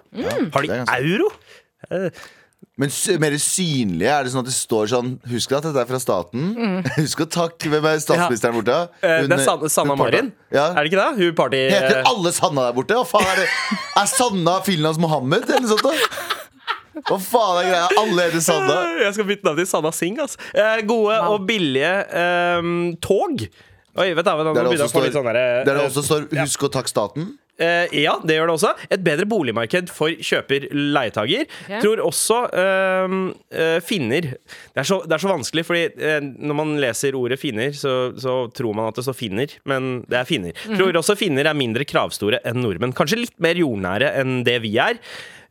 Har 0.54 0.68
de 0.68 0.84
euro? 0.98 1.32
Men 2.78 2.92
mer 3.22 3.34
synlige 3.42 4.10
er 4.14 4.26
det 4.26 4.32
sånn 4.34 4.44
at 4.44 4.50
det 4.52 4.54
står 4.54 4.90
sånn 4.92 5.08
Husk 5.32 5.54
at 5.58 5.66
dette 5.66 5.82
er 5.82 5.88
fra 5.90 6.00
staten. 6.02 6.52
Husk 7.00 7.24
å 7.26 7.28
takke 7.34 7.72
hvem 7.74 7.86
er 7.90 8.02
statsministeren 8.04 8.58
borte? 8.60 8.76
Eh, 9.02 9.24
Hun- 9.24 9.32
det 9.32 9.40
er 9.40 9.46
Sanna, 9.48 9.70
Sanna 9.74 9.96
Marin. 9.98 10.30
Ja. 10.54 10.68
Er 10.74 10.86
det 10.86 10.92
ikke 10.92 11.02
det? 11.02 11.24
Hun 11.26 11.38
party... 11.38 11.62
Heter 11.74 12.04
alle 12.06 12.34
Sanna 12.38 12.68
der 12.68 12.76
borte? 12.78 13.00
Faen 13.10 13.30
er 13.34 13.42
det? 13.42 13.48
Er 13.98 14.12
Sanna 14.12 14.60
Finlands 14.66 15.02
Mohammed, 15.02 15.50
eller 15.50 15.66
noe 15.66 15.74
sånt? 15.74 15.88
da? 15.90 16.36
Hva 17.08 17.18
faen 17.22 17.64
er 17.64 17.72
greia? 17.72 17.88
Alle 18.04 18.28
heter 18.30 18.46
Sanna. 18.46 18.78
Jeg 19.02 19.18
skal 19.18 19.28
bytte 19.30 19.50
navn 19.50 19.62
til 19.62 19.70
Sanna 19.70 19.94
Singh. 19.94 20.22
Altså. 20.24 20.42
Eh, 20.54 20.84
gode 20.90 21.18
og 21.32 21.50
billige 21.50 21.96
ehm, 22.22 22.78
tog. 23.04 23.42
Oi, 23.98 24.12
vet 24.14 24.26
du, 24.26 24.32
nå 24.46 24.54
begynner 24.54 24.78
jeg 24.78 24.86
å 24.86 24.94
få 24.94 25.02
litt 25.08 25.18
sånn 25.18 25.26
derre, 25.26 25.46
der 25.66 25.74
det 25.80 25.82
eh, 25.82 25.90
også 25.90 26.06
står 26.06 26.28
'husk 26.30 26.68
å 26.68 26.74
takke 26.74 26.92
staten'. 26.94 27.32
Eh, 27.58 27.94
ja, 28.04 28.16
det 28.24 28.38
gjør 28.38 28.52
det 28.52 28.56
også. 28.58 28.72
Et 28.94 29.04
bedre 29.04 29.26
boligmarked 29.30 29.90
for 29.94 30.14
kjøper-leietager. 30.14 31.48
Okay. 31.66 31.82
Tror 31.84 32.02
også 32.06 32.42
ehm, 32.54 33.24
eh, 33.50 33.78
finner 33.86 34.30
det 34.30 34.84
er, 34.84 34.88
så, 34.88 35.00
det 35.06 35.18
er 35.18 35.24
så 35.24 35.32
vanskelig, 35.32 35.64
fordi 35.66 35.86
eh, 35.98 36.20
når 36.22 36.58
man 36.60 36.76
leser 36.82 37.18
ordet 37.18 37.40
finner, 37.42 37.74
så, 37.76 37.96
så 38.20 38.36
tror 38.56 38.78
man 38.78 38.92
at 38.92 39.00
det 39.00 39.08
står 39.08 39.18
finner, 39.18 39.56
men 39.70 40.04
det 40.10 40.20
er 40.22 40.30
finner. 40.30 40.68
Tror 40.78 41.02
også 41.02 41.18
finner 41.18 41.50
er 41.50 41.58
mindre 41.58 41.88
kravstore 41.88 42.42
enn 42.48 42.62
nordmenn. 42.62 42.96
Kanskje 42.98 43.24
litt 43.24 43.36
mer 43.44 43.58
jordnære 43.58 44.14
enn 44.22 44.42
det 44.48 44.60
vi 44.66 44.76
er. 44.82 45.02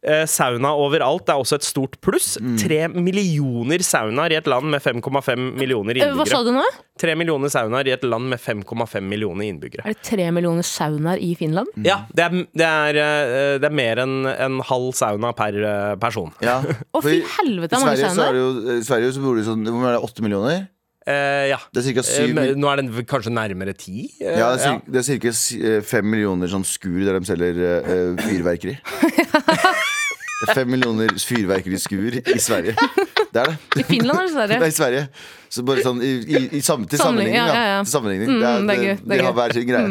Eh, 0.07 0.25
sauna 0.29 0.71
overalt 0.79 1.29
er 1.33 1.41
også 1.41 1.57
et 1.59 1.67
stort 1.67 1.97
pluss. 2.05 2.35
Tre 2.61 2.83
millioner 2.93 3.83
saunaer 3.83 4.35
i 4.35 4.39
et 4.39 4.47
land 4.51 4.69
med 4.71 4.83
5,5 4.85 5.57
millioner 5.57 5.97
innbyggere. 5.99 6.19
Hva 6.21 6.27
sa 6.29 6.43
du 6.47 6.53
nå? 6.55 6.65
Tre 7.01 7.15
millioner 7.19 7.53
saunaer 7.53 7.89
i 7.91 7.95
et 7.97 8.05
land 8.07 8.29
med 8.31 8.41
5,5 8.41 9.01
millioner 9.03 9.49
innbyggere. 9.49 9.87
Er 9.89 9.97
det 9.97 10.05
tre 10.07 10.29
millioner 10.35 10.67
saunaer 10.67 11.21
i 11.23 11.33
Finland? 11.39 11.73
Ja, 11.85 12.03
det 12.15 12.29
er, 12.29 12.39
det 12.55 12.69
er, 12.69 13.01
eh, 13.03 13.57
det 13.63 13.71
er 13.71 13.77
mer 13.83 14.05
enn 14.05 14.15
en 14.37 14.61
halv 14.69 14.93
sauna 14.97 15.33
per 15.37 15.59
eh, 15.59 15.97
person. 16.03 16.31
Ja. 16.45 16.61
Å, 16.95 17.03
fy 17.03 17.19
helvete, 17.41 17.75
er 17.77 17.85
mange 17.85 17.99
Sverige 17.99 18.15
så, 18.15 18.23
saunaer. 18.23 18.41
er 18.77 18.81
i 18.81 18.87
Sverige 18.87 19.13
så 19.17 19.25
bor 19.27 19.37
det 19.41 19.47
sånn 19.49 19.67
Hvor 19.67 19.81
mye 19.83 19.93
er 19.95 19.99
det? 19.99 20.07
8 20.13 20.27
millioner? 20.29 20.65
Eh, 21.07 21.49
ja. 21.53 21.59
Det 21.71 21.83
er 21.83 21.87
cirka 21.87 22.03
Eh, 22.03 22.09
syv 22.09 22.33
men 22.35 22.57
Nå 22.59 22.71
er 22.71 22.81
den 22.81 22.89
kanskje 23.07 23.31
nærmere 23.31 23.75
ti? 23.79 24.09
eh, 24.21 24.39
Ja, 24.41 24.49
det 24.57 24.65
er, 24.67 24.81
ca. 24.83 25.31
det 25.31 25.71
er 25.71 25.85
fem 25.87 26.09
millioner 26.11 26.51
sånn 26.51 26.67
skur 26.67 27.05
der 27.07 27.19
de 27.21 27.29
selger 27.29 27.61
eh, 27.63 28.25
fyrverkeri. 28.27 28.79
Det 30.37 30.51
er 30.53 30.59
Fem 30.59 30.69
millioner 30.69 31.13
fyrverkeriskuer 31.17 32.19
i 32.21 32.39
Sverige. 32.43 32.75
Det 33.33 33.41
er 33.41 33.53
det. 33.55 33.81
I 33.81 33.85
Finland 33.89 34.19
eller 34.21 34.33
Sverige? 34.33 34.59
Nei, 34.63 34.69
i 34.69 34.75
Sverige. 34.77 35.07
Så 35.49 35.63
bare 35.65 35.81
sånn 35.85 36.03
i, 36.05 36.11
i, 36.27 36.41
i 36.59 36.61
sam, 36.65 36.83
til 36.91 37.01
Sammenligning, 37.01 37.37
ja, 37.39 37.47
Ja, 37.47 37.55
ja, 37.55 37.71
ja. 37.71 37.79
Til 37.87 37.93
sammenligning. 37.95 38.29
Mm, 38.29 38.43
det 38.43 38.49
er, 38.51 38.67
det 38.67 38.75
er 38.75 38.83
gøy, 38.83 38.99
det 39.01 39.17
er 39.17 39.23
de 39.23 39.25
har. 39.25 39.31
Mm. 39.31 39.39
hver 39.39 39.55
sin 39.57 39.69
greie. 39.71 39.87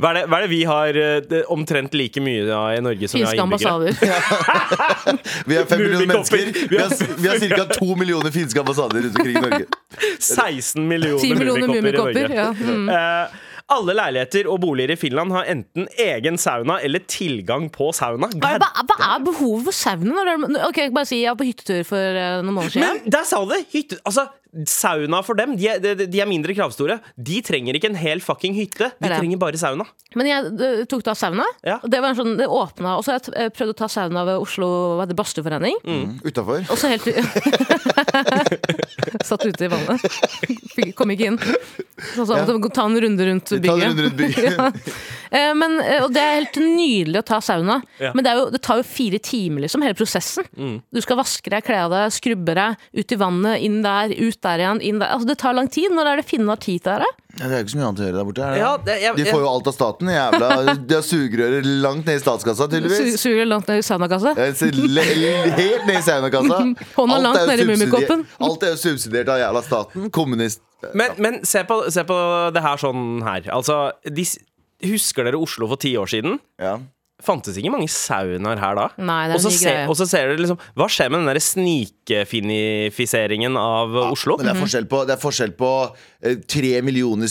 Hva, 0.00 0.10
er 0.10 0.18
det, 0.18 0.24
hva 0.32 0.38
er 0.40 0.46
det 0.46 0.50
vi 0.50 0.60
har 0.66 0.98
eh, 1.04 1.14
det, 1.30 1.42
omtrent 1.54 1.94
like 1.94 2.24
mye 2.24 2.48
av 2.50 2.66
i 2.74 2.82
Norge 2.82 3.10
som 3.12 3.20
vi 3.20 3.28
Finske 3.28 3.38
har 3.38 3.46
innbyggere? 3.46 3.74
ambassader. 3.78 5.22
Vi 5.46 5.60
er 5.60 5.70
fem 5.70 5.84
millioner 5.84 6.10
mennesker. 6.16 6.52
Vi 6.72 6.82
har, 6.82 6.98
vi 7.20 7.30
har 7.30 7.48
ca. 7.54 7.64
to 7.78 7.90
millioner 8.00 8.34
finske 8.34 8.64
ambassader 8.64 9.06
rundt 9.06 9.22
omkring 9.22 9.38
i 9.38 9.46
Norge. 9.46 9.66
16 10.18 10.88
millioner, 10.88 11.22
10 11.22 11.34
millioner 11.38 11.74
mummikopper 11.76 12.24
i. 12.24 12.26
Norge. 12.26 12.42
Ja. 12.42 12.50
Mm. 12.58 12.88
Eh, 12.88 13.42
alle 13.72 13.94
leiligheter 13.96 14.48
og 14.50 14.58
boliger 14.60 14.92
i 14.92 14.98
Finland 15.00 15.32
har 15.32 15.48
enten 15.48 15.86
egen 16.00 16.36
sauna 16.40 16.76
eller 16.84 17.04
tilgang 17.08 17.70
på 17.72 17.88
sauna. 17.96 18.28
Hva, 18.36 18.58
hva, 18.60 18.98
er 19.08 19.24
behovet 19.24 19.70
for 19.70 19.76
sauna? 19.76 20.20
Når 20.20 20.68
ok, 20.68 20.80
bare 20.94 21.08
si 21.08 21.22
Jeg 21.22 21.32
var 21.32 21.40
på 21.40 21.48
hyttetur 21.48 21.84
for 21.88 22.20
eh, 22.20 22.40
noen 22.44 22.58
måneder 22.58 22.76
siden. 22.76 23.04
Men 23.04 23.14
der 23.16 23.28
sa 23.28 23.40
du 23.40 23.54
det! 23.54 23.62
Hytte, 23.72 24.00
altså, 24.04 24.28
sauna 24.68 25.22
for 25.26 25.34
dem, 25.38 25.56
de 25.58 25.66
er, 25.68 25.80
de, 25.82 26.06
de 26.06 26.20
er 26.22 26.28
mindre 26.30 26.54
kravstore. 26.54 27.00
De 27.16 27.40
trenger 27.44 27.74
ikke 27.78 27.88
en 27.90 27.98
hel 27.98 28.20
fucking 28.22 28.54
hytte. 28.56 28.90
De 28.92 28.96
Det 29.00 29.08
er 29.08 29.14
det. 29.14 29.20
trenger 29.22 29.40
bare 29.40 29.58
sauna. 29.58 29.86
Men 30.14 30.26
jeg 30.30 30.86
tok 30.90 31.02
da 31.06 31.14
sauna. 31.18 31.46
Ja. 31.66 31.80
Det 31.82 32.02
var 32.02 32.12
en 32.12 32.18
sånn, 32.20 32.36
det 32.38 32.46
åpna 32.46 32.96
Og 32.98 33.04
så 33.04 33.14
har 33.14 33.18
jeg 33.18 33.34
eh, 33.34 33.50
prøvd 33.54 33.74
å 33.74 33.78
ta 33.80 33.88
sauna 33.90 34.24
ved 34.28 34.44
Oslo 34.44 34.68
hva 35.00 35.08
det, 35.10 35.16
Badstueforening. 35.18 35.76
Mm. 35.82 36.06
Utafor. 36.22 36.62
Og 36.68 36.78
så 36.78 36.92
helt 36.92 37.06
Satt 39.28 39.46
ute 39.48 39.66
i 39.66 39.72
vannet. 39.72 40.00
Kom 40.98 41.10
ikke 41.14 41.26
inn. 41.32 41.40
Så 42.14 42.26
ja. 42.28 42.44
ta 42.44 42.86
en 42.86 43.00
runde 43.00 43.26
rundt 43.30 43.53
Ta 43.60 43.72
en 43.72 43.78
bygget. 43.78 43.88
runde 43.88 44.02
rundt 44.02 44.16
bygget. 44.16 44.44
Ja. 44.58 44.70
Eh, 45.34 45.54
Men, 45.54 45.80
eh, 45.80 46.02
og 46.04 46.12
det 46.14 46.22
er 46.22 46.34
helt 46.40 46.54
nydelig 46.62 47.18
å 47.18 47.24
ta 47.26 47.40
sauna, 47.42 47.80
Ja. 47.98 48.12
men 48.14 48.22
det, 48.24 48.30
er 48.30 48.36
jo, 48.38 48.50
det 48.50 48.60
tar 48.62 48.76
jo 48.76 48.82
fire 48.86 49.18
timer, 49.18 49.62
liksom, 49.64 49.82
hele 49.82 49.94
prosessen. 49.98 50.44
Mm. 50.56 50.76
Du 50.94 51.00
skal 51.00 51.16
vaske 51.18 51.50
deg, 51.50 51.64
kle 51.66 51.74
av 51.86 51.90
deg, 51.90 52.12
skrubbe 52.14 52.54
deg, 52.54 52.76
ut 52.94 53.12
i 53.12 53.16
vannet, 53.18 53.60
inn 53.66 53.80
der, 53.82 54.08
ut 54.14 54.38
der 54.40 54.58
igjen. 54.62 54.80
Inn 54.82 54.98
der. 55.02 55.08
Altså, 55.14 55.26
det 55.26 55.38
tar 55.38 55.52
lang 55.54 55.66
tid. 55.68 55.90
Når 55.90 56.06
er 56.12 56.16
det 56.22 56.26
Finne 56.30 56.46
har 56.54 56.56
tid 56.62 56.82
til 56.84 57.02
det? 57.02 57.10
Ja, 57.34 57.48
det 57.48 57.50
er 57.50 57.58
jo 57.58 57.64
ikke 57.64 57.72
så 57.74 57.78
mye 57.80 57.88
annet 57.88 57.98
å 57.98 58.04
gjøre 58.06 58.18
der 58.20 58.24
borte. 58.28 58.42
her? 58.46 58.56
Ja, 58.56 58.76
det- 58.76 59.00
jeg- 59.02 59.16
de 59.16 59.24
får 59.24 59.40
jo 59.42 59.48
alt 59.50 59.66
av 59.66 59.74
staten. 59.74 60.06
Jævla, 60.06 60.48
de 60.86 60.94
har 60.94 61.02
sugerører 61.02 61.62
langt 61.82 62.06
ned 62.06 62.14
i 62.14 62.22
statskassa, 62.22 62.68
Su- 62.68 62.70
tydeligvis. 62.70 63.18
Suger 63.18 63.44
langt 63.50 63.66
ned 63.66 63.78
i 63.78 63.82
saunakassa. 63.82 64.34
Helt 64.38 65.86
ned 65.86 65.98
i 65.98 66.02
saunakassa. 66.02 66.60
Hånda 66.96 67.18
langt 67.22 67.46
ned 67.48 67.60
i 67.60 67.66
mummikoppen. 67.72 68.24
Alt 68.40 68.62
er 68.62 68.74
jo 68.74 68.76
subsidiert 68.76 69.28
av 69.34 69.40
jævla 69.42 69.62
staten. 69.66 70.10
Kommunist. 70.14 70.60
Men, 70.94 71.14
men 71.22 71.38
se, 71.48 71.64
på, 71.68 71.80
se 71.94 72.04
på 72.08 72.18
det 72.54 72.62
her 72.64 72.80
sånn 72.80 73.22
her. 73.26 73.48
Altså, 73.54 73.78
de, 74.04 74.26
husker 74.84 75.26
dere 75.26 75.40
Oslo 75.40 75.68
for 75.70 75.80
ti 75.80 75.94
år 76.00 76.10
siden? 76.10 76.38
Ja. 76.60 76.76
Fantes 77.22 77.54
ikke 77.56 77.70
mange 77.70 77.86
saunaer 77.88 78.58
her 78.58 78.74
da? 78.74 78.88
Nei, 78.98 79.28
det 79.30 79.36
er 79.36 79.38
og, 79.38 79.42
så 79.44 79.46
en 79.46 79.54
ny 79.54 79.58
se, 79.60 79.68
greie. 79.70 79.84
og 79.88 79.94
så 80.00 80.06
ser 80.10 80.26
dere 80.32 80.40
liksom 80.42 80.58
Hva 80.74 80.88
skjer 80.90 81.12
med 81.14 81.20
den 81.22 81.30
der 81.30 81.38
snikefinifiseringen 82.34 83.56
av 83.56 83.94
Oslo? 84.10 84.36
Men 84.40 84.48
det 84.48 84.52
er 84.56 84.60
forskjell 84.60 84.86
på, 84.90 85.00
det 85.06 85.14
er 85.14 85.20
forskjell 85.22 85.52
på 85.58 85.68
eh, 86.26 86.38
tre 86.50 86.72
millioner 86.84 87.30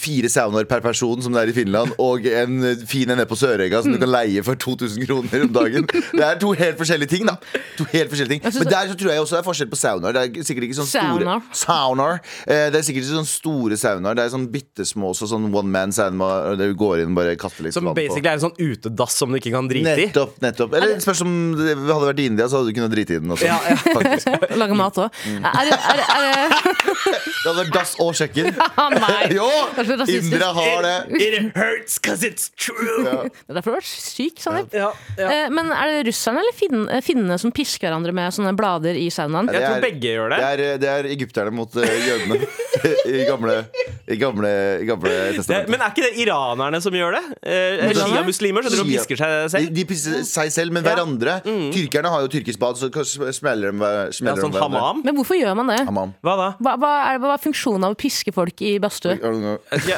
Fire 0.00 0.30
saunaer 0.32 0.64
per 0.70 0.80
person, 0.84 1.20
som 1.22 1.34
det 1.36 1.42
er 1.44 1.52
i 1.52 1.56
Finland, 1.56 1.92
og 2.08 2.24
en 2.30 2.56
eh, 2.72 2.84
fin 2.88 3.10
en 3.12 3.20
nede 3.20 3.28
på 3.30 3.36
Sørøya 3.38 3.82
som 3.84 3.92
du 3.94 3.98
kan 4.00 4.10
leie 4.12 4.42
for 4.46 4.58
2000 4.64 5.04
kroner 5.06 5.44
om 5.46 5.52
dagen. 5.54 5.86
Det 5.92 6.24
er 6.26 6.40
to 6.42 6.52
helt 6.56 6.80
forskjellige 6.80 7.12
ting, 7.12 7.28
da. 7.28 7.36
To 7.76 7.84
helt 7.92 8.10
forskjellige 8.12 8.40
ting 8.40 8.48
Men 8.48 8.70
der 8.72 8.90
så 8.90 8.96
tror 8.98 9.12
jeg 9.12 9.22
også 9.26 9.36
det 9.36 9.42
er 9.42 9.46
forskjell 9.50 9.70
på 9.72 9.78
saunaer. 9.80 10.16
Det 10.16 10.24
er 10.40 10.48
sikkert 10.50 10.68
ikke 10.70 10.78
sånn 10.80 10.90
store 10.90 11.36
Saunaer. 11.56 12.20
Eh, 12.48 12.66
Det 12.72 12.80
er 12.80 12.86
sikkert 12.88 13.04
ikke 13.04 13.18
sånn 13.20 13.28
store 13.30 13.78
saunaer. 13.80 14.16
Det 14.18 14.24
er 14.26 14.32
sånn 14.34 14.48
bitte 14.52 14.86
små, 14.88 15.12
så 15.16 15.28
sånn 15.30 15.50
one 15.52 15.70
man 15.76 15.92
sauna 15.94 16.30
der 16.56 16.72
du 16.72 16.76
går 16.80 17.04
inn 17.04 17.12
og 17.12 17.20
bare 17.20 17.36
kaster 17.40 17.66
litt 17.68 17.76
Som 17.76 17.84
vann 17.90 17.96
på. 17.96 18.00
basically 18.02 18.30
er 18.32 18.38
en 18.40 18.44
sånn 18.48 18.56
utedass 18.86 19.16
som 19.20 19.32
du 19.34 19.38
ikke 19.40 19.52
kan 19.54 19.68
drite 19.70 19.92
i. 19.94 20.06
Nettopp, 20.08 20.36
nettopp. 20.42 20.74
Eller 20.78 21.00
spørs 21.02 21.22
om 21.26 21.32
det 21.58 21.74
hadde 21.76 22.06
vært 22.08 22.22
i 22.22 22.26
India, 22.30 22.46
så 22.50 22.60
hadde 22.60 22.72
du 22.72 22.78
kunnet 22.80 22.94
drite 22.94 23.16
i 23.16 23.20
den 23.22 23.34
også. 23.34 23.46
Ja, 23.48 23.58
ja. 23.70 23.76
Faktisk. 23.86 24.30
Lage 24.62 24.78
mat 24.78 25.00
òg. 25.02 25.20
Er, 25.26 25.70
det- 25.70 25.76
er, 25.76 26.00
det- 26.00 26.08
er, 26.16 26.22
det- 26.26 26.84
hadde 27.46 27.56
vært 27.60 27.72
dass 27.76 27.94
og 28.02 28.12
kjøkken. 28.18 28.48
Ja, 28.56 28.86
nei! 29.06 29.20
Jo! 29.36 29.48
Det 29.76 29.86
er. 29.96 30.04
Indere 30.16 30.50
har 30.56 30.86
det. 30.86 30.94
It 31.22 31.50
hurts 31.56 31.98
cause 32.02 32.26
it's 32.26 32.48
true. 32.58 33.04
Det 33.04 33.12
er 33.50 33.58
derfor 33.60 33.70
du 33.70 33.76
har 33.76 33.80
vært 33.80 33.90
syk, 33.90 34.40
Sandeep. 34.42 34.74
Ja, 34.76 34.90
ja. 35.20 35.28
Eh, 35.44 35.50
Men 35.54 35.70
er 35.74 35.92
det 35.98 36.06
russerne 36.10 36.42
eller 36.42 36.56
finn- 36.56 36.88
eh, 36.90 37.02
finnene 37.04 37.38
som 37.42 37.52
pisker 37.54 37.86
hverandre 37.88 38.14
med 38.16 38.34
sånne 38.34 38.54
blader 38.58 38.96
i 38.98 39.06
saunaen? 39.14 39.50
Jeg 39.52 39.62
tror 39.66 39.84
begge 39.84 40.14
gjør 40.16 40.32
det. 40.34 40.40
Det 40.42 40.48
er, 40.66 40.78
det 40.82 40.90
er 40.94 41.10
egypterne 41.12 41.54
mot 41.54 41.76
eh, 41.80 41.96
jødene 42.06 42.40
i 43.06 43.22
gamle, 43.28 43.54
i 44.12 44.16
gamle, 44.20 44.50
i 44.82 44.86
gamle 44.88 45.10
Det, 45.12 45.36
testamentet. 45.38 45.70
men 45.72 45.82
er 45.86 45.92
ikke 45.94 46.04
det 46.08 46.24
iranerne 46.26 46.80
som 46.84 46.94
gjør 46.96 47.16
det? 47.16 47.22
Eh? 47.46 47.94
Shia-muslimer. 47.96 48.66
Sitter 48.76 48.84
og 48.84 48.92
pisker 48.92 49.16
seg 49.20 49.34
De, 49.36 49.48
selv? 49.56 49.74
de 49.76 49.84
pisser 49.90 50.22
seg 50.28 50.52
selv, 50.52 50.72
men 50.76 50.84
Ja. 50.84 50.94
hverandre. 50.94 51.34
Tyrkerne 51.74 52.10
har 52.12 52.20
jo 52.26 52.28
tyrkisk 52.28 52.58
bad, 52.62 52.76
så 52.76 52.90
smeller 53.32 53.72
de, 53.72 54.12
smeller 54.12 54.42
sånn 54.42 54.52
de 54.52 54.58
hverandre. 54.58 54.80
hamam? 54.80 55.02
Men 55.04 55.16
hvorfor 55.16 55.36
gjør 55.40 55.56
man 55.56 55.66
det? 55.72 55.80
Hamam. 55.88 56.14
Hva 56.22 56.36
da? 56.40 56.48
Hva, 56.60 56.76
hva, 56.78 56.92
er, 57.14 57.18
hva 57.22 57.34
er 57.34 57.42
funksjonen 57.42 57.84
av 57.88 57.96
å 57.96 57.98
piske 57.98 58.32
folk 58.36 58.60
i 58.62 58.78
badstue? 58.78 59.16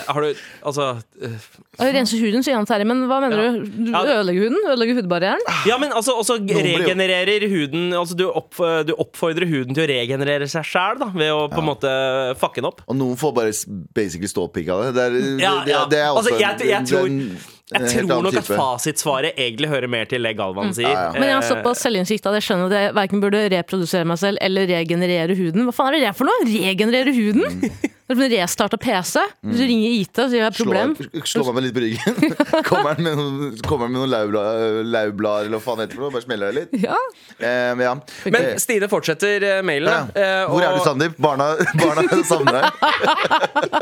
Har 0.09 0.21
du 0.23 0.35
Altså 0.65 1.03
øh, 1.23 1.37
Rense 1.79 2.19
huden, 2.19 2.43
sier 2.43 2.57
han 2.59 2.67
Terje, 2.67 2.85
men 2.87 3.05
hva 3.09 3.21
mener 3.23 3.39
Ja. 3.39 3.51
du? 3.53 3.67
Du 3.67 3.93
ødelegger 3.95 4.49
huden? 4.49 4.59
Ødelegger 4.73 4.95
hudbarrieren? 5.03 5.45
Ja, 5.67 5.79
men 5.79 5.93
altså 5.93 6.17
også 6.19 6.39
regenererer 6.43 7.49
huden 7.49 7.93
Altså 7.99 8.17
du, 8.19 8.27
opp, 8.31 8.55
du 8.87 8.95
oppfordrer 8.99 9.47
huden 9.49 9.75
til 9.77 9.85
å 9.87 9.89
regenerere 9.91 10.49
seg 10.51 10.65
sjæl, 10.67 10.99
da, 10.99 11.07
ved 11.15 11.31
å 11.35 11.49
på 11.53 11.59
en 11.63 11.69
måte 11.69 11.93
fucke 12.41 12.61
den 12.63 12.69
opp. 12.71 12.83
Og 12.89 12.97
noen 12.99 13.17
får 13.19 13.35
bare 13.35 13.53
basically 13.95 14.29
ståpikk 14.31 14.69
av 14.75 14.83
det. 14.87 14.95
Det 14.99 15.05
er, 15.07 15.17
Ja, 15.39 15.55
det, 15.65 15.73
ja. 15.73 15.85
det, 15.85 15.91
det 15.91 15.99
er 16.03 16.09
også 16.11 16.19
Altså, 16.19 16.39
jeg- 16.41 16.69
jeg 16.69 16.87
tror- 16.87 17.58
Jeg 17.69 17.91
tror 17.93 18.07
nok 18.09 18.23
nok 18.29 18.37
at 18.41 18.47
fasitsvaret 18.49 19.37
egentlig 19.37 19.69
hører 19.69 19.91
mer 19.93 20.07
til 20.09 20.25
det 20.25 20.33
Galvan 20.39 20.71
sier. 20.73 20.89
Ja, 20.89 21.03
ja. 21.11 21.13
Men 21.19 21.29
jeg 21.29 21.37
har 21.37 21.43
Eh, 21.45 21.49
såpass 21.51 21.83
selvinnsikt 21.85 22.25
at 22.31 22.39
jeg 22.39 22.47
skjønner 22.47 22.73
at 22.73 22.77
jeg 22.79 22.95
verken 22.97 23.21
burde 23.21 23.43
reprodusere 23.53 24.09
meg 24.09 24.19
selv 24.23 24.41
eller 24.41 24.65
regenerere 24.71 25.37
huden. 25.37 25.67
Hva 25.69 25.75
faen 25.77 25.99
er 25.99 26.07
det 26.07 26.15
for 26.17 26.25
noe? 26.31 26.49
Regenerere 26.49 27.13
huden? 27.13 27.61
Det 27.61 27.93
er 28.09 28.19
som 28.19 28.25
en 28.25 28.33
restarta 28.33 28.79
PC. 28.81 29.23
Hvis 29.45 29.59
du 29.61 29.65
ringer 29.69 29.95
IT 29.99 30.21
og 30.23 30.31
sier 30.33 30.39
jeg 30.41 30.47
har 30.47 30.55
et 30.55 30.61
problem. 30.63 30.95
Slå, 30.99 31.23
slå 31.33 31.45
meg 31.49 31.57
med 31.59 31.67
litt 31.67 31.77
på 31.77 31.83
ryggen. 31.85 32.37
kommer 32.69 32.95
han 32.95 33.03
med 33.05 33.19
noen, 33.21 33.59
kommer 33.69 33.91
med 33.91 33.99
noen 34.01 34.13
laublader, 34.13 34.79
laublader 34.89 35.49
eller 35.51 35.59
hva 35.59 35.65
faen 35.67 35.83
heter 35.85 35.93
det 35.95 35.99
for 35.99 36.07
noe? 36.09 36.15
Bare 36.17 36.25
smeller 36.27 36.53
deg 36.53 36.57
litt. 36.63 36.87
Ja. 36.87 36.99
Um, 37.39 37.83
ja. 37.85 37.95
Men 38.29 38.39
Eh, 38.49 38.57
Stine 38.63 38.89
fortsetter 38.91 39.45
eh, 39.45 39.61
mailen. 39.67 40.13
ja. 40.17 40.47
Hvor 40.49 40.63
er 40.65 40.73
du, 40.77 40.81
og- 40.81 40.87
Sandeep? 40.87 41.19
Barna, 41.21 41.51
barna 41.79 42.05
savner 42.31 42.59
deg. 42.59 43.79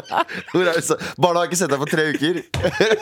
Er 0.56 0.80
du, 0.80 0.96
barna 1.22 1.42
har 1.42 1.48
ikke 1.50 1.58
sett 1.60 1.70
deg 1.72 1.80
på 1.82 1.88
tre 1.90 2.06
uker. 2.14 2.40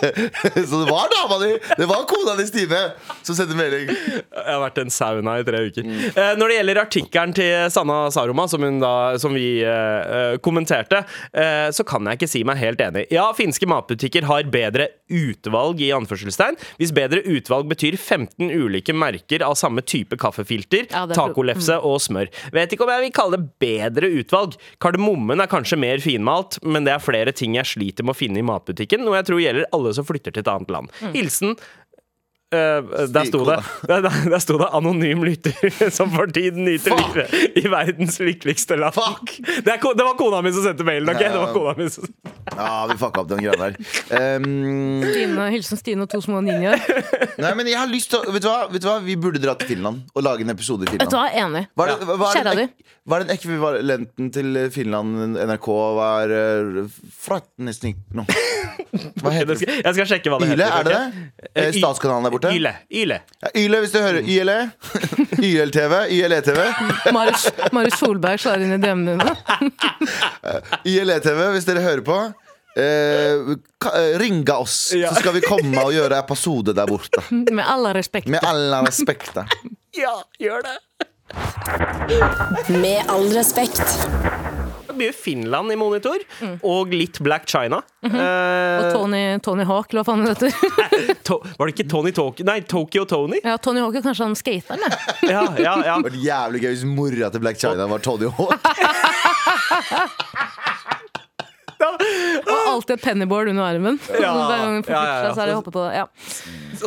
Så 0.69 0.81
det 0.83 0.89
var 0.91 1.09
dama 1.13 1.39
di! 1.45 1.53
Det 1.79 1.87
var 1.91 2.05
kona 2.11 2.35
di, 2.39 2.47
Stine, 2.49 2.81
som 3.25 3.37
sendte 3.39 3.57
melding. 3.59 3.89
Jeg 3.95 4.45
har 4.49 4.61
vært 4.63 4.81
en 4.83 4.93
sauna 4.93 5.37
i 5.41 5.47
tre 5.47 5.63
uker. 5.69 5.89
Eh, 6.13 6.33
når 6.41 6.53
det 6.53 6.59
gjelder 6.59 6.83
artikkelen 6.85 7.35
til 7.37 7.53
Sanna 7.75 7.99
Saroma, 8.15 8.47
som, 8.51 8.65
hun 8.67 8.81
da, 8.83 8.93
som 9.23 9.35
vi 9.37 9.49
eh, 9.65 10.37
kommenterte, 10.45 11.05
så 11.75 11.85
kan 11.87 12.07
jeg 12.09 12.19
ikke 12.19 12.31
si 12.31 12.43
meg 12.47 12.61
helt 12.61 12.83
enig. 12.85 13.07
Ja, 13.15 13.27
finske 13.37 13.69
matbutikker 13.71 14.27
har 14.29 14.49
bedre 14.53 14.89
utvalg 15.11 15.83
i 15.85 15.91
anførselstegn. 15.97 16.59
Hvis 16.81 16.95
bedre 16.97 17.23
utvalg 17.29 17.69
betyr 17.71 17.97
15 17.99 18.51
ulike 18.53 18.95
merker 18.97 19.45
av 19.47 19.57
samme 19.61 19.85
type 19.85 20.19
kaffefilter, 20.21 20.89
Ja, 20.91 21.05
tacolefse 21.11 21.79
mm. 21.79 21.87
og 21.89 22.01
smør. 22.03 22.31
Vet 22.55 22.75
ikke 22.75 22.87
om 22.87 22.93
jeg 22.95 23.07
vil 23.07 23.15
kalle 23.17 23.39
det 23.39 23.53
bedre 23.63 24.11
utvalg. 24.21 24.59
Kardemommen 24.83 25.43
er 25.43 25.51
kanskje 25.51 25.79
mer 25.81 26.03
finmalt, 26.05 26.59
men 26.65 26.87
det 26.87 26.95
er 26.95 27.05
flere 27.05 27.35
ting 27.37 27.59
jeg 27.59 27.71
sliter 27.75 28.07
med 28.07 28.15
å 28.15 28.19
finne 28.19 28.41
i 28.41 28.47
matbutikken, 28.47 29.05
noe 29.05 29.19
jeg 29.21 29.31
tror 29.31 29.43
gjelder 29.43 29.71
alle 29.77 29.95
som 29.97 30.07
flytter 30.09 30.35
til 30.35 30.45
et 30.45 30.53
annet 30.55 30.75
land. 30.75 30.93
Hilsen 31.15 31.55
Eh, 31.55 31.84
der 32.55 33.29
sto 33.29 33.45
det 33.49 33.59
der, 33.91 34.07
der- 34.07 34.39
sto 34.43 34.59
det 34.59 34.69
'anonym 34.73 35.25
lytter 35.27 35.91
som 35.97 36.11
for 36.15 36.27
tiden 36.27 36.65
nyter 36.65 36.97
livet 36.97 37.59
i 37.59 37.65
verdens 37.69 38.21
lykkeligste 38.21 38.77
land'. 38.81 38.95
Fuck! 38.95 39.37
Det, 39.65 39.75
er, 39.75 39.95
det 39.95 40.07
var 40.07 40.17
kona 40.19 40.43
mi 40.43 40.53
som 40.53 40.65
sendte 40.67 40.87
mailen, 40.87 41.09
ok? 41.09 41.23
Det 41.23 41.41
var 41.41 41.53
kona 41.57 41.75
mi 41.79 41.89
som 41.91 42.09
Ja, 42.55 42.87
vi 42.91 42.97
fucka 43.01 43.23
opp 43.25 43.29
den 43.31 43.41
greia 43.43 43.57
der. 43.59 43.77
Um, 44.39 45.03
Stine, 45.03 45.49
hilsen 45.55 45.81
Stine 45.81 46.05
og 46.05 46.11
to 46.13 46.21
små 46.23 46.43
ninjaer. 46.45 46.81
nei, 47.45 47.53
men 47.59 47.71
jeg 47.71 47.79
har 47.81 47.91
lyst 47.91 48.13
til 48.13 48.21
å 48.21 48.35
vet 48.35 48.45
du, 48.45 48.51
hva? 48.51 48.69
vet 48.71 48.85
du 48.85 48.89
hva? 48.91 48.99
Vi 49.05 49.17
burde 49.21 49.43
dra 49.43 49.57
til 49.59 49.75
Finland 49.75 50.05
og 50.15 50.27
lage 50.27 50.45
en 50.47 50.53
episode 50.55 50.87
i 50.87 50.93
Finland. 50.93 51.09
Vet 51.09 51.15
du 51.15 51.19
hva, 51.19 51.29
enig. 51.45 51.65
Hva 51.75 51.89
er, 51.89 51.95
det, 52.03 52.19
hva, 52.21 52.31
er 52.35 52.51
den, 52.51 52.73
hva 53.09 53.19
er 53.19 53.27
den 53.27 53.35
ekvivalenten 53.35 54.31
til 54.35 54.61
Finland, 54.75 55.39
NRK? 55.41 55.71
Hva 55.99 56.11
er 56.25 56.37
uh, 56.85 57.83
nå? 58.15 58.29
Hva 59.23 59.33
heter 59.35 59.59
det? 59.59 59.67
jeg 59.81 59.97
skal 59.97 60.09
sjekke 60.09 60.33
hva 60.33 60.39
det 60.43 60.53
Yle, 60.53 60.67
heter. 60.69 60.77
er 60.79 60.85
det 60.87 60.95
det? 60.95 61.51
Eh, 61.55 61.71
Statskanalen 61.79 62.29
der 62.29 62.35
borte? 62.35 62.44
Yle. 62.53 62.73
Yle. 62.93 63.19
Ja, 63.43 63.49
Yle, 63.57 63.81
hvis 63.85 63.93
du 63.95 63.99
hører 64.03 64.21
YLE. 64.23 64.57
YLTV. 65.49 65.95
YLE-TV. 66.11 66.61
Marius, 67.13 67.49
Marius 67.73 67.99
Solberg 68.01 68.41
slår 68.43 68.65
inn 68.67 68.75
i 68.77 68.81
drømmene 68.83 69.17
dine. 69.19 69.71
YLE-TV, 70.95 71.41
hvis 71.57 71.69
dere 71.69 71.81
hører 71.85 72.05
på. 72.07 72.19
Eh, 72.77 73.55
eh, 73.87 74.19
ringa 74.19 74.57
oss, 74.65 74.93
Ja. 74.99 75.13
så 75.15 75.21
skal 75.23 75.37
vi 75.37 75.45
komme 75.47 75.79
og 75.85 75.93
gjøre 75.95 76.19
episode 76.19 76.75
der 76.75 76.87
borte. 76.91 77.23
Med 77.31 77.63
all 77.65 77.87
respekt. 77.95 78.27
Med 78.29 78.43
alle 78.43 78.81
respekt. 78.89 79.37
Ja, 79.95 80.17
gjør 80.43 80.65
det. 80.67 80.77
Med 82.75 83.07
all 83.11 83.31
respekt. 83.37 83.81
Det 84.95 85.01
blir 85.01 85.13
Finland 85.17 85.73
i 85.75 85.77
monitor, 85.77 86.23
og 86.63 86.93
litt 86.95 87.19
Black 87.25 87.49
China. 87.51 87.81
Og 88.07 88.15
Eh, 88.15 88.93
Tony, 88.93 89.23
Tony 89.43 89.65
Hawk, 89.67 89.91
eller 89.91 90.05
hva 90.05 90.13
faen 90.13 90.23
det 90.23 90.35
heter. 90.37 90.53
var 91.59 91.67
det 91.67 91.75
ikke 91.75 91.89
Tony 91.91 92.13
Tokyo? 92.15 92.47
Nei, 92.47 92.61
Tokyo 92.71 93.03
Tony? 93.11 93.41
Ja, 93.43 93.57
Tony 93.59 93.83
Hawk 93.83 93.99
er 93.99 94.05
kanskje 94.07 94.29
han 94.29 94.39
skateren, 94.39 94.85
ja. 94.87 94.91
Ja, 95.35 95.43
ja, 95.59 95.75
ja. 95.89 95.97
Det 95.99 96.13
var 96.13 96.21
jævlig 96.23 96.63
gøy 96.63 96.71
hvis 96.77 96.87
mora 96.87 97.31
til 97.35 97.43
Black 97.43 97.59
China 97.59 97.89
var 97.91 98.05
Tony 98.05 98.31
Hawk. 98.39 98.55
Og 101.85 102.69
alltid 102.71 102.97
et 102.97 103.03
pennyboard 103.05 103.51
under 103.53 103.67
armen. 103.67 103.99
Ja, 104.15 104.21
ja, 104.23 104.59
ja, 104.89 105.03
ja. 105.27 105.33
så 105.35 105.45
det 105.45 105.57
å 105.57 105.61
hoppe 105.61 105.75
på 105.75 105.85
det. 105.85 105.99
Ja. 105.99 106.07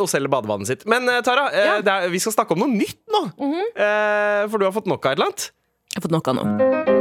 og 0.00 0.10
selger 0.10 0.32
badevannet 0.32 0.70
sitt. 0.72 0.86
Men 0.90 1.08
eh, 1.12 1.20
Tara, 1.26 1.48
eh, 1.54 1.78
det 1.86 1.94
er, 1.94 2.10
vi 2.12 2.22
skal 2.22 2.34
snakke 2.34 2.56
om 2.56 2.64
noe 2.64 2.72
nytt 2.72 3.00
nå. 3.14 3.24
eh, 3.38 4.44
for 4.50 4.58
du 4.58 4.66
har 4.68 4.74
fått 4.74 4.90
nok 4.90 5.04
av 5.06 5.14
et 5.14 5.20
eller 5.20 5.30
annet. 5.30 5.50
Jeg 5.94 6.00
har 6.00 6.08
fått 6.08 6.18
nok 6.18 6.32
av 6.34 6.40
nå. 6.40 6.97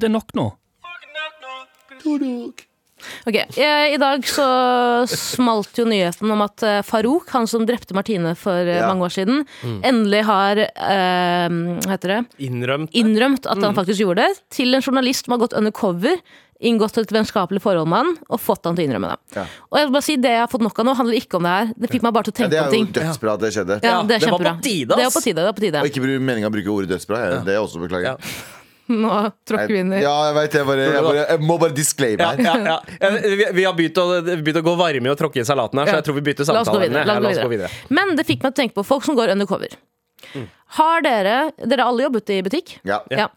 Det 0.00 0.08
er 0.08 0.14
nok 0.16 0.32
nå. 0.38 0.48
Ok, 3.26 3.36
eh, 3.56 3.94
I 3.94 3.96
dag 4.00 4.24
så 4.28 4.44
smalt 5.08 5.76
jo 5.80 5.86
nyheten 5.88 6.30
om 6.32 6.42
at 6.44 6.62
eh, 6.66 6.80
Farouk, 6.84 7.28
han 7.32 7.46
som 7.48 7.64
drepte 7.68 7.96
Martine 7.96 8.34
for 8.38 8.60
eh, 8.60 8.76
Ja. 8.80 8.88
mange 8.90 9.06
år 9.08 9.14
siden, 9.14 9.42
endelig 9.84 10.20
har 10.28 10.60
eh, 10.60 11.48
hva 11.48 11.94
heter 11.94 12.14
det? 12.14 12.20
Innrømt. 12.48 12.92
innrømt 12.96 13.48
at 13.48 13.60
han 13.64 13.76
faktisk 13.76 14.02
gjorde 14.04 14.26
det, 14.28 14.42
til 14.52 14.76
en 14.76 14.84
journalist 14.84 15.24
som 15.26 15.36
har 15.36 15.42
gått 15.46 15.56
undercover, 15.56 16.20
inngått 16.60 16.98
et 17.00 17.12
vennskapelig 17.16 17.62
forhold 17.64 17.88
med 17.88 18.02
han, 18.04 18.12
og 18.28 18.40
fått 18.44 18.68
han 18.68 18.76
til 18.76 18.84
å 18.84 18.88
innrømme 18.90 19.14
det. 19.14 19.18
Ja. 19.40 19.46
Og 19.72 19.80
jeg 19.80 19.88
vil 19.88 19.94
bare 19.96 20.08
si 20.10 20.16
Det 20.20 20.34
jeg 20.36 20.42
har 20.44 20.52
fått 20.52 20.64
nok 20.68 20.78
av 20.84 20.90
nå, 20.90 20.96
handler 21.00 21.16
ikke 21.22 21.40
om 21.40 21.48
det 21.48 21.56
her. 21.56 21.72
Det 21.80 21.88
fikk 21.96 22.04
meg 22.04 22.12
bare 22.18 22.28
til 22.28 22.36
å 22.36 22.38
tenke 22.42 22.58
Ja, 22.60 22.68
ting 22.68 22.84
det 22.92 23.00
er 23.00 23.08
jo 23.08 23.12
dødsbra 23.14 23.32
at 23.32 23.40
det 23.46 23.52
skjedde. 23.56 23.80
Ja, 23.80 23.96
det 24.04 24.16
er 24.20 24.24
det 24.28 24.32
var 24.36 24.44
på 24.44 24.56
tide, 24.68 24.92
ass. 24.92 25.00
Det 25.00 25.04
er 25.08 25.14
på 25.16 25.24
tide. 25.24 25.40
det 25.40 25.48
er 25.48 25.56
på 25.56 25.64
tide 25.64 25.80
Og 25.80 25.88
ikke 25.88 26.04
meninga 26.04 26.26
meningen 26.28 26.52
å 26.52 26.56
bruke 26.58 26.74
ordet 26.76 26.92
dødsbra. 26.92 27.16
jeg- 27.24 27.44
Det 27.48 27.54
er 27.56 27.60
også 27.64 27.80
beklager. 27.80 28.20
Ja. 28.90 28.96
Nå 29.04 29.16
tråkker 29.46 29.70
vi 29.70 29.78
inn 29.84 29.92
i 29.94 30.00
Ja, 30.02 30.14
jeg 30.28 30.34
vet 30.40 30.56
jeg, 30.58 30.66
bare, 30.66 30.86
jeg, 30.90 31.02
bare, 31.06 31.24
jeg 31.30 31.44
må 31.46 31.56
bare 31.62 31.74
disclaime 31.76 32.26
Ja, 32.26 32.30
her. 32.34 32.64
ja, 32.66 32.78
ja. 32.98 33.10
Vi, 33.30 33.46
vi 33.60 33.64
har 33.68 33.76
begynt 33.78 34.00
å, 34.02 34.06
begynt 34.26 34.58
å 34.60 34.64
gå 34.66 34.74
varme 34.80 35.06
i 35.06 35.12
å 35.12 35.18
tråkke 35.20 35.40
i 35.42 35.46
salaten 35.46 35.78
her, 35.78 35.90
så 35.92 36.00
jeg 36.00 36.06
tror 36.08 36.18
vi 36.18 36.24
bytter 36.30 36.50
La 36.50 36.60
oss 36.64 36.68
gå 36.68 36.74
samtalen. 36.74 36.88
videre. 36.90 37.04
Ja, 37.06 37.18
La 37.22 37.30
oss 37.30 37.42
gå 37.44 37.52
videre. 37.52 37.70
Men 38.00 38.16
det 38.18 38.26
fikk 38.28 38.42
meg 38.42 38.50
til 38.50 38.56
å 38.56 38.58
tenke 38.64 38.76
på 38.80 38.86
folk 38.90 39.06
som 39.06 39.18
går 39.18 39.32
undercover. 39.36 39.78
Har 40.80 41.02
dere 41.06 41.36
Dere 41.62 41.82
har 41.84 41.88
alle 41.90 42.04
jobbet 42.08 42.30
i 42.34 42.40
butikk? 42.46 42.74
Ja. 42.86 43.00
Ja. 43.10 43.28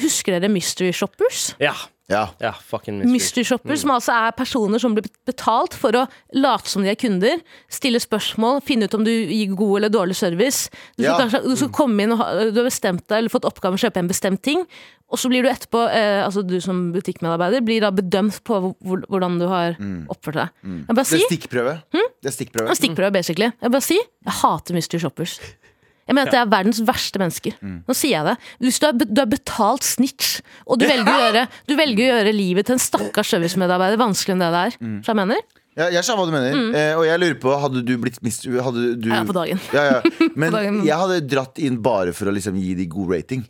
Husker 0.00 0.34
dere 0.36 0.50
Mystery 0.52 0.90
Shoppers? 0.92 1.54
Ja. 1.62 1.72
Ja. 2.08 2.28
ja 2.38 2.52
fucking 2.52 3.00
mystery. 3.00 3.12
Mystery 3.16 3.44
Shoppers, 3.48 3.80
som 3.82 3.90
altså 3.90 4.12
er 4.14 4.34
personer 4.38 4.78
som 4.78 4.94
blir 4.94 5.08
betalt 5.26 5.74
for 5.74 5.90
å 5.98 6.04
late 6.38 6.70
som 6.70 6.84
de 6.86 6.92
er 6.92 6.98
kunder, 7.00 7.40
stille 7.72 7.98
spørsmål, 7.98 8.60
finne 8.62 8.86
ut 8.86 8.94
om 8.94 9.02
du 9.06 9.10
gir 9.10 9.56
god 9.58 9.80
eller 9.80 9.90
dårlig 9.90 10.14
service. 10.14 10.68
Du 10.96 11.02
skal, 11.02 11.08
Ja. 11.10 11.16
kanskje, 11.18 11.42
du 11.42 11.56
skal 11.56 11.72
komme 11.74 12.04
inn 12.06 12.12
og 12.14 12.18
ha, 12.22 12.28
du 12.50 12.60
har 12.62 12.68
bestemt 12.70 13.02
deg 13.08 13.18
eller 13.18 13.28
fått 13.34 13.48
oppgave 13.50 13.74
med 13.74 13.80
å 13.82 13.84
kjøpe 13.90 13.98
en 14.04 14.08
bestemt 14.08 14.42
ting, 14.46 14.62
og 15.10 15.18
så 15.18 15.28
blir 15.30 15.42
du 15.42 15.48
etterpå, 15.50 15.82
eh, 15.90 16.22
altså 16.24 16.46
du 16.46 16.60
som 16.60 16.92
butikkmedarbeider, 16.94 17.60
blir 17.66 17.80
da 17.80 17.90
bedømt 17.90 18.38
på 18.46 18.60
hvordan 18.82 19.38
du 19.42 19.46
har 19.50 19.74
oppført 20.08 20.34
deg. 20.34 20.48
Jeg 20.62 20.86
bare 20.94 21.04
Det 21.10 21.20
er 21.20 21.26
stikkprøve. 21.26 21.74
Det 21.92 22.30
er 22.30 22.34
stikkprøve. 22.38 22.74
stikkprøve, 22.78 23.12
basically. 23.12 23.50
Jeg 23.62 23.70
bare 23.70 23.82
si, 23.82 23.94
jeg 23.98 24.32
hater 24.42 24.74
Mystery 24.74 25.00
Shoppers. 25.00 25.40
Jeg 26.06 26.14
mener 26.14 26.28
at 26.30 26.34
det 26.36 26.40
er 26.40 26.50
verdens 26.52 26.80
verste 26.86 27.18
mennesker. 27.22 27.56
Nå 27.62 27.94
sier 27.98 28.14
jeg 28.20 28.26
det. 28.28 28.34
Hvis 28.62 28.78
du 28.82 28.86
har, 28.86 28.96
du 29.02 29.20
er 29.24 29.30
betalt 29.30 29.82
snitch, 29.86 30.36
og 30.66 30.78
du 30.78 30.86
velger, 30.86 31.10
å 31.10 31.20
gjøre, 31.26 31.44
du 31.66 31.74
velger 31.78 32.02
å 32.04 32.10
gjøre 32.20 32.34
livet 32.36 32.68
til 32.68 32.76
en 32.78 32.82
stakkars 32.82 33.32
servicemedarbeider 33.34 33.98
vanskeligere 34.00 34.36
enn 34.38 34.44
det 34.46 34.50
det 34.54 34.64
er. 34.66 35.00
Så 35.02 35.12
jeg 35.14 35.20
mener, 35.24 35.42
Ja, 35.76 35.90
jeg 35.92 36.06
skjønner 36.06 36.22
hva 36.22 36.30
du 36.30 36.32
mener. 36.38 36.78
Eh, 36.78 36.94
og 36.96 37.02
jeg 37.04 37.20
lurer 37.20 37.34
på, 37.42 37.50
hadde 37.60 37.82
du 37.84 37.90
blitt 38.00 38.22
mist... 38.24 38.46
Hadde 38.48 38.84
du, 38.96 39.10
Ja, 39.12 39.18
på 39.28 39.34
dagen. 39.36 39.58
Ja, 39.76 39.82
ja. 39.90 39.98
Men 40.40 40.54
dagen. 40.54 40.78
jeg 40.86 40.96
hadde 41.02 41.18
dratt 41.28 41.58
inn 41.60 41.82
bare 41.84 42.14
for 42.16 42.30
å 42.30 42.32
liksom 42.32 42.56
gi 42.56 42.72
de 42.78 42.86
god 42.88 43.12
rating. 43.12 43.42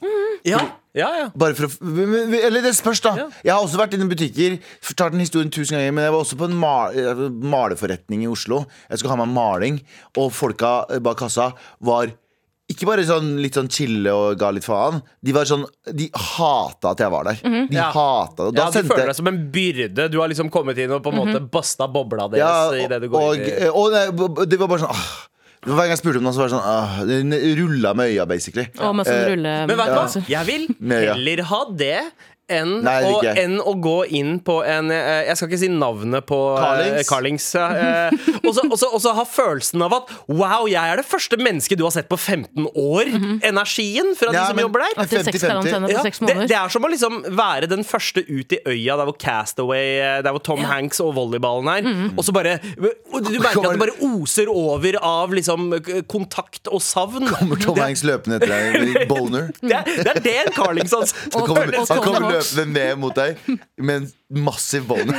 Ja, 0.47 0.59
ja, 0.97 1.07
ja. 1.21 1.25
Bare 1.37 1.55
for 1.59 1.67
å 1.69 2.05
Eller 2.41 2.63
det 2.65 2.73
spørs, 2.79 3.01
da. 3.05 3.13
Ja. 3.19 3.25
Jeg 3.45 3.53
har 3.53 3.63
også 3.63 3.79
vært 3.79 3.95
inne 3.95 4.07
i 4.09 4.13
butikker. 4.15 4.57
Fortalt 4.85 5.13
den 5.15 5.23
historien 5.25 5.51
tusen 5.53 5.75
ganger 5.77 5.93
Men 5.93 6.07
jeg 6.07 6.15
var 6.15 6.23
også 6.23 6.39
på 6.41 6.47
en 6.49 6.55
ma 6.57 6.75
maleforretning 7.55 8.23
i 8.25 8.31
Oslo. 8.31 8.63
Jeg 8.91 9.01
skulle 9.01 9.15
ha 9.15 9.21
meg 9.23 9.33
maling, 9.35 9.81
og 10.17 10.31
folka 10.35 10.79
bak 11.05 11.19
kassa 11.21 11.51
var 11.85 12.11
ikke 12.73 12.87
bare 12.89 13.05
sånn 13.07 13.37
litt 13.39 13.55
sånn 13.55 13.69
chille 13.71 14.11
og 14.11 14.39
ga 14.41 14.49
litt 14.51 14.65
faen. 14.67 14.99
De 15.23 15.35
var 15.37 15.47
sånn 15.47 15.63
De 15.95 16.09
hata 16.13 16.91
at 16.97 17.03
jeg 17.05 17.13
var 17.15 17.29
der. 17.29 17.39
De 17.45 17.77
Ja. 17.77 17.93
hata 17.95 18.51
det. 18.51 18.59
Ja, 18.59 18.71
sendte 18.75 18.91
føler 18.91 19.07
deg 19.13 19.19
som 19.21 19.31
en 19.31 19.39
byrde. 19.55 20.09
Du 20.11 20.19
har 20.21 20.29
liksom 20.29 20.51
kommet 20.51 20.79
inn 20.83 20.91
og 20.91 21.03
på 21.05 21.13
en 21.15 21.21
måte 21.21 21.41
busta 21.51 21.87
bobla 21.87 22.27
deres 22.33 22.43
ja, 22.43 22.75
i 22.75 22.89
det 22.91 23.01
du 23.05 23.07
og, 23.07 23.13
går 23.15 23.23
og, 23.23 23.37
inn 23.37 23.47
i. 23.47 23.71
og 23.71 24.49
det 24.51 24.59
var 24.59 24.69
bare 24.69 24.83
sånn 24.87 24.91
åh. 24.95 25.09
Hver 25.67 25.81
gang 25.83 25.91
jeg 25.91 25.99
spurte 25.99 26.21
om 26.21 26.27
noe, 26.29 26.35
så 26.35 26.45
var 26.45 26.51
det 26.51 26.55
sånn 26.55 26.69
ah, 26.71 27.57
rulla 27.59 27.91
med 27.99 28.13
øya, 28.13 28.27
basically. 28.31 28.69
Ja. 28.77 28.93
sånn 28.93 29.01
Eh. 29.03 29.67
Men 29.67 29.77
vet 29.81 29.89
du 29.91 29.97
hva? 29.99 30.23
Jeg 30.31 30.47
vil 30.47 30.67
heller 30.93 31.43
ha 31.49 31.61
det 31.75 31.97
enn, 32.53 32.77
Nei, 32.87 33.01
å, 33.03 33.19
enn 33.27 33.57
å 33.59 33.73
gå 33.83 33.97
inn 34.15 34.37
på 34.45 34.61
en 34.67 34.91
eh, 34.95 35.25
Jeg 35.27 35.39
skal 35.39 35.49
ikke 35.51 35.59
si 35.65 35.71
navnet 35.73 36.27
på 36.29 36.37
eh, 36.55 37.03
Carlings. 37.09 37.09
Carlings. 37.11 37.47
eh, 37.59 38.47
og 38.47 38.79
så- 38.79 39.15
ha 39.17 39.25
følelsen 39.25 39.83
av 39.83 39.95
at 39.97 40.13
Wow, 40.29 40.67
jeg 40.71 40.93
er 40.93 41.01
det 41.01 41.07
første 41.09 41.39
mennesket 41.41 41.79
du 41.79 41.85
har 41.87 41.95
sett 41.95 42.09
på 42.11 42.19
15 42.19 42.69
år. 42.77 43.11
Energien 43.47 44.13
fra 44.19 44.31
de 44.33 44.39
som 44.39 44.57
men- 44.57 44.67
jobber 44.67 44.85
der. 44.85 44.95
At 45.03 45.11
det 45.11 45.21
er 45.21 45.31
50-50. 45.33 45.87
på 45.87 45.91
Ja, 45.91 46.03
det, 46.03 46.49
det 46.51 46.57
er 46.57 46.69
som 46.73 46.87
å 46.87 46.91
liksom 46.93 47.19
være 47.37 47.69
den 47.71 47.83
første 47.87 48.23
ut 48.27 48.53
i 48.53 48.61
øya 48.67 48.97
der 49.01 49.09
hvor 49.11 49.19
Castaway 49.19 49.99
eh, 49.99 50.23
Der 50.23 50.35
hvor 50.37 50.43
Tom 50.43 50.63
Hanks 50.67 51.01
og 51.03 51.15
volleyballen 51.19 51.71
er. 51.73 51.83
Mm. 51.87 52.15
Og 52.17 52.25
så 52.27 52.35
bare 52.37 52.59
Du 52.63 53.41
merker 53.41 53.67
at 53.67 53.75
det 53.75 53.83
bare 53.83 53.97
oser 54.07 54.51
over 54.53 54.99
av 55.03 55.35
liksom 55.35 55.73
kontakt 56.07 56.71
og 56.71 56.83
savn. 56.85 57.27
Kommer 57.27 57.61
Tom 57.63 57.79
Hanks 57.83 58.05
løpende 58.07 58.39
etter 58.39 58.55
deg 58.55 59.09
boner. 59.11 59.51
Det 59.67 59.73
er 59.75 59.85
det, 59.87 60.13
er 60.17 60.21
det 60.23 60.35
en 60.45 60.53
Carlings 60.55 60.93
altså. 60.95 61.17
Løpende 62.37 62.67
ned 62.77 63.01
mot 63.01 63.17
deg 63.17 63.41
med 63.77 63.95
en 64.03 64.07
massiv 64.47 64.87
bånd. 64.89 65.13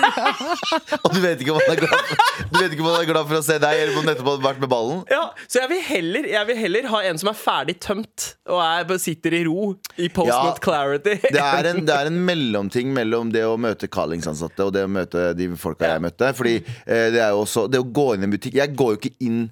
Og 1.04 1.14
du 1.14 1.20
vet 1.24 1.42
ikke 1.42 1.54
om 1.54 1.60
han 1.62 1.74
er 1.74 1.82
glad 1.82 1.94
for, 1.96 2.22
Du 2.52 2.58
vet 2.60 2.74
ikke 2.76 2.84
om 2.84 2.90
han 2.92 3.02
er 3.02 3.10
glad 3.10 3.30
for 3.30 3.40
å 3.40 3.44
se 3.46 3.58
deg, 3.64 3.82
eller 3.82 3.94
om 3.94 4.02
han 4.02 4.10
nettopp 4.12 4.30
har 4.32 4.42
vært 4.44 4.64
med 4.64 4.72
ballen. 4.72 5.04
Ja, 5.12 5.24
så 5.48 5.62
jeg 5.64 5.72
vil, 5.72 5.84
heller, 5.88 6.30
jeg 6.34 6.50
vil 6.52 6.62
heller 6.62 6.90
ha 6.92 7.02
en 7.10 7.22
som 7.22 7.32
er 7.32 7.40
ferdig 7.40 7.78
tømt, 7.84 8.30
og 8.52 8.62
er, 8.64 8.96
sitter 9.02 9.38
i 9.38 9.44
ro 9.48 9.70
i 9.98 10.10
post 10.14 10.32
Ja, 10.32 10.40
not 10.50 10.62
clarity. 10.64 11.18
Det 11.24 11.44
er, 11.44 11.72
en, 11.72 11.84
det 11.88 11.96
er 11.96 12.12
en 12.12 12.20
mellomting 12.28 12.92
mellom 12.96 13.32
det 13.34 13.46
å 13.48 13.56
møte 13.62 13.90
Carlings-ansatte 13.92 14.68
og 14.68 14.74
det 14.76 14.86
å 14.88 14.92
møte 14.92 15.30
de 15.38 15.50
folka 15.60 15.94
jeg 15.94 16.04
møtte. 16.04 16.34
Fordi 16.38 16.58
eh, 16.60 17.08
det 17.14 17.22
er 17.24 17.36
jo 17.36 17.44
også 17.46 17.68
Det 17.72 17.80
å 17.82 17.86
gå 17.86 18.10
inn 18.16 18.26
i 18.26 18.28
en 18.28 18.34
butikk 18.34 18.58
Jeg 18.58 18.76
går 18.78 18.94
jo 18.94 19.00
ikke 19.00 19.16
inn 19.24 19.46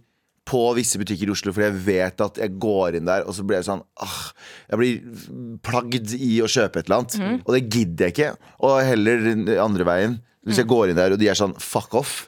på 0.45 0.59
visse 0.77 0.99
butikker 1.01 1.25
i 1.27 1.33
Oslo 1.33 1.51
fordi 1.55 1.65
jeg 1.71 1.79
vet 1.87 2.21
at 2.21 2.37
jeg 2.37 2.51
går 2.61 2.99
inn 2.99 3.07
der, 3.09 3.23
og 3.25 3.33
så 3.33 3.41
blir 3.47 3.57
jeg 3.57 3.65
sånn 3.65 3.81
ah, 4.03 4.19
Jeg 4.69 4.77
blir 4.77 5.57
plagd 5.65 6.13
i 6.19 6.35
å 6.45 6.49
kjøpe 6.51 6.79
et 6.83 6.85
eller 6.89 6.99
annet. 7.01 7.17
Mm. 7.17 7.39
Og 7.45 7.51
det 7.55 7.63
gidder 7.73 8.05
jeg 8.09 8.13
ikke. 8.15 8.29
Og 8.67 8.75
heller 8.85 9.25
andre 9.65 9.87
veien. 9.89 10.19
Hvis 10.45 10.59
Mm. 10.59 10.61
jeg 10.61 10.67
går 10.69 10.89
inn 10.91 10.95
der 10.99 11.11
og 11.15 11.17
de 11.19 11.27
er 11.31 11.33
sånn 11.39 11.55
fuck 11.57 11.95
off, 11.97 12.27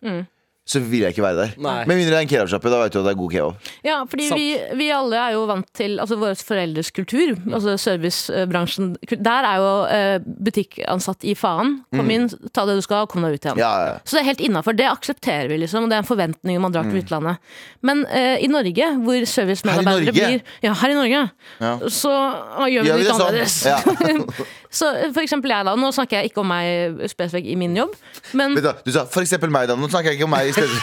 så 0.67 0.81
vil 0.83 1.05
jeg 1.05 1.15
ikke 1.15 1.23
være 1.23 1.37
der. 1.39 1.51
Nei. 1.63 1.77
Med 1.87 1.95
mindre 2.01 2.11
det 2.11 2.17
er 2.19 2.25
en 2.25 2.31
kebabsjappe. 2.31 2.71
Da 2.73 2.79
vet 2.81 2.95
du 2.95 2.99
at 2.99 3.05
det 3.07 3.11
er 3.13 3.19
god 3.21 3.31
kebab. 3.31 3.69
Ja, 3.87 3.97
fordi 4.11 4.25
vi, 4.35 4.47
vi 4.81 4.89
alle 4.91 5.21
er 5.21 5.35
jo 5.37 5.45
vant 5.47 5.69
til 5.77 5.95
altså 6.03 6.17
våre 6.19 6.35
foreldres 6.35 6.91
kultur, 6.95 7.37
altså 7.47 7.77
servicebransjen. 7.79 8.89
Der 9.15 9.47
er 9.47 9.61
jo 9.63 9.69
eh, 9.95 10.17
butikkansatt 10.47 11.23
i 11.23 11.37
faen. 11.39 11.77
Kom 11.95 12.11
inn, 12.11 12.27
ta 12.51 12.65
det 12.67 12.77
du 12.79 12.83
skal, 12.83 13.05
og 13.07 13.13
kom 13.13 13.23
deg 13.23 13.37
ut 13.37 13.47
igjen. 13.47 13.55
Mm. 13.57 13.63
Ja, 13.63 13.71
ja. 13.87 13.95
Så 14.03 14.17
det 14.17 14.23
er 14.25 14.29
helt 14.33 14.43
innafor. 14.49 14.75
Det 14.77 14.89
aksepterer 14.91 15.47
vi, 15.53 15.61
liksom. 15.63 15.87
og 15.87 15.93
Det 15.93 15.99
er 15.99 16.03
en 16.03 16.09
forventning 16.11 16.59
om 16.59 16.67
man 16.67 16.75
drar 16.75 16.89
til 16.91 16.99
utlandet. 16.99 17.39
Men 17.87 18.03
eh, 18.11 18.35
i 18.43 18.51
Norge, 18.51 18.91
hvor 19.07 19.27
servicemedarbeidere 19.37 20.15
blir 20.15 20.43
Ja, 20.65 20.75
her 20.83 20.93
i 20.93 20.99
Norge. 20.99 21.23
Ja. 21.63 21.73
Så 21.87 22.11
gjør 22.11 22.67
vi 22.67 22.75
Gjør 22.75 22.83
det 22.83 22.93
vi 22.93 23.03
litt 23.03 23.07
det 23.07 23.15
sånn? 23.15 23.27
annerledes. 23.31 23.57
Ja. 23.71 24.47
så 24.69 24.89
for 25.15 25.23
eksempel 25.23 25.51
jeg, 25.53 25.65
da. 25.67 25.75
Nå 25.79 25.91
snakker 25.95 26.19
jeg 26.19 26.31
ikke 26.31 26.41
om 26.43 26.49
meg 26.51 27.03
spesifikt 27.11 27.49
i 27.51 27.55
min 27.59 27.75
jobb, 27.77 27.93
men 28.37 28.57
Vent 28.57 28.65
du, 28.65 28.89
du 28.89 28.93
sa 28.95 29.05
for 29.09 29.23
eksempel 29.23 29.51
meg, 29.53 29.69
da. 29.69 29.77
Nå 29.79 29.89
snakker 29.91 30.11
jeg 30.11 30.19
ikke 30.19 30.27
om 30.27 30.33
meg 30.35 30.49
i 30.49 30.55
stedet. 30.55 30.77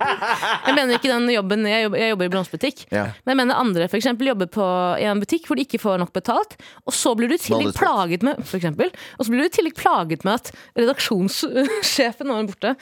jeg 0.68 0.76
mener 0.76 0.96
ikke 0.98 1.10
den 1.10 1.28
jobben 1.32 1.66
Jeg 1.68 1.86
jobber, 1.86 2.00
jeg 2.02 2.12
jobber 2.14 2.28
i 2.28 2.32
blomsterbutikk. 2.34 2.84
Ja. 2.94 3.06
Men 3.24 3.34
jeg 3.34 3.40
mener 3.42 3.60
andre 3.60 3.88
eksempel, 3.88 4.30
jobber 4.32 4.50
på, 4.52 4.68
i 5.00 5.08
en 5.08 5.22
butikk 5.22 5.48
hvor 5.48 5.58
de 5.58 5.66
ikke 5.66 5.80
får 5.82 6.00
nok 6.02 6.14
betalt. 6.16 6.56
Og 6.84 6.96
så 6.96 7.14
blir 7.18 7.30
du 7.30 7.36
i 7.36 7.42
tillegg 7.42 7.74
plaget 7.76 8.26
med 8.26 8.42
for 8.44 8.58
eksempel, 8.60 8.90
Og 9.18 9.26
så 9.26 9.32
blir 9.32 9.44
du 9.44 9.50
i 9.50 9.54
tillegg 9.54 9.76
plaget 9.78 10.26
med 10.26 10.34
at 10.40 10.50
redaksjonssjefen 10.78 12.28
nå 12.30 12.40
er 12.40 12.50
borte. 12.50 12.74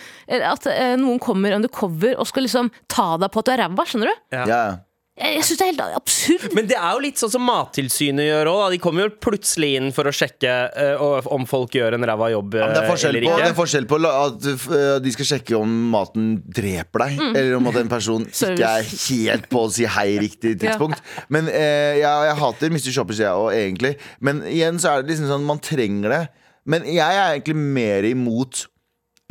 At 0.52 0.70
eh, 0.72 0.94
noen 1.00 1.20
kommer 1.22 1.56
undercover 1.58 2.16
og 2.18 2.28
skal 2.30 2.48
liksom 2.48 2.72
ta 2.92 3.12
deg 3.20 3.32
på 3.32 3.42
at 3.42 3.48
du 3.48 3.54
er 3.54 3.62
ræva. 3.66 3.86
Skjønner 3.88 4.12
du? 4.12 4.24
Ja. 4.34 4.46
Ja. 4.48 4.64
Jeg, 5.12 5.34
jeg 5.36 5.44
syns 5.44 5.58
det 5.60 5.64
er 5.64 5.70
helt 5.74 5.96
absurd. 5.98 6.54
Men 6.56 6.68
det 6.70 6.76
er 6.78 6.92
jo 6.96 7.00
litt 7.04 7.20
sånn 7.20 7.32
som 7.34 7.42
Mattilsynet 7.44 8.24
gjør 8.24 8.48
òg. 8.48 8.62
De 8.72 8.78
kommer 8.80 9.04
jo 9.04 9.10
plutselig 9.26 9.74
inn 9.76 9.90
for 9.92 10.08
å 10.08 10.12
sjekke 10.16 10.52
uh, 10.72 11.28
om 11.36 11.44
folk 11.48 11.76
gjør 11.76 11.98
en 11.98 12.06
ræva 12.08 12.30
jobb 12.32 12.56
Men 12.56 12.72
det 12.72 12.80
er 12.80 12.86
ikke. 12.86 12.92
forskjell 12.94 13.18
på, 13.20 13.34
det 13.36 13.48
er 13.50 13.58
forskjell 13.58 13.88
på 13.90 13.98
at 14.08 14.48
uh, 14.48 14.78
de 15.04 15.12
skal 15.12 15.28
sjekke 15.34 15.58
om 15.58 15.74
maten 15.92 16.30
dreper 16.48 17.04
deg, 17.04 17.20
eller 17.28 17.58
om 17.58 17.68
at 17.68 17.78
en 17.82 17.92
person 17.92 18.24
ikke 18.24 18.70
er 18.70 18.88
helt 18.88 19.50
på 19.52 19.66
å 19.66 19.72
si 19.76 19.84
hei 19.98 20.08
riktig 20.22 20.54
tidspunkt. 20.62 21.04
Men 21.28 21.50
uh, 21.52 21.92
jeg, 22.00 22.08
jeg 22.30 22.40
hater 22.40 22.72
Mr. 22.72 22.88
Shoppers, 22.88 23.20
jeg 23.20 23.44
òg, 23.44 23.52
egentlig. 23.58 23.98
Men 24.24 24.40
igjen 24.48 24.80
så 24.80 24.94
er 24.94 25.04
det 25.04 25.12
liksom 25.12 25.28
sånn 25.34 25.44
man 25.52 25.60
trenger 25.60 26.16
det. 26.16 26.24
Men 26.72 26.88
jeg 26.88 27.20
er 27.20 27.34
egentlig 27.34 27.58
mer 27.58 28.06
imot 28.06 28.68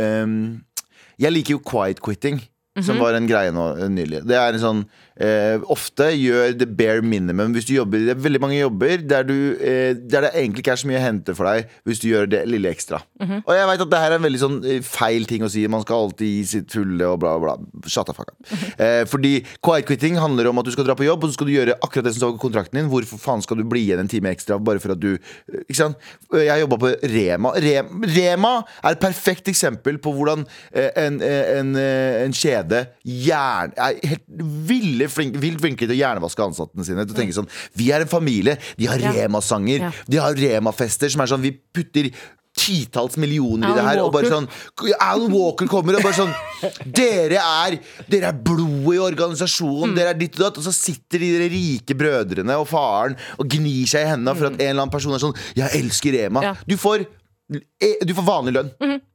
um, 0.04 0.60
Jeg 1.16 1.32
liker 1.32 1.56
jo 1.56 1.62
quiet 1.64 2.02
quitting. 2.04 2.42
Som 2.80 3.02
var 3.02 3.18
en 3.18 3.28
greie 3.28 3.52
nå 3.52 3.66
eh, 3.76 3.90
nylig. 3.92 4.22
Det 4.24 4.38
er 4.40 4.56
en 4.56 4.62
sånn 4.62 4.82
eh, 5.22 5.66
Ofte 5.72 6.10
gjør 6.16 6.56
det 6.58 6.68
bare 6.78 7.04
minimum 7.06 7.54
hvis 7.56 7.68
du 7.70 7.76
jobber 7.76 8.02
Det 8.08 8.16
er 8.16 8.24
veldig 8.24 8.42
mange 8.44 8.60
jobber 8.60 9.04
der, 9.06 9.28
du, 9.28 9.38
eh, 9.62 9.94
der 9.96 10.28
det 10.28 10.34
egentlig 10.34 10.66
ikke 10.66 10.76
er 10.76 10.82
så 10.82 10.90
mye 10.90 11.00
å 11.00 11.06
hente 11.06 11.36
for 11.38 11.50
deg 11.50 11.72
hvis 11.88 12.02
du 12.02 12.08
gjør 12.10 12.30
det 12.32 12.42
lille 12.50 12.72
ekstra. 12.72 13.02
Og 13.22 13.52
jeg 13.56 13.68
vet 13.70 13.84
at 13.86 13.92
det 13.92 14.02
her 14.02 14.14
er 14.14 14.20
en 14.20 14.26
veldig 14.26 14.42
sånn 14.42 14.58
eh, 14.68 14.82
feil 14.86 15.26
ting 15.30 15.46
å 15.46 15.50
si. 15.52 15.64
Man 15.72 15.84
skal 15.86 16.08
alltid 16.08 16.30
gi 16.30 16.42
sitt 16.50 16.76
fulle 16.76 17.08
og 17.08 17.20
bla, 17.22 17.36
bla. 17.42 17.56
Shut 17.86 18.10
the 18.10 18.16
fuck 18.18 18.32
up. 18.34 18.38
Eh, 18.82 19.04
fordi 19.10 19.34
quiet 19.64 19.88
quitting 19.90 20.20
handler 20.22 20.52
om 20.52 20.62
at 20.62 20.68
du 20.68 20.74
skal 20.74 20.88
dra 20.88 20.96
på 20.98 21.06
jobb, 21.08 21.26
og 21.26 21.32
så 21.32 21.38
skal 21.38 21.50
du 21.50 21.54
gjøre 21.56 21.78
akkurat 21.80 22.08
det 22.08 22.16
som 22.16 22.24
står 22.24 22.36
på 22.38 22.44
kontrakten 22.46 22.80
din. 22.80 22.90
Hvorfor 22.92 23.22
faen 23.22 23.44
skal 23.46 23.62
du 23.62 23.66
bli 23.70 23.86
igjen 23.88 24.04
en 24.04 24.12
time 24.12 24.32
ekstra 24.34 24.60
bare 24.62 24.82
for 24.84 24.96
at 24.96 25.02
du 25.02 25.12
eh, 25.16 25.62
Ikke 25.68 25.80
sant? 25.80 26.10
Jeg 26.36 26.64
jobba 26.64 26.80
på 26.82 26.94
Rema. 27.12 27.54
Rema. 27.62 28.12
Rema 28.16 28.54
er 28.82 28.96
et 28.96 29.04
perfekt 29.04 29.52
eksempel 29.52 30.00
på 30.02 30.14
hvordan 30.16 30.46
en, 30.72 30.90
en, 31.04 31.20
eh, 31.26 31.52
en, 31.58 31.76
eh, 31.80 32.22
en 32.26 32.36
kjede 32.36 32.86
gjerne 33.06 33.78
er 33.78 34.00
helt 34.12 34.26
ville 34.72 35.08
flink, 35.12 35.38
vilt 35.42 35.62
flinke 35.64 35.86
til 35.86 35.96
å 35.96 36.00
hjernevaske 36.02 36.46
ansattene 36.50 36.86
sine. 36.88 37.06
Til 37.06 37.16
å 37.16 37.20
tenke 37.22 37.36
sånn 37.38 37.50
Vi 37.78 37.92
er 37.92 38.02
en 38.06 38.12
familie. 38.12 38.58
De 38.80 38.88
har. 38.90 38.98
Rema-sanger. 39.02 39.90
De 40.08 40.18
har 40.22 40.34
Rema-fester 40.38 41.10
som 41.12 41.22
er 41.24 41.32
sånn 41.32 41.42
Vi 41.44 41.52
putter 41.74 42.12
titalls 42.62 43.16
millioner 43.16 43.70
i 43.72 43.76
det 43.78 43.84
her. 43.86 43.96
her. 43.96 44.02
Og 44.04 44.12
bare 44.12 44.28
sånn 44.28 44.48
Alan 45.00 45.32
Walker 45.32 45.70
kommer 45.72 45.96
og 45.96 46.04
bare 46.04 46.18
sånn 46.18 46.34
Dere 47.00 47.40
er 47.40 47.78
Dere 48.12 48.28
er 48.34 48.42
blodet 48.44 48.68
i 48.68 48.98
Mm. 48.98 49.06
organisasjonen. 49.08 49.96
Dere 49.96 50.12
er 50.12 50.20
ditt 50.20 50.36
og 50.36 50.44
datt. 50.50 50.58
Og 50.60 50.66
så 50.68 50.74
sitter 50.76 51.20
de 51.24 51.48
rike 51.54 51.96
brødrene 51.98 52.58
og 52.60 52.68
faren 52.68 53.16
og 53.40 53.48
gnir 53.50 53.88
seg 53.88 54.04
i 54.06 54.12
hendene 54.12 54.36
for 54.36 54.50
at 54.52 54.58
en 54.60 54.68
eller 54.68 54.82
annen 54.84 54.92
person 54.94 55.16
er 55.16 55.24
sånn 55.24 55.38
Jeg 55.56 55.72
elsker 55.80 56.12
Rema. 56.18 56.42
Mm. 56.44 56.50
Ja. 56.50 56.56
Du 56.68 56.76
får 56.78 57.08
du 57.52 58.14
får 58.18 58.28
vanlig 58.28 58.56
lønn. 58.58 58.72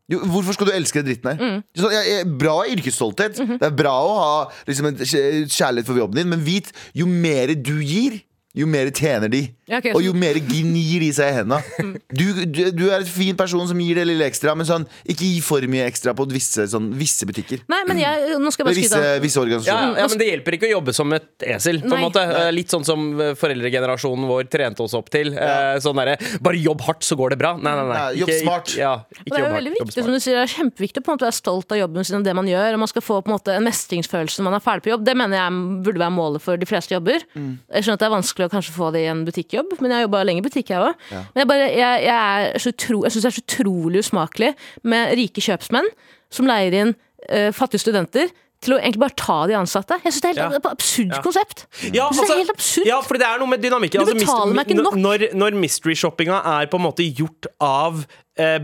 Du, 0.06 0.20
hvorfor 0.30 0.54
skal 0.54 0.68
du 0.68 0.74
elske 0.76 1.00
den 1.00 1.08
dritten 1.08 1.32
her? 1.32 1.40
Mm. 1.40 1.62
Så, 1.74 1.90
jeg, 1.90 2.10
jeg, 2.12 2.26
bra 2.38 2.56
yrkesstolthet. 2.70 3.40
Mm-hmm. 3.40 3.58
Det 3.62 3.66
er 3.66 3.78
bra 3.80 3.94
å 4.06 4.12
ha 4.20 4.34
liksom, 4.68 4.92
en 4.92 5.00
kjærlighet 5.02 5.88
for 5.88 5.98
jobben 5.98 6.20
din, 6.20 6.30
men 6.30 6.44
vit 6.46 6.70
jo 6.94 7.08
mer 7.10 7.56
du 7.58 7.74
gir, 7.82 8.20
jo 8.56 8.66
mer 8.70 8.88
tjener 8.96 9.28
de. 9.32 9.42
Ja, 9.66 9.80
ok, 9.82 9.88
og 9.98 10.02
jo 10.04 10.12
mer 10.14 10.36
gnir 10.38 11.00
de 11.02 11.08
seg 11.12 11.32
i 11.32 11.36
hendene. 11.40 11.60
Du, 12.16 12.22
du, 12.46 12.60
du 12.72 12.84
er 12.86 13.00
en 13.02 13.08
fin 13.08 13.34
person 13.36 13.66
som 13.68 13.78
gir 13.82 13.98
det 13.98 14.04
lille 14.06 14.24
ekstra, 14.24 14.54
men 14.56 14.64
sånn, 14.68 14.84
ikke 15.10 15.26
gi 15.26 15.40
for 15.44 15.64
mye 15.68 15.84
ekstra 15.90 16.14
på 16.16 16.24
visse, 16.30 16.64
sånn, 16.70 16.86
visse 16.96 17.26
butikker. 17.28 17.64
Nei, 17.68 17.80
men 17.88 17.98
jeg, 18.00 18.36
nå 18.40 18.52
skal 18.54 18.62
jeg 18.64 18.68
bare 18.70 18.78
visse, 18.78 19.00
visse 19.24 19.36
Ja, 19.36 19.42
organisasjoner. 19.42 19.98
ja, 20.00 20.06
men 20.12 20.20
Det 20.22 20.28
hjelper 20.30 20.56
ikke 20.56 20.68
å 20.68 20.70
jobbe 20.70 20.94
som 20.96 21.12
et 21.16 21.46
esel. 21.56 21.80
på 21.82 21.92
en 21.96 22.04
måte 22.06 22.22
Eh, 22.26 22.50
Litt 22.54 22.70
sånn 22.72 22.84
som 22.86 23.02
eh, 23.20 23.34
foreldregenerasjonen 23.36 24.26
vår 24.30 24.46
trente 24.52 24.82
oss 24.86 24.94
opp 24.96 25.10
til. 25.12 25.32
Ja. 25.34 25.76
Sånn 25.82 25.98
derre 25.98 26.14
Bare 26.44 26.56
jobb 26.62 26.80
hardt, 26.86 27.02
så 27.06 27.18
går 27.18 27.34
det 27.34 27.38
bra. 27.42 27.52
Nei, 27.58 27.74
nei, 27.74 27.84
nei. 27.90 27.96
Nei, 27.98 28.20
jobb 28.22 28.30
Ikke- 28.32 28.40
smart. 28.44 28.72
Ja, 28.78 28.92
ikke 29.18 29.34
det 29.34 29.40
er 29.40 29.46
jo 29.48 29.54
veldig 29.58 29.72
viktig, 29.76 29.96
som 30.06 30.12
du 30.14 30.20
sier, 30.22 30.38
det 30.38 30.44
er 30.46 30.54
kjempeviktig 30.54 31.02
på 31.04 31.10
en 31.12 31.18
måte 31.18 31.26
å 31.26 31.30
være 31.30 31.40
stolt 31.42 31.74
av 31.76 31.80
jobben 31.82 32.06
sin 32.06 32.18
og 32.20 32.24
det 32.24 32.34
man 32.38 32.46
gjør. 32.48 32.78
Og 32.78 32.82
man 32.86 32.92
skal 32.92 33.02
få 33.04 33.18
på 33.22 33.32
en 33.32 33.36
måte 33.36 33.56
en 33.58 33.66
mestringsfølelse 33.66 34.40
når 34.40 34.48
man 34.50 34.58
er 34.60 34.64
ferdig 34.64 34.86
på 34.86 34.92
jobb. 34.94 35.04
Det 35.10 35.16
mener 35.18 35.36
jeg 35.42 35.82
burde 35.90 36.02
være 36.06 36.14
målet 36.16 36.42
for 36.46 36.56
de 36.56 36.66
fleste 36.70 36.94
jobber. 36.96 37.26
Mm. 37.36 37.52
Jeg 37.74 37.82
skjønner 37.86 37.98
at 38.00 38.04
det 38.06 38.08
er 38.10 38.16
vanskelig 38.16 38.45
å 38.46 38.52
kanskje 38.52 38.74
få 38.76 38.90
det 38.94 39.04
i 39.04 39.10
en 39.10 39.24
butikkjobb, 39.26 39.76
men 39.80 39.90
jeg 39.92 39.98
har 39.98 40.06
jobba 40.06 40.24
lenge 40.26 40.42
i 40.42 40.46
butikk, 40.46 40.72
jeg 40.72 40.82
òg. 40.82 41.04
Men 41.12 41.42
jeg, 41.42 41.50
bare, 41.50 41.68
jeg, 41.74 42.06
jeg, 42.06 42.16
er 42.54 42.64
så 42.64 42.72
utro, 42.72 43.02
jeg 43.04 43.14
syns 43.14 43.26
det 43.26 43.30
er 43.30 43.36
så 43.36 43.44
utrolig 43.44 44.02
usmakelig 44.06 44.50
med 44.88 45.14
rike 45.20 45.44
kjøpsmenn 45.44 45.92
som 46.32 46.48
leier 46.50 46.74
inn 46.80 46.96
uh, 47.30 47.52
fattige 47.56 47.84
studenter. 47.84 48.32
Til 48.64 48.72
å 48.72 48.78
egentlig 48.80 49.02
bare 49.02 49.14
ta 49.20 49.34
de 49.50 49.54
ansatte. 49.58 49.98
Jeg 50.00 50.14
synes 50.14 50.22
Det 50.24 50.28
er 50.30 50.38
helt 50.48 50.54
Ja. 50.64 50.70
absurd 50.72 51.12
absurd 51.12 51.24
konsept. 51.26 51.66
Ja, 51.92 52.06
altså, 52.08 52.22
det 52.24 52.30
er 52.32 52.38
helt 52.40 52.54
absurd. 52.54 52.86
ja, 52.88 53.00
for 53.04 53.20
det 53.20 53.26
er 53.28 53.38
noe 53.42 53.50
med 53.52 53.60
dynamikken. 53.60 54.00
Du 54.00 54.12
Altså, 54.14 54.46
meg 54.48 54.64
ikke 54.64 54.82
nok. 54.82 54.96
Når, 54.96 55.26
når 55.36 55.58
mystery-shoppinga 55.60 56.38
er 56.56 56.70
på 56.72 56.80
en 56.80 56.86
måte 56.86 57.04
gjort 57.04 57.50
av 57.60 58.06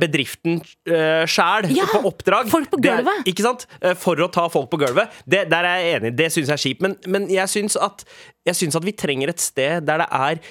bedriften 0.01 0.59
uh, 0.91 1.23
sjæl 1.29 1.71
Ja, 1.73 1.87
på 1.89 2.03
oppdrag 2.11 2.51
folk 2.53 2.71
på 2.73 2.81
det 2.83 2.93
er- 2.93 3.23
ikke 3.29 3.43
sant? 3.47 3.67
Eh, 3.81 3.95
For 3.99 4.21
å 4.21 4.29
ta 4.33 4.49
folk 4.53 4.69
på 4.73 4.81
gulvet. 4.83 5.09
Det, 5.25 5.47
der 5.51 5.65
er 5.69 5.79
jeg 5.81 6.01
enig. 6.01 6.13
Det 6.19 6.29
syns 6.33 6.49
jeg 6.51 6.59
er 6.59 6.65
kjipt. 6.67 6.83
Men, 6.85 6.97
men 7.09 7.29
jeg 7.33 7.49
syns 7.49 7.77
at, 7.81 8.05
at 8.47 8.85
vi 8.85 8.93
trenger 8.93 9.33
et 9.33 9.41
sted 9.41 9.87
der 9.89 10.05
det 10.05 10.09
er 10.13 10.43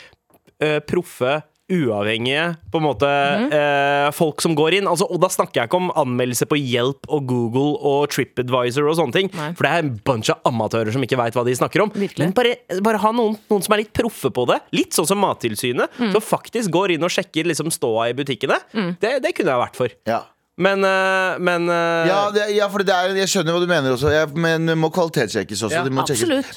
uh, 0.66 0.80
proffe 0.90 1.42
uavhengige 1.72 2.46
på 2.72 2.80
en 2.82 2.86
måte 2.86 3.08
Mhm. 3.08 3.52
eh, 3.56 4.12
folk 4.12 4.42
som 4.44 4.56
går 4.56 4.78
inn. 4.80 4.88
Altså, 4.88 5.08
og 5.10 5.20
da 5.24 5.28
snakker 5.32 5.62
jeg 5.62 5.70
ikke 5.70 5.80
om 5.80 5.92
anmeldelse 5.96 6.46
på 6.52 6.60
Hjelp 6.60 7.08
og 7.10 7.26
Google 7.28 7.78
og 7.82 8.10
TripAdvisor 8.12 8.90
og 8.90 8.98
sånne 9.00 9.14
ting. 9.16 9.30
Nei. 9.34 9.52
For 9.54 9.64
det 9.64 9.72
er 9.72 9.84
en 9.86 9.94
bunch 10.06 10.30
av 10.30 10.42
amatører 10.52 10.92
som 10.94 11.02
ikke 11.02 11.18
veit 11.18 11.34
hva 11.34 11.46
de 11.46 11.56
snakker 11.58 11.82
om. 11.86 11.90
Virkelig. 11.92 12.20
Men 12.28 12.34
bare, 12.34 12.56
bare 12.82 12.98
ha 13.00 13.12
noen, 13.12 13.38
noen 13.50 13.64
som 13.64 13.74
er 13.74 13.84
litt 13.86 13.94
proffe 13.94 14.30
på 14.32 14.46
det. 14.48 14.60
Litt 14.74 14.92
sånn 14.92 15.08
som 15.08 15.18
Mattilsynet. 15.24 15.90
Mm. 16.00 16.12
Som 16.12 16.22
faktisk 16.22 16.70
går 16.72 16.92
inn 16.96 17.04
og 17.04 17.10
sjekker 17.14 17.46
liksom 17.48 17.72
ståa 17.72 18.10
i 18.12 18.14
butikkene. 18.14 18.60
Det, 19.00 19.22
det 19.24 19.34
kunne 19.36 19.52
jeg 19.56 19.64
vært 19.68 19.76
for. 19.80 19.90
Ja. 20.08 20.22
Men, 20.62 20.84
eh, 20.86 21.40
men 21.42 21.70
eh, 21.72 22.10
Ja, 22.10 22.20
det, 22.34 22.46
ja 22.56 22.68
for 22.72 22.86
det 22.86 22.94
er, 22.94 23.16
jeg 23.18 23.32
skjønner 23.32 23.56
hva 23.56 23.62
du 23.64 23.70
mener 23.70 23.96
også, 23.96 24.12
jeg, 24.14 24.30
men 24.38 24.70
det 24.70 24.76
må 24.80 24.92
kvalitetssjekkes 24.94 25.64
også. 25.68 25.80
Ja, 25.80 25.84
må 25.90 26.06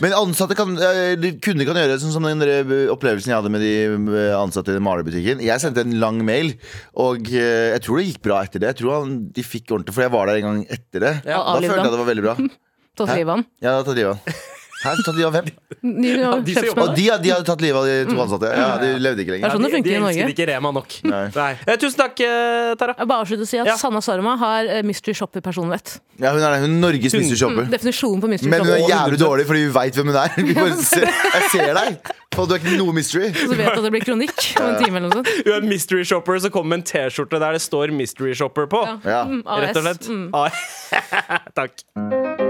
Men 0.04 0.16
ansatte 0.18 0.56
kan, 0.58 0.74
eh, 0.76 1.14
kunder 1.44 1.68
kan 1.68 1.80
gjøre 1.80 1.94
det, 1.94 2.00
sånn 2.04 2.14
som 2.14 2.28
den 2.28 2.44
opplevelsen 2.92 3.32
jeg 3.32 3.38
hadde 3.40 3.52
med 3.54 3.64
de 3.64 4.26
ansatte 4.36 4.76
i 4.76 4.82
malerbutikken. 4.84 5.42
Jeg 5.44 5.62
sendte 5.62 5.84
en 5.86 5.96
lang 6.02 6.20
mail, 6.26 6.54
og 7.00 7.30
jeg 7.30 7.80
tror 7.84 8.00
det 8.00 8.08
gikk 8.10 8.22
bra 8.28 8.42
etter 8.44 8.62
det. 8.62 8.74
Jeg 8.74 8.82
tror 8.82 8.98
han, 9.00 9.16
de 9.34 9.46
fikk 9.46 9.72
ordentlig, 9.72 9.96
for 9.96 10.06
jeg 10.06 10.14
var 10.14 10.30
der 10.30 10.40
en 10.42 10.48
gang 10.50 10.64
etter 10.68 11.08
det. 11.08 11.14
Ja, 11.24 11.40
da 11.40 11.60
følte 11.60 11.80
jeg 11.80 11.94
det 11.94 12.02
var 12.02 12.10
veldig 12.12 12.26
bra. 12.28 12.36
Tatt 12.98 13.10
livet 13.16 13.26
av 13.26 13.38
han. 13.40 13.48
Ja, 13.64 13.78
tatt 13.82 13.96
livet 13.98 14.12
av 14.12 14.20
han. 14.20 14.42
Hæ, 14.84 14.92
tatt 15.00 15.16
livet 15.16 15.28
av 15.30 15.34
hvem? 15.38 15.46
De, 15.48 15.90
de 16.04 16.14
som 16.18 16.44
kjøpsmenn. 16.44 16.66
jobber 16.68 16.82
Og 16.84 16.96
de, 16.98 17.04
de 17.24 17.30
hadde 17.32 17.46
tatt 17.48 17.62
livet 17.64 17.78
av 17.80 17.86
de 17.88 17.94
to 18.10 18.20
ansatte. 18.24 18.50
Ja, 18.52 18.66
De 18.82 18.90
levde 19.00 19.24
ikke 19.24 19.32
Det 19.32 19.38
er 19.38 19.40
lenger. 19.40 19.54
sånn 19.54 19.64
det 19.64 19.70
de, 19.70 19.76
funker 19.78 19.90
de 19.90 19.94
i 19.96 20.02
Norge. 20.04 20.18
elsket 20.20 20.34
ikke 20.34 20.46
Rema 20.50 20.72
nok. 20.76 20.96
Nei. 21.08 21.22
Nei. 21.34 21.50
Eh, 21.66 21.76
tusen 21.80 21.98
takk, 22.02 22.20
eh, 22.20 22.74
Tara. 22.80 22.94
Jeg 22.98 23.08
bare 23.10 23.24
avslutte 23.24 23.46
å 23.46 23.48
si 23.48 23.58
at 23.62 23.66
Ja. 23.72 23.76
Sanna 23.80 24.02
Sarma 24.04 24.36
har 24.40 24.68
eh, 24.76 24.82
mystery 24.84 25.14
shopper-personlighet. 25.16 25.94
Ja, 26.20 26.30
hun 26.36 26.44
er 26.46 26.58
hun 26.62 26.68
er 26.70 26.80
Norges 26.84 27.12
mystery 27.16 27.36
Shopper. 27.40 27.64
Definisjonen 27.72 28.20
på 28.22 28.28
mystery 28.30 28.50
Men 28.52 28.60
hun 28.62 28.70
er 28.74 28.78
shopper. 28.84 28.94
jævlig 28.94 29.18
dårlig, 29.24 29.46
fordi 29.48 29.64
vi 29.64 29.72
veit 29.74 29.94
hvem 29.98 30.12
hun 30.12 30.20
er. 30.20 30.36
Vi 30.36 30.54
bare 30.54 30.76
ser, 30.84 31.08
jeg 31.08 31.50
ser 31.50 31.74
deg. 31.80 32.12
For 32.34 32.46
du 32.46 32.54
er 32.54 32.58
ikke 32.62 32.76
noe 32.78 32.92
mystery. 32.94 33.32
Så 33.34 33.48
vet 33.50 33.66
du 33.66 33.80
at 33.80 33.82
det 33.88 33.92
blir 33.94 34.04
kronikk 34.06 34.46
om 34.60 34.68
en 34.68 34.78
time 34.84 34.96
eller 35.00 35.08
noe 35.08 35.18
sånt. 35.20 35.32
Hun 35.46 35.52
er 35.58 35.68
mystery 35.70 36.04
shopper, 36.04 36.38
så 36.44 36.50
kommer 36.54 36.74
med 36.76 36.82
en 36.84 36.88
T-skjorte 36.92 37.40
der 37.42 37.58
det 37.58 37.62
står 37.66 37.94
mystery 37.94 38.34
shopper 38.34 38.66
på. 38.70 38.84
Ja. 38.86 38.98
Ja. 39.14 39.24
Mm, 39.24 39.42
AS. 39.46 39.60
Rett 39.66 39.76
og 39.76 39.86
slett. 39.88 40.08
Mm. 40.10 40.30
Ah, 40.34 41.48
takk. 41.58 42.43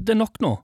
Det 0.00 0.14
er 0.14 0.20
nok 0.20 0.40
nå. 0.40 0.54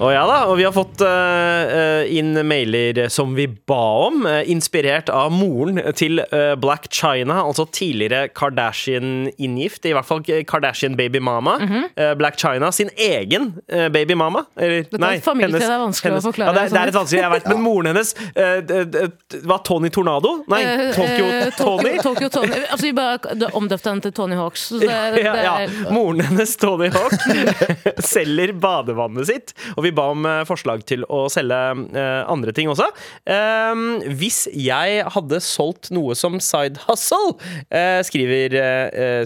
Og 0.00 0.08
ja 0.14 0.22
da, 0.24 0.36
og 0.48 0.54
vi 0.56 0.64
har 0.64 0.72
fått 0.72 1.02
eh, 1.04 2.06
inn 2.16 2.32
mailer 2.48 3.02
som 3.12 3.34
vi 3.36 3.44
ba 3.68 3.80
om, 4.06 4.22
uh, 4.24 4.38
inspirert 4.48 5.10
av 5.12 5.28
moren 5.34 5.76
til 5.98 6.22
uh, 6.22 6.54
Black 6.60 6.86
China, 6.88 7.42
altså 7.44 7.66
tidligere 7.68 8.30
Kardashian-inngift, 8.32 9.84
i 9.84 9.92
hvert 9.92 10.08
fall 10.08 10.22
Kardashian 10.48 10.96
baby 10.96 11.20
mama. 11.20 11.58
Eh, 11.96 12.14
Black 12.16 12.38
China 12.40 12.70
sin 12.72 12.88
egen 12.96 13.50
eh, 13.68 13.88
baby 13.92 14.16
mama. 14.16 14.46
Eller, 14.56 14.86
Dette 14.88 15.10
et 15.18 15.24
familietre, 15.26 15.66
det 15.66 15.74
er 15.76 15.82
vanskelig 15.82 16.16
å 16.16 16.24
forklare, 16.30 16.48
Ja, 16.48 16.56
det, 16.56 16.62
er- 16.64 16.72
det 16.72 16.80
er 16.80 16.92
et 16.94 16.96
vanskelig, 16.96 17.20
jeg 17.20 17.34
vet, 17.34 17.50
men 17.52 17.62
moren 17.64 17.90
hennes 17.90 19.44
var 19.52 19.62
Tony 19.68 19.90
Tornado? 19.92 20.32
Nei, 20.50 20.62
Tokyo 20.96 21.28
Tony. 21.58 21.92
Tokyo, 22.02 22.28
Tony. 22.32 22.56
Altså, 22.70 22.80
vi 22.86 22.94
bare 22.96 23.50
omdøpte 23.58 23.92
henne 23.92 24.04
til 24.08 24.16
Tony 24.16 24.38
Hawks. 24.40 24.64
Så 24.72 24.80
det, 24.80 24.88
det, 25.18 25.24
ja, 25.28 25.36
ja. 25.44 25.54
er- 25.66 25.92
Moren 25.92 26.24
hennes, 26.24 26.56
Tony 26.60 26.88
Hawk, 26.94 27.14
selger 28.14 28.56
badevannet 28.64 29.28
sitt. 29.30 29.54
Og 29.76 29.84
vi 29.86 29.89
ba 29.94 30.06
om 30.12 30.26
eh, 30.28 30.42
forslag 30.48 30.84
til 30.88 31.04
å 31.10 31.24
selge 31.32 31.58
eh, 31.96 32.22
andre 32.30 32.54
ting 32.56 32.70
også. 32.72 32.86
Ehm, 33.30 34.00
hvis 34.20 34.44
jeg 34.56 35.04
hadde 35.14 35.40
solgt 35.44 35.90
noe 35.94 36.16
som 36.18 36.38
side 36.42 36.80
hustle, 36.86 37.36
eh, 37.68 38.00
skriver 38.06 38.56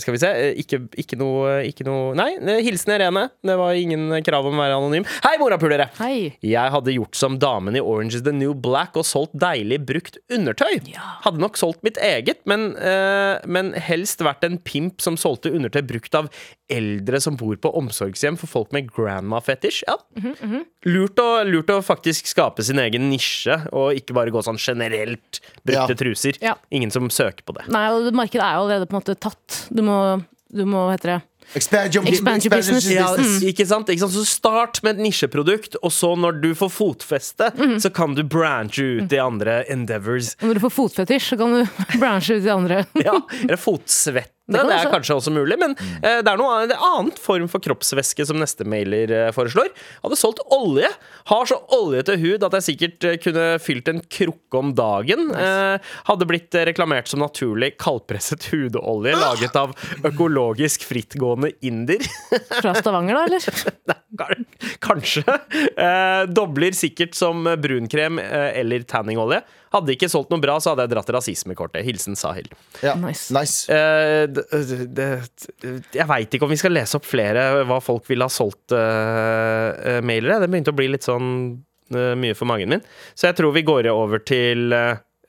Skal 0.01 0.15
vi 0.15 0.21
se 0.21 0.31
ikke, 0.61 0.79
ikke, 1.01 1.17
noe, 1.21 1.57
ikke 1.69 1.85
noe 1.87 2.15
Nei, 2.19 2.29
hilsen 2.65 2.95
Irene. 2.95 3.27
Det 3.45 3.57
var 3.59 3.77
ingen 3.79 4.13
krav 4.27 4.47
om 4.49 4.59
å 4.59 4.63
være 4.63 4.79
anonym. 4.79 5.07
Hei, 5.25 5.35
morapulere! 5.41 5.89
Jeg 6.45 6.75
hadde 6.75 6.95
gjort 6.95 7.19
som 7.19 7.39
damen 7.41 7.77
i 7.77 7.83
Orange 7.83 8.19
is 8.19 8.25
the 8.27 8.35
New 8.35 8.55
Black 8.55 8.99
og 9.01 9.07
solgt 9.09 9.35
deilig 9.41 9.81
brukt 9.87 10.19
undertøy. 10.33 10.81
Hadde 11.25 11.43
nok 11.43 11.59
solgt 11.61 11.83
mitt 11.87 11.99
eget, 12.03 12.43
men, 12.51 12.73
men 13.47 13.73
helst 13.79 14.25
vært 14.25 14.47
en 14.47 14.59
pimp 14.65 15.03
som 15.05 15.19
solgte 15.21 15.53
undertøy 15.55 15.83
brukt 15.89 16.19
av 16.19 16.31
eldre 16.73 17.21
som 17.21 17.37
bor 17.39 17.57
på 17.61 17.73
omsorgshjem 17.79 18.39
for 18.41 18.51
folk 18.51 18.75
med 18.75 18.91
grandma-fetisj. 18.95 19.85
Ja. 19.89 19.99
Lurt, 20.89 21.21
å, 21.23 21.29
lurt 21.49 21.71
å 21.75 21.81
faktisk 21.85 22.27
skape 22.31 22.65
sin 22.67 22.79
egen 22.83 23.09
nisje, 23.11 23.57
og 23.73 23.95
ikke 23.99 24.17
bare 24.17 24.33
gå 24.35 24.43
sånn 24.47 24.61
generelt 24.61 25.41
brukte 25.65 25.95
Ja. 25.95 26.01
truser. 26.05 26.39
Ja. 26.45 26.55
Ingen 26.71 26.91
som 26.95 27.11
søker 27.11 27.43
på 27.47 27.57
det. 27.59 27.69
Nei, 27.75 27.87
og 27.93 28.11
markedet 28.15 28.45
er 28.47 28.59
jo 28.59 28.65
allerede 28.67 28.89
på 28.91 28.97
en 28.97 29.03
måte 29.03 29.19
tatt. 29.19 29.63
Du 29.71 29.83
må, 29.87 30.01
du 30.53 30.65
må 30.69 30.87
hva 30.89 30.97
heter 30.99 31.17
det 31.17 31.23
Expand 31.53 31.95
your, 31.95 32.07
Expand 32.09 32.45
your 32.47 32.55
business. 32.57 32.87
Ja, 32.89 33.11
ikke 33.45 33.67
sant? 33.69 33.91
ikke 33.93 34.01
sant? 34.01 34.15
Så 34.17 34.25
start 34.27 34.79
med 34.83 34.97
et 34.97 35.03
nisjeprodukt, 35.05 35.77
og 35.85 35.93
så 35.93 36.15
når 36.17 36.39
du 36.41 36.49
får 36.57 36.71
fotfeste, 36.73 37.51
så 37.85 37.91
kan 37.95 38.15
du 38.17 38.23
branche 38.25 38.81
ut 39.03 39.13
i 39.13 39.21
andre 39.21 39.59
endeavors. 39.71 40.33
Og 40.41 40.49
når 40.49 40.59
du 40.59 40.63
får 40.65 40.73
fotfetisj, 40.79 41.29
så 41.35 41.39
kan 41.39 41.53
du 41.59 41.83
branche 42.03 42.39
ut 42.41 42.49
i 42.49 42.53
andre. 42.55 42.81
Ja, 43.05 43.19
eller 43.43 43.61
fotsvette. 43.61 44.33
Det 44.45 44.61
Det, 44.61 44.65
kan 44.69 44.77
er 44.77 44.91
kanskje 44.93 45.15
også 45.17 45.33
mulig, 45.33 45.57
men 45.57 45.73
uh, 45.73 46.21
det 46.21 46.29
er 46.29 46.37
noe 46.37 46.67
er 46.67 46.75
annet 46.77 47.17
form 47.23 47.47
for 47.49 47.65
kroppsvæske 47.65 48.27
som 48.29 48.37
neste 48.37 48.67
mailer 48.69 49.09
uh, 49.09 49.31
foreslår. 49.33 49.71
Hadde 50.05 50.19
solgt 50.21 50.43
olje. 50.53 50.91
Har 51.31 51.49
så 51.49 51.57
oljete 51.73 52.19
hud 52.21 52.45
at 52.45 52.59
jeg 52.59 52.67
sikkert 52.67 53.07
uh, 53.09 53.15
kunne 53.25 53.47
fylt 53.65 53.89
en 53.89 54.03
krukke 54.05 54.61
om 54.61 54.75
dagen. 54.77 55.31
Eh, 55.35 55.93
hadde 56.09 56.27
blitt 56.29 56.55
reklamert 56.69 57.09
som 57.11 57.23
naturlig 57.23 57.73
kaldpresset 57.81 58.47
hudolje 58.53 59.15
laget 59.19 59.57
av 59.59 59.73
økologisk 60.07 60.85
frittgående 60.87 61.51
inder. 61.65 62.05
Fra 62.61 62.77
Stavanger, 62.77 63.17
da, 63.17 63.25
eller? 63.27 63.75
Nei, 64.21 64.69
Kanskje. 64.85 65.25
Eh, 65.25 66.23
dobler 66.31 66.77
sikkert 66.77 67.17
som 67.19 67.49
brunkrem 67.65 68.21
eller 68.21 68.85
tanningolje. 68.89 69.41
Hadde 69.75 69.95
ikke 69.97 70.09
solgt 70.13 70.31
noe 70.33 70.43
bra, 70.43 70.57
så 70.63 70.73
hadde 70.73 70.87
jeg 70.87 70.95
dratt 70.95 71.13
rasismekortet. 71.17 71.83
Hilsen 71.87 72.19
Sahil. 72.19 72.49
Ja. 72.85 72.95
Nice. 73.01 73.29
Nice. 73.35 73.67
Uh, 73.67 74.25
det, 74.31 74.47
det, 74.95 75.09
jeg 75.95 76.09
veit 76.11 76.35
ikke 76.35 76.47
om 76.47 76.55
vi 76.55 76.61
skal 76.61 76.77
lese 76.77 76.99
opp 77.01 77.09
flere 77.09 77.65
hva 77.67 77.81
folk 77.83 78.07
ville 78.11 78.27
ha 78.27 78.33
solgt 78.33 78.75
uh, 78.77 79.99
mailere. 80.07 80.41
Det 80.43 80.51
begynte 80.53 80.75
å 80.75 80.79
bli 80.79 80.91
litt 80.95 81.07
sånn 81.07 81.33
uh, 81.95 82.15
mye 82.19 82.39
for 82.39 82.49
magen 82.51 82.77
min. 82.77 82.87
Så 83.19 83.29
jeg 83.29 83.41
tror 83.41 83.55
vi 83.57 83.67
går 83.67 83.91
over 83.93 84.23
til 84.23 84.73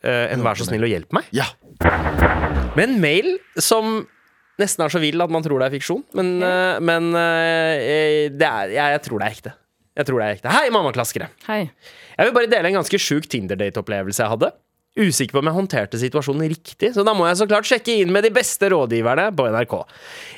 eh, 0.05 0.33
en 0.33 0.43
Vær 0.45 0.59
så 0.59 0.67
snill 0.67 0.85
og 0.85 0.91
hjelp 0.91 1.15
meg. 1.15 1.29
Ja. 1.35 1.47
Med 2.75 2.87
en 2.87 2.97
mail 3.01 3.35
som 3.61 4.05
nesten 4.61 4.85
er 4.85 4.93
så 4.93 5.01
vill 5.03 5.21
at 5.23 5.33
man 5.33 5.43
tror 5.45 5.61
det 5.61 5.69
er 5.69 5.75
fiksjon. 5.75 6.03
Men, 6.17 6.35
eh, 6.45 6.79
men 6.85 7.11
eh, 7.19 8.31
det 8.31 8.49
er, 8.49 8.73
jeg, 8.75 8.97
jeg 8.97 9.05
tror 9.07 9.21
det 9.21 9.27
er 9.27 9.37
ekte. 9.39 9.55
Jeg 9.95 10.09
tror 10.09 10.19
det 10.19 10.27
er 10.27 10.37
ekte. 10.37 10.51
Hei, 10.51 10.65
mammaklaskere! 10.75 11.29
Hei. 11.47 11.61
Jeg 12.15 12.29
vil 12.29 12.37
bare 12.37 12.51
dele 12.51 12.71
en 12.71 12.79
ganske 12.79 12.99
sjuk 13.01 13.27
Tinder-date-opplevelse 13.31 14.23
jeg 14.23 14.33
hadde. 14.35 14.51
Usikker 14.95 15.35
på 15.35 15.41
om 15.41 15.49
jeg 15.49 15.55
håndterte 15.57 15.99
situasjonen 15.99 16.47
riktig, 16.47 16.93
så 16.95 17.03
da 17.03 17.11
må 17.11 17.25
jeg 17.27 17.35
så 17.41 17.47
klart 17.51 17.67
sjekke 17.67 17.97
inn 17.99 18.13
med 18.15 18.23
de 18.23 18.29
beste 18.31 18.69
rådgiverne 18.71 19.25
på 19.35 19.47
NRK. 19.51 19.73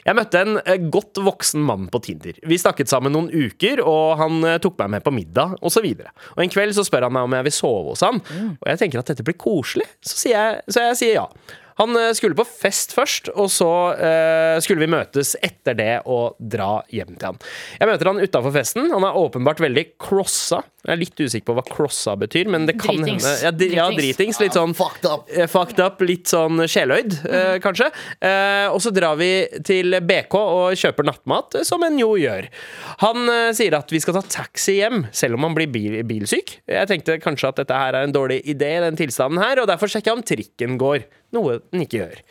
Jeg 0.08 0.18
møtte 0.18 0.42
en 0.42 0.58
eh, 0.64 0.88
godt 0.96 1.22
voksen 1.22 1.62
mann 1.62 1.86
på 1.94 2.02
Tinder. 2.08 2.40
Vi 2.42 2.58
snakket 2.58 2.90
sammen 2.90 3.14
noen 3.14 3.30
uker, 3.30 3.84
og 3.86 4.18
han 4.18 4.42
eh, 4.42 4.58
tok 4.64 4.80
meg 4.82 4.96
med 4.96 5.06
på 5.06 5.14
middag, 5.14 5.54
osv. 5.62 5.86
Og, 5.86 6.26
og 6.34 6.42
en 6.42 6.56
kveld 6.56 6.74
så 6.74 6.88
spør 6.88 7.06
han 7.06 7.14
meg 7.14 7.30
om 7.30 7.38
jeg 7.38 7.50
vil 7.52 7.58
sove 7.60 7.94
hos 7.94 8.06
han, 8.08 8.24
og 8.58 8.68
jeg 8.72 8.82
tenker 8.82 9.04
at 9.04 9.14
dette 9.14 9.28
blir 9.28 9.38
koselig, 9.38 9.86
så, 10.02 10.18
jeg, 10.34 10.60
så 10.74 10.90
jeg 10.90 11.00
sier 11.04 11.20
ja. 11.20 11.30
Han 11.78 11.96
eh, 12.00 12.12
skulle 12.18 12.38
på 12.38 12.46
fest 12.48 12.94
først, 12.98 13.30
og 13.36 13.50
så 13.54 13.70
eh, 13.98 14.58
skulle 14.66 14.82
vi 14.86 14.90
møtes 14.92 15.36
etter 15.46 15.76
det 15.78 15.92
og 16.10 16.38
dra 16.40 16.80
hjem 16.94 17.16
til 17.20 17.32
han. 17.34 17.38
Jeg 17.80 17.90
møter 17.92 18.10
han 18.12 18.22
utafor 18.24 18.56
festen. 18.56 18.90
Han 18.94 19.06
er 19.06 19.20
åpenbart 19.20 19.62
veldig 19.62 19.84
crossa. 20.02 20.64
Jeg 20.88 20.94
er 20.96 21.02
litt 21.02 21.20
usikker 21.20 21.50
på 21.50 21.56
hva 21.58 21.64
crossa 21.68 22.14
betyr, 22.18 22.48
men 22.54 22.66
det 22.70 22.78
kan 22.80 22.96
Dritings. 22.96 23.26
hende 23.28 23.44
ja, 23.44 23.52
dri- 23.52 23.74
ja, 23.76 23.88
Dritings. 23.92 24.40
Litt 24.40 24.56
sånn 24.56 24.74
Fucked 24.78 25.06
up. 25.10 25.28
eh, 25.34 25.50
fucked 25.52 25.82
up, 25.84 26.02
litt 26.08 26.32
sånn 26.32 26.62
sjeløyd, 26.70 27.18
eh, 27.28 27.58
kanskje. 27.64 27.90
Eh, 28.24 28.68
og 28.72 28.80
så 28.84 28.94
drar 28.96 29.18
vi 29.20 29.30
til 29.68 29.98
BK 30.08 30.38
og 30.40 30.78
kjøper 30.80 31.10
nattmat, 31.12 31.60
eh, 31.60 31.66
som 31.68 31.84
en 31.84 32.00
jo 32.00 32.14
gjør. 32.20 32.48
Han 33.04 33.28
eh, 33.30 33.52
sier 33.58 33.76
at 33.78 33.92
vi 33.92 34.00
skal 34.04 34.16
ta 34.18 34.24
taxi 34.40 34.78
hjem, 34.80 35.06
selv 35.12 35.36
om 35.38 35.44
han 35.50 35.58
blir 35.58 35.68
bil 35.76 36.00
bilsyk. 36.08 36.58
Jeg 36.72 36.88
tenkte 36.90 37.20
kanskje 37.24 37.52
at 37.52 37.62
dette 37.62 37.78
her 37.84 37.94
er 38.00 38.08
en 38.08 38.16
dårlig 38.16 38.42
idé, 38.48 38.74
i 38.78 38.84
den 38.88 38.98
tilstanden 39.00 39.44
her, 39.44 39.60
og 39.62 39.68
derfor 39.70 39.92
sjekker 39.92 40.14
jeg 40.14 40.18
om 40.22 40.26
trikken 40.28 40.80
går. 40.82 41.04
Noe 41.36 41.60
den 41.72 41.84
ikke 41.84 42.04
gjør. 42.04 42.22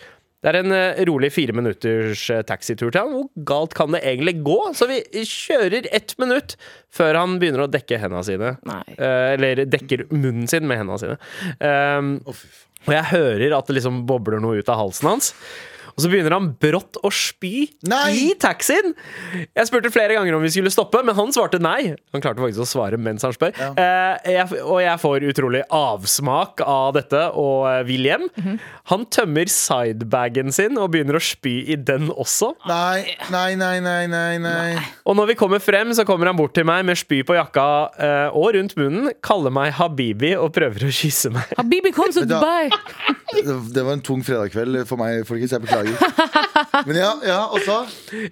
Det 0.44 0.52
er 0.52 0.58
en 0.60 0.74
eh, 0.76 1.00
rolig 1.08 1.32
fire 1.34 1.54
minutters 1.56 2.22
eh, 2.30 2.44
taxitur 2.46 2.92
til 2.92 3.00
han. 3.00 3.14
Hvor 3.16 3.46
galt 3.48 3.72
kan 3.74 3.90
det 3.96 4.04
egentlig 4.06 4.36
gå? 4.46 4.58
Så 4.78 4.86
vi 4.86 5.00
kjører 5.26 5.88
ett 5.96 6.14
minutt 6.22 6.54
før 6.94 7.18
han 7.18 7.38
begynner 7.40 7.64
å 7.64 7.70
dekke 7.72 7.98
hendene 7.98 8.22
sine. 8.26 8.52
Nei. 8.68 8.82
Eh, 8.94 9.32
eller 9.34 9.64
dekker 9.66 10.06
munnen 10.12 10.46
sin 10.50 10.68
med 10.68 10.78
hendene 10.82 11.00
sine. 11.02 11.16
Um, 11.58 12.12
og 12.86 12.94
jeg 12.94 13.10
hører 13.10 13.56
at 13.56 13.66
det 13.66 13.80
liksom 13.80 14.04
bobler 14.06 14.38
noe 14.44 14.60
ut 14.60 14.70
av 14.70 14.84
halsen 14.84 15.10
hans. 15.10 15.32
Og 15.96 16.04
så 16.04 16.10
begynner 16.12 16.34
han 16.36 16.50
brått 16.60 16.98
å 17.00 17.10
spy 17.12 17.66
Nei! 17.88 18.10
i 18.16 18.26
taxien. 18.40 18.92
Jeg 19.56 19.68
spurte 19.68 19.90
flere 19.94 20.16
ganger 20.16 20.36
om 20.36 20.44
vi 20.44 20.50
skulle 20.52 20.72
stoppe, 20.72 21.00
men 21.06 21.16
han 21.16 21.32
svarte 21.34 21.60
nei. 21.62 21.94
Han 22.12 22.22
klarte 22.24 22.42
faktisk 22.44 22.64
å 22.66 22.68
svare 22.68 22.98
mens 23.00 23.24
han 23.24 23.32
spør. 23.34 23.54
Eh, 23.56 24.32
jeg, 24.36 24.60
og 24.62 24.80
jeg 24.84 25.00
får 25.02 25.26
utrolig 25.32 25.62
avsmak 25.72 26.60
av 26.64 26.94
dette 26.98 27.22
og 27.34 27.64
William 27.88 27.94
vil 27.96 28.04
hjem. 28.10 28.58
Han 28.92 29.06
tømmer 29.12 29.48
sidebagen 29.50 30.52
sin 30.54 30.76
og 30.80 30.90
begynner 30.92 31.16
å 31.18 31.22
spy 31.22 31.54
i 31.72 31.78
den 31.80 32.10
også. 32.12 32.52
Nei, 32.68 33.16
nei, 33.32 33.54
nei, 33.58 33.78
nei, 33.84 34.04
nei, 34.10 34.36
nei. 34.42 34.76
Og 35.08 35.16
når 35.18 35.32
vi 35.32 35.38
kommer 35.40 35.62
frem, 35.64 35.94
så 35.96 36.04
kommer 36.08 36.30
han 36.30 36.38
bort 36.38 36.54
til 36.56 36.66
meg 36.68 36.84
med 36.86 36.98
spy 37.00 37.22
på 37.26 37.38
jakka 37.38 37.66
eh, 37.96 38.36
og 38.36 38.52
rundt 38.56 38.76
munnen, 38.78 39.10
kaller 39.24 39.54
meg 39.54 39.72
Habibi 39.80 40.34
og 40.36 40.52
prøver 40.56 40.88
å 40.88 40.92
kysse 40.92 41.32
meg. 41.34 41.48
Habibi, 41.58 41.92
kom 41.96 42.12
da- 42.12 42.26
Dubai! 42.36 42.68
Det, 43.32 43.56
det 43.76 43.84
var 43.86 43.96
en 43.96 44.04
tung 44.04 44.22
fredagskveld 44.26 44.82
for 44.88 45.00
meg, 45.00 45.24
folkens. 45.28 45.54
Jeg 45.56 45.64
beklager. 45.64 45.85
Men 46.86 46.96
ja, 46.98 47.10
ja, 47.26 47.38
og 47.52 47.60
så? 47.64 47.76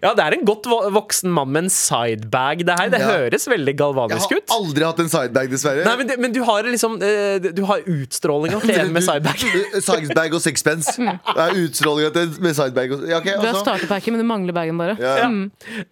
Ja, 0.02 0.12
det 0.16 0.24
er 0.24 0.36
en 0.38 0.44
godt 0.48 0.66
voksen 0.94 1.32
mann 1.34 1.50
med 1.54 1.64
en 1.66 1.70
sidebag. 1.72 2.64
Det 2.66 2.76
her, 2.78 2.90
det 2.92 3.00
Ja. 3.02 3.10
høres 3.18 3.46
veldig 3.50 3.74
galvanisk 3.78 4.32
ut. 4.32 4.36
Jeg 4.42 4.50
har 4.50 4.58
aldri 4.60 4.84
hatt 4.88 5.02
en 5.04 5.10
sidebag, 5.12 5.50
dessverre. 5.52 5.84
Nei, 5.86 5.96
men, 6.00 6.10
det, 6.10 6.18
men 6.22 6.34
du 6.34 6.40
har 6.46 6.66
liksom 6.68 6.96
eh, 7.02 7.38
Du 7.54 7.64
har 7.68 7.82
utstrålinga 7.90 8.60
til 8.64 8.78
en 8.84 8.92
med 8.94 9.04
sidebag. 9.06 9.44
Sidebag 9.84 10.34
og 10.38 10.44
sixpence. 10.44 10.94
Det 10.98 11.40
er 11.48 11.58
utstrålinga 11.64 12.12
til 12.14 12.28
en 12.28 12.38
med 12.48 12.56
sidebag. 12.58 12.94
Og, 12.98 13.08
ja, 13.10 13.18
okay, 13.22 13.36
Du 13.40 13.48
har 13.48 13.60
starterpacken, 13.62 14.14
men 14.16 14.24
du 14.24 14.28
mangler 14.30 14.56
bagen 14.56 14.78
bare. 14.80 14.96
Ja, 15.00 15.16
ja. 15.24 15.28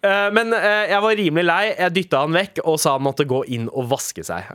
Eh, 0.03 0.29
men 0.35 0.53
eh, 0.57 0.87
jeg 0.93 1.01
var 1.05 1.17
rimelig 1.19 1.45
lei. 1.49 1.61
Jeg 1.77 1.95
dytta 1.99 2.23
han 2.25 2.33
vekk 2.35 2.63
og 2.63 2.79
sa 2.81 2.97
han 2.97 3.05
måtte 3.05 3.27
gå 3.29 3.43
inn 3.53 3.69
og 3.73 3.89
vaske 3.91 4.23
seg. 4.25 4.49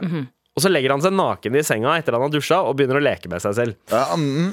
Og 0.59 0.62
så 0.64 0.71
legger 0.73 0.90
han 0.90 1.03
seg 1.05 1.12
naken 1.14 1.55
i 1.55 1.61
senga 1.62 1.92
etter 2.01 2.16
han 2.16 2.25
har 2.25 2.33
dusja 2.35 2.57
og 2.66 2.75
begynner 2.81 2.99
å 2.99 3.05
leke 3.05 3.31
med 3.31 3.38
seg 3.44 3.55
selv. 3.55 3.77
Ja, 3.92 4.09
mm, 4.18 4.49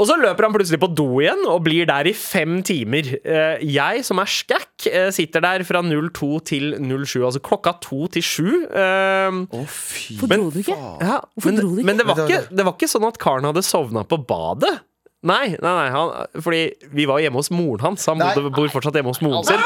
Og 0.00 0.08
så 0.08 0.16
løper 0.16 0.46
han 0.46 0.54
plutselig 0.54 0.80
på 0.80 0.88
do 0.96 1.06
igjen 1.20 1.42
og 1.50 1.60
blir 1.66 1.84
der 1.88 2.08
i 2.08 2.14
fem 2.16 2.60
timer. 2.64 3.10
Eh, 3.20 3.64
jeg, 3.68 4.04
som 4.06 4.20
er 4.22 4.30
skækk, 4.32 4.86
eh, 4.88 5.08
sitter 5.12 5.44
der 5.44 5.64
fra 5.68 5.82
02 5.84 6.30
til 6.48 6.72
07, 6.80 7.20
altså 7.28 7.42
klokka 7.44 7.74
to 7.84 8.06
til 8.14 8.24
sju. 8.24 8.48
Eh, 8.64 9.40
Å, 9.44 9.64
fy 9.68 10.16
Hvorfor 10.20 10.40
dro 10.40 10.48
du 10.54 10.60
ikke? 10.62 10.76
ja, 11.04 11.18
men, 11.44 11.58
dro 11.60 11.74
du 11.74 11.82
ikke? 11.82 11.88
men 11.90 12.00
det 12.00 12.06
var 12.08 12.22
ikke, 12.24 12.44
det 12.48 12.66
var 12.66 12.78
ikke 12.78 12.88
sånn 12.94 13.08
at 13.10 13.20
karen 13.20 13.50
hadde 13.50 13.64
sovna 13.66 14.06
på 14.08 14.22
badet. 14.24 14.78
Nei, 15.20 15.50
nei, 15.60 15.72
nei 15.76 15.88
han, 15.92 16.14
fordi 16.40 16.62
vi 16.96 17.04
var 17.04 17.20
hjemme 17.20 17.42
hos 17.42 17.52
moren 17.52 17.90
hans. 17.90 18.06
Han 18.08 18.22
bodde, 18.22 18.48
bor 18.56 18.72
fortsatt 18.72 18.96
hjemme 18.96 19.12
hos 19.12 19.20
moren 19.20 19.44
sin. 19.44 19.60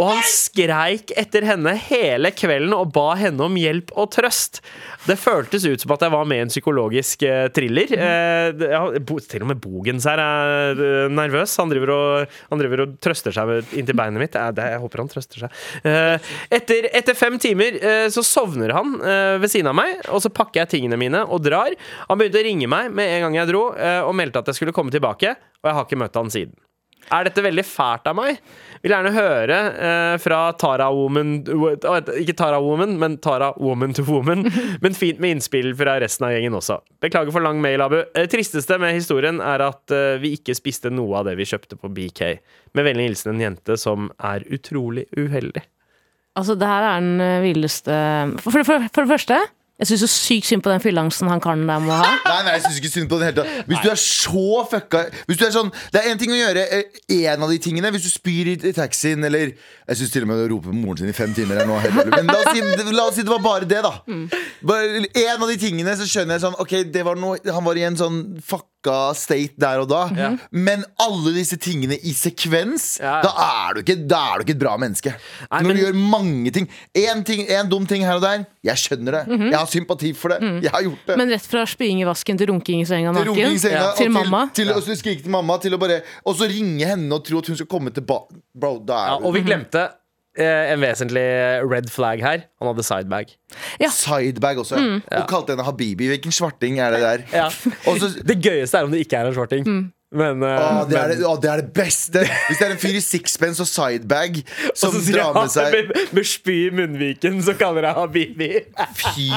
Og 0.00 0.06
han 0.08 0.22
skreik 0.24 1.12
etter 1.18 1.44
henne 1.44 1.74
hele 1.76 2.30
kvelden 2.32 2.72
og 2.72 2.92
ba 2.94 3.12
henne 3.20 3.44
om 3.44 3.56
hjelp 3.60 3.92
og 4.00 4.08
trøst. 4.14 4.62
Det 5.04 5.18
føltes 5.20 5.66
ut 5.68 5.82
som 5.82 5.92
at 5.92 6.04
jeg 6.06 6.14
var 6.14 6.28
med 6.28 6.40
i 6.40 6.44
en 6.46 6.52
psykologisk 6.52 7.24
uh, 7.28 7.48
thriller. 7.52 7.92
Uh, 7.92 8.64
ja, 8.64 8.80
til 9.28 9.44
og 9.44 9.50
med 9.50 9.60
Bogens 9.60 10.06
her 10.08 10.22
er 10.24 10.80
uh, 10.80 11.12
nervøs. 11.12 11.56
Han 11.60 11.72
driver 11.72 11.92
og, 11.96 12.38
han 12.48 12.62
driver 12.62 12.84
og 12.86 12.96
trøster 13.04 13.36
seg 13.36 13.76
inntil 13.76 13.98
beinet 13.98 14.22
mitt. 14.22 14.38
Det, 14.56 14.70
jeg 14.72 14.80
håper 14.86 15.04
han 15.04 15.12
trøster 15.12 15.44
seg. 15.44 15.60
Etter, 16.54 16.88
etter 16.96 17.18
fem 17.18 17.36
timer 17.40 17.76
så 18.12 18.22
sovner 18.26 18.72
han 18.74 18.94
ved 19.42 19.50
siden 19.52 19.70
av 19.70 19.76
meg, 19.76 20.00
og 20.12 20.22
så 20.24 20.32
pakker 20.32 20.62
jeg 20.62 20.72
tingene 20.76 20.98
mine 21.00 21.22
og 21.26 21.42
drar. 21.44 21.74
Han 22.08 22.20
begynte 22.20 22.40
å 22.40 22.46
ringe 22.46 22.70
meg 22.70 22.90
med 22.94 23.16
en 23.16 23.26
gang 23.26 23.38
jeg 23.40 23.50
dro, 23.52 23.66
og 24.06 24.16
meldte 24.16 24.42
at 24.42 24.50
jeg 24.50 24.60
skulle 24.60 24.74
komme 24.76 24.94
tilbake, 24.94 25.36
og 25.60 25.70
jeg 25.70 25.78
har 25.78 25.88
ikke 25.88 26.00
møtt 26.00 26.20
han 26.20 26.32
siden. 26.32 26.56
Er 27.10 27.26
dette 27.26 27.42
veldig 27.42 27.64
fælt 27.66 28.06
av 28.06 28.14
meg? 28.18 28.38
Vil 28.80 28.94
gjerne 28.94 29.10
høre 29.12 29.56
eh, 29.76 30.14
fra 30.22 30.38
Tara 30.56 30.86
Woman 30.94 31.34
eh, 31.44 32.12
Ikke 32.22 32.34
Tara 32.38 32.60
Woman, 32.64 32.94
men 33.00 33.18
Tara 33.20 33.50
Woman 33.60 33.92
to 33.96 34.04
Woman. 34.08 34.46
Men 34.84 34.96
fint 34.96 35.20
med 35.20 35.36
innspill 35.36 35.74
fra 35.76 35.98
resten 36.00 36.24
av 36.26 36.32
gjengen 36.32 36.56
også. 36.56 36.78
Beklager 37.04 37.34
for 37.34 37.44
lang 37.44 37.60
mail, 37.60 37.82
Abu. 37.84 37.98
Det 38.16 38.24
tristeste 38.32 38.78
med 38.80 38.96
historien 38.96 39.42
er 39.44 39.66
at 39.66 39.92
eh, 39.94 40.16
vi 40.22 40.32
ikke 40.38 40.56
spiste 40.56 40.92
noe 40.92 41.20
av 41.20 41.28
det 41.28 41.36
vi 41.40 41.48
kjøpte 41.50 41.76
på 41.80 41.92
BK. 41.92 42.22
Med 42.78 42.88
vennlig 42.88 43.10
hilsen 43.10 43.34
en 43.34 43.44
jente 43.44 43.76
som 43.80 44.08
er 44.16 44.46
utrolig 44.48 45.04
uheldig. 45.18 45.66
Altså, 46.38 46.56
det 46.56 46.68
her 46.70 46.86
er 46.86 47.00
den 47.02 47.24
eh, 47.24 47.40
villeste 47.44 47.96
for, 48.40 48.62
for, 48.64 48.88
for 48.88 49.04
det 49.04 49.12
første, 49.12 49.40
jeg 49.80 49.88
syns 49.88 50.02
så 50.04 50.08
sykt 50.12 50.48
synd 50.50 50.62
på 50.64 50.72
den 50.72 50.82
fylleangsten 50.84 51.28
han 51.32 51.40
karen 51.40 51.62
der 51.68 51.80
må 51.80 51.96
ha. 51.96 52.08
Nei, 52.30 52.40
nei, 52.44 52.52
jeg 52.58 52.64
synes 52.66 52.80
ikke 52.80 52.92
synd 52.92 53.08
på 53.08 53.16
den 53.20 53.30
helt 53.30 53.38
det 53.38 53.44
hele 53.46 53.62
tatt. 53.62 53.70
Hvis 53.70 53.80
du 53.80 53.88
er 53.90 54.00
så 54.00 54.64
fucka 54.70 55.00
Hvis 55.28 55.40
du 55.40 55.44
er 55.46 55.54
sånn 55.54 55.70
Det 55.94 56.02
er 56.02 56.08
én 56.10 56.20
ting 56.20 56.32
å 56.34 56.38
gjøre 56.38 56.64
én 57.16 57.46
av 57.46 57.52
de 57.52 57.58
tingene. 57.64 57.92
Hvis 57.94 58.04
du 58.04 58.10
spyr 58.12 58.52
i, 58.52 58.56
i 58.70 58.74
taxien, 58.76 59.24
eller 59.24 59.54
Jeg 59.54 60.00
syns 60.00 60.12
til 60.12 60.26
og 60.26 60.30
med 60.32 60.44
å 60.44 60.48
rope 60.52 60.68
på 60.68 60.76
moren 60.76 61.00
sin 61.00 61.12
i 61.12 61.16
fem 61.16 61.32
timer 61.36 61.62
er 61.62 61.70
nå. 61.70 61.78
Men 62.12 62.28
la 62.28 62.36
oss, 62.42 62.52
si, 62.52 62.92
la 62.92 63.06
oss 63.06 63.16
si 63.16 63.24
det 63.24 63.32
var 63.32 63.44
bare 63.44 63.68
det, 63.70 63.80
da. 63.86 63.94
Bare 64.68 65.04
En 65.24 65.40
av 65.40 65.48
de 65.48 65.56
tingene 65.60 65.96
så 65.96 66.08
skjønner 66.08 66.36
jeg 66.36 66.44
sånn 66.44 66.60
Ok, 66.60 66.76
det 66.92 67.06
var 67.06 67.18
noe 67.20 67.40
Han 67.48 67.66
var 67.66 67.80
i 67.80 67.86
en 67.88 67.98
sånn 67.98 68.20
fucka 68.80 69.14
state 69.14 69.54
der 69.60 69.80
og 69.82 69.88
da. 69.90 70.36
Men 70.52 70.84
alle 71.00 71.32
disse 71.34 71.56
tingene 71.60 71.96
i 72.02 72.12
sekvens, 72.12 72.98
Ja. 73.00 73.20
da, 73.22 73.30
er 73.68 73.74
du 73.74 73.80
ikke, 73.82 74.06
da 74.08 74.34
er 74.34 74.38
du 74.38 74.44
ikke 74.44 74.56
et 74.56 74.58
bra 74.62 74.76
menneske. 74.76 75.12
Nei, 75.50 75.60
Når 75.62 75.66
men- 75.68 75.76
du 75.76 75.82
gjør 75.82 75.94
mange 75.94 76.50
ting. 76.52 76.68
Én 76.94 77.24
ting, 77.24 77.46
en 77.48 77.68
dum 77.68 77.86
ting 77.86 78.02
her 78.02 78.14
og 78.14 78.22
der. 78.22 78.46
Jeg 78.64 78.76
skjønner 78.76 79.12
det. 79.12 79.50
Jeg 79.50 79.58
har 79.58 79.66
sympati 79.66 80.12
for 80.14 80.28
det. 80.30 80.62
Jeg 80.62 80.70
har 80.70 80.82
gjort 80.82 81.06
det. 81.06 81.16
Men 81.16 81.28
rett 81.30 81.42
fra 81.46 81.64
spying 81.66 82.00
i 82.00 82.04
vasken 82.04 82.38
til 82.38 82.46
runking 82.48 82.80
i 82.80 82.84
senga 82.84 83.12
Til 83.12 83.24
naken. 83.24 83.58
Til, 83.58 83.70
Til 83.96 84.06
og 84.06 84.12
mamma. 84.12 84.50
Til, 84.52 84.70
og 84.72 84.82
så 84.82 84.96
skrike 84.96 85.22
til 85.22 85.30
mamma 85.30 85.58
til 85.58 85.72
å 85.72 85.78
bare 85.78 86.02
Og 86.26 86.34
så 86.36 86.48
ringe 86.48 86.84
henne 86.86 87.12
og 87.12 87.24
tro 87.24 87.38
at 87.38 87.46
hun 87.46 87.56
skal 87.56 87.66
komme 87.66 87.90
tilbake. 87.92 88.34
Bro, 88.54 88.78
da 88.84 89.06
Ja, 89.14 89.18
du 89.18 89.26
og 89.26 89.34
vi 89.34 89.40
glemte 89.42 89.88
en 90.40 90.82
vesentlig 90.82 91.26
red 91.70 91.90
flag 91.92 92.24
her. 92.24 92.44
Han 92.60 92.70
hadde 92.72 92.86
sidebag. 92.86 93.36
Sidebag 94.00 94.60
også. 94.62 94.80
Og 95.04 95.24
kalte 95.30 95.54
henne 95.54 95.66
Habibi. 95.66 96.10
Hvilken 96.14 96.34
svarting 96.34 96.80
er 96.80 96.96
det 96.96 97.00
der? 97.04 97.24
Ja. 97.32 97.48
Også, 97.90 98.12
Det 98.26 98.38
gøyeste 98.42 98.78
er 98.78 98.88
om 98.88 98.92
det 98.94 99.04
ikke 99.06 99.16
er 99.16 99.30
en 99.30 99.34
svarting. 99.34 99.66
Men, 100.10 100.42
uh, 100.42 100.50
Å, 100.50 100.86
det, 100.90 100.96
er 100.98 101.12
det, 101.12 101.18
å, 101.22 101.36
det 101.38 101.50
er 101.52 101.60
det 101.62 101.68
beste! 101.74 102.24
Hvis 102.48 102.58
det 102.58 102.64
er 102.66 102.72
en 102.74 102.80
fyr 102.82 102.96
i 102.98 103.02
sixpence 103.04 103.62
og 103.62 103.68
sidebag 103.70 104.40
som 104.72 104.88
Og 104.90 104.96
så 104.96 105.02
sier 105.06 105.20
drar 105.20 105.36
med 105.36 105.52
seg 105.54 105.76
med, 105.76 105.92
med 106.18 106.26
spy 106.26 106.56
i 106.64 106.72
munnviken, 106.74 107.38
så 107.46 107.54
kaller 107.58 107.86
jeg 107.86 107.98
Habibi. 108.00 108.50
Fy 108.98 109.28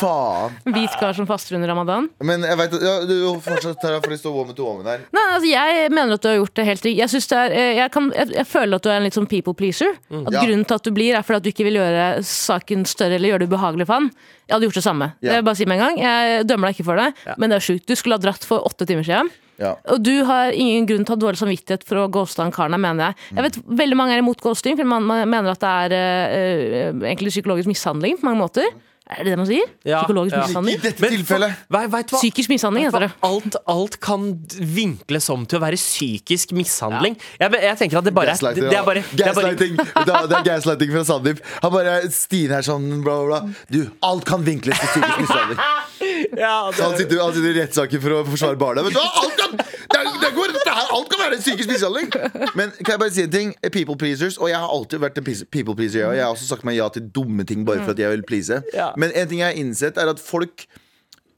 faen. 0.00 0.56
Hvit 0.74 0.96
kar 1.00 1.16
som 1.16 1.26
faster 1.28 1.56
under 1.58 1.70
ramadan. 1.72 2.08
Men 2.24 2.44
jeg 2.46 2.58
vet, 2.60 2.76
ja, 2.82 2.94
du 3.08 3.14
fortsatt 3.44 3.82
for 3.82 4.10
det 4.12 4.18
står 4.20 4.34
woman 4.36 4.56
to 4.58 4.66
woman 4.66 4.88
her. 4.90 5.04
Nei, 5.14 5.24
altså 5.34 5.50
Jeg 5.50 5.92
mener 5.94 6.16
at 6.16 6.24
du 6.24 6.30
har 6.30 6.38
gjort 6.40 6.54
det 6.58 6.66
helt 6.68 6.86
riktig. 6.88 6.98
Jeg, 7.00 7.22
er, 7.38 7.56
eh, 7.56 7.72
jeg, 7.80 7.92
kan, 7.94 8.10
jeg, 8.16 8.32
jeg 8.38 8.48
føler 8.48 8.80
at 8.80 8.86
du 8.86 8.90
er 8.92 8.98
en 9.00 9.06
litt 9.08 9.18
sånn 9.18 9.30
people 9.30 9.54
pleaser. 9.58 9.94
At 10.10 10.32
Ja. 10.32 10.42
Grunnen 10.42 10.64
til 10.68 10.78
at 10.80 10.86
du 10.88 10.92
blir, 10.96 11.14
er 11.16 11.26
fordi 11.26 11.42
at 11.42 11.46
du 11.46 11.52
ikke 11.52 11.68
vil 11.68 11.80
gjøre 11.80 12.06
saken 12.26 12.86
større 12.88 13.18
eller 13.18 13.34
gjøre 13.34 13.44
det 13.44 13.52
ubehagelig 13.52 13.86
for 13.88 14.00
han. 14.00 14.10
Jeg 14.48 14.56
hadde 14.56 14.68
gjort 14.68 14.80
det 14.80 14.86
samme. 14.88 15.12
Ja. 15.22 15.36
Jeg 15.38 15.46
bare 15.46 15.56
si 15.56 15.64
med 15.70 15.78
en 15.78 15.84
gang 15.86 16.00
Jeg 16.02 16.46
dømmer 16.50 16.68
deg 16.68 16.76
ikke 16.76 16.88
for 16.90 17.00
det, 17.00 17.36
men 17.38 17.52
det 17.52 17.56
er 17.60 17.64
sjukt. 17.64 17.86
Du 17.88 17.96
skulle 17.96 18.18
ha 18.18 18.22
dratt 18.22 18.44
for 18.44 18.64
åtte 18.68 18.88
timer 18.88 19.06
siden. 19.06 19.30
Ja. 19.62 19.74
Og 19.92 20.00
du 20.02 20.24
har 20.26 20.54
ingen 20.56 20.86
grunn 20.88 21.04
til 21.06 21.14
å 21.14 21.16
ha 21.16 21.22
dårlig 21.26 21.40
samvittighet 21.42 21.84
for 21.86 22.02
å 22.02 22.08
ghoste 22.12 22.42
han 22.42 22.54
karen 22.54 22.74
mener 22.80 23.12
jeg. 23.12 23.18
Jeg 23.36 23.46
vet 23.46 23.58
Veldig 23.82 23.98
mange 23.98 24.16
er 24.16 24.22
imot 24.22 24.40
ghosting, 24.42 24.76
for 24.78 24.88
man, 24.88 25.04
man 25.06 25.28
mener 25.30 25.52
at 25.54 25.62
det 25.62 25.72
er 25.92 25.94
eh, 25.98 26.88
egentlig 27.12 27.34
psykologisk 27.34 27.70
mishandling 27.70 28.18
på 28.18 28.26
mange 28.28 28.42
måter. 28.42 28.72
Er 29.10 29.24
det 29.26 29.32
det 29.32 29.38
man 29.40 29.48
sier? 29.48 29.66
Ja, 29.84 29.98
Psykologisk 30.04 30.36
ja. 30.36 30.60
I 30.62 30.76
dette 30.78 31.08
tilfellet 31.10 31.56
du 31.66 31.74
hva? 31.74 32.02
Psykisk 32.12 32.52
mishandling 32.52 32.84
heter 32.86 33.02
det. 33.06 33.08
Alt, 33.26 33.56
alt 33.68 33.96
kan 34.04 34.28
vinkles 34.62 35.26
om 35.34 35.42
til 35.50 35.58
å 35.58 35.62
være 35.64 35.78
psykisk 35.80 36.52
mishandling. 36.56 37.16
Jeg, 37.40 37.50
jeg 37.66 37.78
tenker 37.80 37.98
at 37.98 38.06
det 38.06 38.14
bare 38.14 38.30
er 38.32 38.38
det, 38.38 38.38
Gaslighting. 38.38 38.70
det 38.70 38.78
er 38.78 38.86
bare, 38.86 39.02
det 39.10 39.26
er 39.26 39.34
bare 39.34 39.50
gaslighting. 39.50 39.76
Det 39.82 40.14
er- 40.14 40.28
det 40.30 40.38
er 40.38 40.46
gaslighting 40.46 40.92
fra 40.94 41.04
Sandeep. 41.10 41.42
Han 41.64 41.72
bare 41.74 41.96
Stine 42.14 42.60
er 42.60 42.66
sånn 42.68 42.86
bla, 43.02 43.16
bla, 43.26 43.40
bla. 43.42 43.66
Du, 43.74 43.80
alt 44.06 44.24
kan 44.28 44.46
vinkles 44.46 44.78
til 44.78 44.88
psykisk 44.94 45.24
mishandling. 45.26 45.58
ja, 46.44 46.54
Så 46.70 46.86
han 46.86 46.96
sitter, 47.02 47.22
han 47.24 47.34
sitter 47.34 47.50
i 47.50 47.58
rettssaken 47.58 48.04
for 48.06 48.16
å 48.20 48.22
forsvare 48.30 48.60
barna. 48.62 48.86
Men, 48.86 48.94
du, 48.94 49.02
alt, 49.02 49.34
kan, 49.42 49.58
det 49.58 49.98
er, 49.98 50.12
det 50.22 50.32
går, 50.38 50.54
det 50.72 50.84
er, 50.84 50.92
alt 50.96 51.08
kan 51.12 51.20
være 51.22 51.36
en 51.38 51.42
psykisk 51.44 51.68
mishandling! 51.70 52.12
Men 52.58 52.70
kan 52.80 52.94
jeg 52.94 53.00
bare 53.02 53.14
si 53.14 53.24
en 53.26 53.32
ting? 53.32 53.54
People 53.72 53.96
pleasers. 53.96 54.38
Og 54.38 54.48
jeg 54.50 54.58
har 54.58 54.68
alltid 54.72 55.02
vært 55.02 55.18
en 55.20 55.26
people 55.50 55.76
pleaser. 55.76 56.06
Og 56.08 56.16
jeg 56.16 56.24
har 56.24 56.32
også 56.32 56.48
sagt 56.48 56.64
meg 56.68 56.78
ja 56.78 56.88
til 56.92 57.08
dumme 57.14 57.44
ting 57.48 57.66
bare 57.68 57.84
for 57.84 57.92
at 57.94 58.00
jeg 58.02 58.10
vil 58.16 58.24
please. 58.28 58.62
Men 58.96 59.12
en 59.14 59.28
ting 59.28 59.44
jeg 59.44 59.52
har 59.52 59.60
innsett, 59.60 60.00
er 60.00 60.12
at 60.12 60.22
folk 60.22 60.66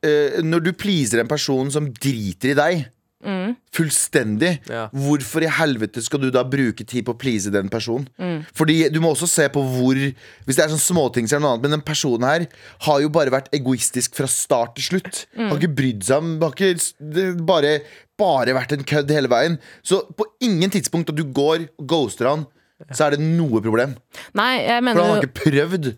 Uh, 0.05 0.43
Når 0.45 0.61
du 0.61 0.73
pleaser 0.77 1.23
en 1.23 1.29
person 1.31 1.71
som 1.73 1.87
driter 1.89 2.51
i 2.53 2.57
deg 2.59 2.83
fullstendig. 3.75 4.53
Ja. 4.71 4.87
Hvorfor 4.93 5.45
i 5.45 5.51
helvete 5.51 6.03
skal 6.05 6.23
du 6.23 6.29
da 6.35 6.45
bruke 6.47 6.87
tid 6.87 7.07
på 7.07 7.15
å 7.15 7.19
please 7.19 7.53
den 7.55 7.71
personen? 7.73 8.07
Fordi 8.57 8.89
du 8.93 9.01
må 9.03 9.13
også 9.15 9.29
se 9.31 9.49
på 9.53 9.63
hvor 9.75 9.95
Hvis 9.95 10.57
det 10.59 10.65
er 10.65 10.73
sånn 10.73 10.83
småting, 10.83 11.29
så 11.29 11.37
er 11.37 11.41
det 11.41 11.47
noe 11.47 11.55
annet. 11.55 11.67
Men 11.67 11.77
den 11.79 11.87
personen 11.87 12.27
her 12.29 12.47
har 12.87 13.03
jo 13.03 13.13
bare 13.13 13.33
vært 13.35 13.53
egoistisk 13.57 14.17
fra 14.19 14.29
start 14.31 14.77
til 14.79 14.89
slutt. 14.93 15.25
Har 15.39 15.57
ikke 15.59 15.77
brydd 15.81 16.05
seg 16.07 16.23
om 16.23 16.35
Har 16.43 16.57
ikke 16.57 17.29
bare, 17.47 17.79
bare 18.21 18.57
vært 18.57 18.77
en 18.77 18.85
kødd 18.87 19.15
hele 19.15 19.31
veien. 19.33 19.59
Så 19.83 20.05
på 20.17 20.29
ingen 20.45 20.73
tidspunkt 20.73 21.11
at 21.13 21.19
du 21.19 21.25
går 21.25 21.69
og 21.69 21.89
ghoster 21.91 22.31
han, 22.31 22.47
så 22.93 23.07
er 23.07 23.15
det 23.17 23.21
noe 23.25 23.61
problem. 23.65 23.95
Nei, 24.37 24.51
jeg 24.67 24.83
For 24.85 25.01
han 25.01 25.13
har 25.15 25.23
ikke 25.23 25.39
prøvd. 25.45 25.89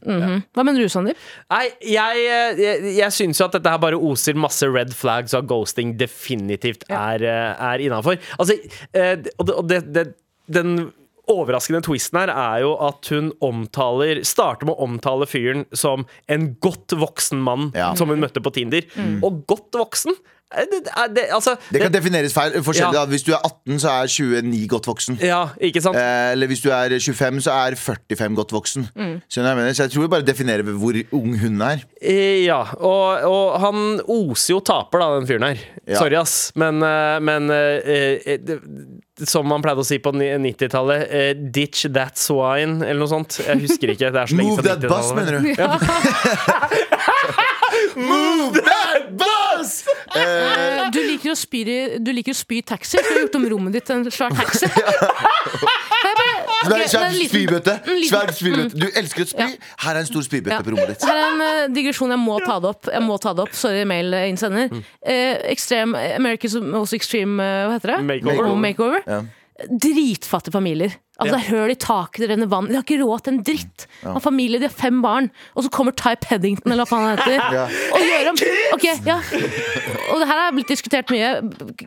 Hva 0.55 0.64
mener 0.66 0.84
du, 0.84 0.89
Sandeep? 0.93 1.16
nei, 1.51 1.64
jeg, 1.82 2.26
jeg, 2.61 2.93
jeg 2.99 3.12
syns 3.16 3.41
jo 3.41 3.49
at 3.49 3.57
dette 3.59 3.72
her 3.72 3.80
bare 3.82 3.99
oser 3.99 4.39
masse 4.39 4.68
red 4.70 4.93
flags, 4.95 5.34
og 5.34 5.45
at 5.45 5.51
ghosting 5.51 5.97
definitivt 5.99 6.84
er, 6.91 7.24
eh, 7.26 7.66
er 7.72 7.82
innafor. 7.89 8.20
Altså, 8.39 8.59
eh, 8.95 9.16
og 9.41 9.66
det, 9.70 9.82
det, 9.95 10.07
den 10.47 10.93
overraskende 11.26 11.80
twisten 11.82 12.20
her 12.20 12.30
er 12.30 12.61
jo 12.62 12.76
at 12.87 13.09
hun 13.11 13.32
omtaler 13.43 14.20
starter 14.22 14.68
med 14.68 14.76
å 14.76 14.84
omtale 14.87 15.26
fyren 15.26 15.64
som 15.74 16.05
en 16.30 16.53
godt 16.62 16.95
voksen 16.95 17.41
mann 17.43 17.72
Ja. 17.74 17.89
som 17.99 18.12
hun 18.12 18.20
møtte 18.22 18.39
på 18.45 18.53
Tinder. 18.55 18.87
Og 19.26 19.41
godt 19.51 19.74
voksen 19.74 20.14
eh, 20.14 20.36
det, 20.55 20.78
det, 21.16 21.24
altså, 21.34 21.57
det, 21.72 21.80
kan 21.80 21.92
Det 21.92 21.99
defineres 21.99 22.34
feil. 22.34 22.53
Ja. 22.78 22.90
da. 22.94 23.05
Hvis 23.11 23.22
du 23.26 23.32
er 23.32 23.40
18, 23.44 23.80
så 23.82 23.88
er 23.90 24.07
29 24.07 24.68
godt 24.68 24.86
voksen. 24.86 25.18
Ja, 25.22 25.49
ikke 25.61 25.80
sant? 25.82 25.97
Eh, 25.99 26.32
eller 26.32 26.47
hvis 26.47 26.61
du 26.62 26.68
er 26.70 26.94
25, 26.99 27.40
så 27.42 27.51
er 27.66 27.74
45 27.74 28.36
godt 28.36 28.53
voksen. 28.55 28.86
Mener? 28.97 29.72
Så 29.72 29.82
jeg 29.82 29.90
tror 29.92 30.03
vi 30.07 30.09
bare 30.09 30.22
definerer 30.26 30.62
hvor 30.62 30.94
ung 31.18 31.38
hun 31.40 31.61
er. 31.61 31.82
Eh, 32.01 32.44
Ja, 32.47 32.61
og, 32.78 33.24
og 33.26 33.61
han 33.61 34.01
oser 34.07 34.55
jo 34.55 34.61
taper, 34.61 34.99
da, 35.03 35.09
den 35.18 35.26
fyren 35.26 35.42
her. 35.49 35.59
Ja. 35.86 35.99
Sorry, 35.99 36.14
ass. 36.20 36.53
Men, 36.55 36.78
eh, 36.84 37.18
men 37.26 37.51
eh, 37.51 38.20
eh, 38.36 38.38
som 39.26 39.49
man 39.49 39.62
pleide 39.64 39.82
å 39.82 39.86
si 39.88 39.99
på 39.99 40.12
90-tallet, 40.14 41.07
eh, 41.11 41.32
'ditch 41.34 41.88
that 41.97 42.14
swine', 42.20 42.84
eller 42.84 43.01
noe 43.03 43.11
sånt. 43.11 43.40
Jeg 43.42 43.64
husker 43.66 43.88
ikke. 43.97 44.12
Det 44.14 44.22
er 44.22 44.26
så 44.30 44.36
lenge 44.36 44.51
Move 44.55 44.62
that 44.62 44.80
bus, 44.86 45.11
mener 45.16 45.40
du? 45.40 45.47
Move 47.97 48.61
that 48.61 48.76
bus! 49.20 49.72
Eh, 50.16 50.90
Du 50.94 51.00
liker 51.02 51.32
å 51.32 51.36
spy 51.38 51.62
i, 51.66 51.78
du 52.02 52.12
liker 52.14 52.34
å 52.34 52.38
spy 52.38 52.60
taxi, 52.66 52.96
så 52.98 53.02
du 53.04 53.12
har 53.14 53.22
gjort 53.26 53.38
om 53.40 53.46
rommet 53.54 53.76
ditt 53.78 53.86
til 53.88 53.96
en 54.00 54.10
svær 54.12 54.34
taxi. 54.36 54.68
Kan 56.66 56.82
Svær, 56.88 57.04
er 57.06 57.14
spybøtte. 57.28 57.74
Svær 58.08 58.30
spybøtte. 58.34 58.78
Du 58.80 58.86
elsker 58.98 59.24
å 59.26 59.28
spy. 59.30 59.46
Her 59.84 59.94
er 59.96 60.00
en 60.02 60.08
stor 60.08 60.24
spybøtte 60.26 60.56
Ja. 60.56 60.60
på 60.64 60.72
rommet 60.74 60.92
ditt. 60.94 61.04
Her 61.06 61.16
er 61.20 61.26
en 61.28 61.42
uh, 61.44 61.74
digresjon. 61.74 62.10
Jeg 62.14 62.22
må 62.22 62.38
ta 62.44 62.58
det 62.62 62.70
opp. 62.72 62.88
Jeg 62.92 63.02
må 63.06 63.18
ta 63.22 63.32
det 63.36 63.44
opp 63.46 63.54
Sorry, 63.56 63.84
mail-innsender. 63.88 64.72
Uh, 64.72 65.34
extreme, 65.52 65.94
America's 66.16 66.56
Most 66.62 66.96
Extreme 66.96 67.38
uh, 67.42 67.66
Hva 67.70 67.76
heter 67.78 67.94
det? 67.96 67.98
Makeover. 68.10 68.54
Makeover. 68.66 69.04
Ja. 69.06 69.20
Dritfattige 69.57 70.52
familier. 70.52 70.96
Altså 71.16 71.32
Det 71.32 71.38
er 71.38 71.48
høl 71.48 71.70
i 71.72 71.76
taket, 71.80 72.20
det 72.20 72.28
renner 72.28 72.48
vann. 72.52 72.66
De 72.68 72.76
har 72.76 72.84
ikke 72.84 72.98
råd 73.00 73.22
til 73.24 73.32
en 73.32 73.44
dritt. 73.46 73.86
En 74.04 74.20
familie, 74.20 74.61
De 74.61 74.68
har 74.68 74.74
fem 74.76 74.98
barn, 75.00 75.30
og 75.54 75.64
så 75.64 75.70
kommer 75.72 75.94
Ty 75.96 76.12
Peddington 76.20 76.72
eller 76.74 76.84
hva 76.84 76.90
faen 76.90 77.07
han 77.09 77.16
heter. 77.16 77.70
Og 77.96 78.04
gjør 78.04 78.28
om 78.34 78.42
Ok, 78.76 78.84
ja 79.07 79.16
Og 80.12 80.20
det 80.20 80.28
her 80.28 80.42
har 80.42 80.52
blitt 80.52 80.68
diskutert 80.74 81.09
mye. 81.14 81.30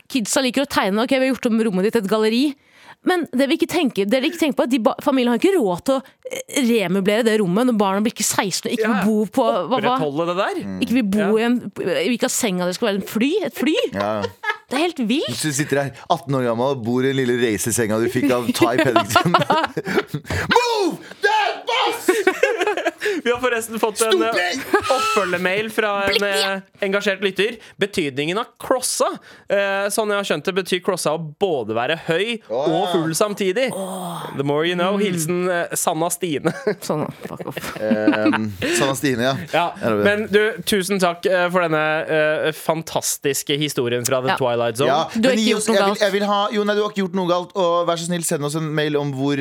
Kidsa 0.10 0.42
liker 0.42 0.66
å 0.66 0.72
tegne. 0.72 1.06
Ok, 1.06 1.14
Vi 1.14 1.28
har 1.28 1.30
gjort 1.36 1.46
om 1.52 1.62
rommet 1.68 1.86
ditt 1.86 1.98
til 2.00 2.08
et 2.08 2.10
galleri. 2.10 2.44
Men 3.08 3.22
det 3.32 3.46
vi 3.48 3.56
ikke 3.56 3.70
tenker, 3.72 4.04
det 4.06 4.12
dere 4.12 4.28
ikke 4.28 4.42
tenker 4.42 4.58
på 4.60 4.66
at 4.68 4.72
de 4.74 4.80
ba- 4.84 4.98
familien 5.02 5.32
har 5.32 5.40
ikke 5.40 5.54
råd 5.56 5.84
til 5.88 5.96
å 5.96 6.02
remøblere 6.60 6.90
remublere 6.90 7.24
det 7.26 7.36
rommet 7.42 7.66
når 7.70 7.78
barna 7.80 8.02
blir 8.06 8.12
ikke 8.14 8.26
16 8.28 8.68
og 8.68 8.74
ikke 8.76 8.84
Ja, 8.84 8.90
ja. 8.90 8.98
vil 9.00 9.08
bo 9.08 9.26
på 9.40 9.46
hva, 9.72 9.80
hva? 9.82 10.26
Det 10.30 10.36
der. 10.38 10.60
Ikke 10.84 10.98
vil 11.00 11.08
bo 11.16 11.38
i 11.40 11.46
en 11.48 11.56
Vil 11.80 12.12
ikke 12.18 12.28
ha 12.28 12.34
senga 12.34 12.68
det 12.68 12.76
skal 12.76 12.90
være 12.92 13.00
en 13.02 13.08
fly? 13.08 13.30
Et 13.48 13.56
fly? 13.56 13.76
Ja. 13.96 14.12
Det 14.70 14.78
er 14.78 14.84
helt 14.84 15.00
vilt! 15.10 15.30
Hvis 15.32 15.42
Du 15.48 15.54
sitter 15.58 15.82
her 15.82 16.04
18 16.14 16.36
år 16.38 16.44
gammel 16.52 16.76
og 16.76 16.84
bor 16.86 17.02
i 17.02 17.08
den 17.10 17.18
lille 17.24 17.40
racersenga 17.42 17.98
du 18.04 18.10
fikk 18.14 18.30
av 18.36 18.46
Ty 18.52 18.76
Peddington. 18.84 19.34
Move 20.54 21.00
that 21.24 21.66
bus! 21.66 22.04
Vi 23.24 23.32
har 23.32 23.40
forresten 23.42 23.80
fått 23.82 24.02
en 24.06 24.22
eh, 24.24 24.60
oppfølgemail 24.96 25.70
fra 25.74 25.92
en 26.10 26.24
eh, 26.28 26.62
engasjert 26.86 27.24
lytter. 27.26 27.58
Betydningen 27.82 28.38
av 28.42 28.52
crossa. 28.62 29.08
Eh, 29.50 29.88
sånn 29.94 30.12
jeg 30.14 30.20
har 30.22 30.28
skjønt 30.30 30.48
det, 30.50 30.54
betyr 30.62 30.82
crossa 30.86 31.14
å 31.18 31.22
både 31.42 31.76
være 31.78 31.98
høy 32.08 32.40
og 32.50 32.90
full 32.94 33.14
samtidig. 33.18 33.70
The 34.38 34.46
more 34.46 34.66
you 34.68 34.76
know. 34.78 34.98
Hilsen 35.02 35.48
Sanna 35.78 36.10
Stine. 36.14 36.54
Sanna, 36.86 37.10
fuck 37.26 37.46
off. 37.50 37.60
Um, 37.80 38.50
Sanna 38.78 38.96
Stine, 39.00 39.34
ja. 39.54 39.66
Men 40.04 40.28
du, 40.32 40.42
tusen 40.70 41.00
takk 41.02 41.26
for 41.54 41.66
denne 41.66 42.54
fantastiske 42.56 43.58
historien 43.60 44.06
fra 44.08 44.22
The 44.24 44.30
Ja. 44.30 44.38
Twilight 44.40 44.78
Zone. 44.78 44.90
Ja, 44.92 45.10
Du 45.16 45.30
har 45.30 45.36
ikke 45.40 45.56
gjort 45.56 45.70
noe 45.72 45.80
galt. 45.82 46.02
jeg 46.04 46.14
vil 46.14 46.26
ha, 46.30 46.40
jo, 46.54 46.64
nei, 46.68 46.76
du 46.78 46.84
har 46.84 46.92
ikke 46.94 47.02
gjort 47.06 47.16
noe 47.18 47.30
galt. 47.30 47.54
Og 47.60 47.88
vær 47.90 47.98
så 48.00 48.06
snill, 48.10 48.24
send 48.28 48.46
oss 48.46 48.56
en 48.60 48.68
mail 48.78 48.98
om 49.00 49.10
hvor, 49.16 49.40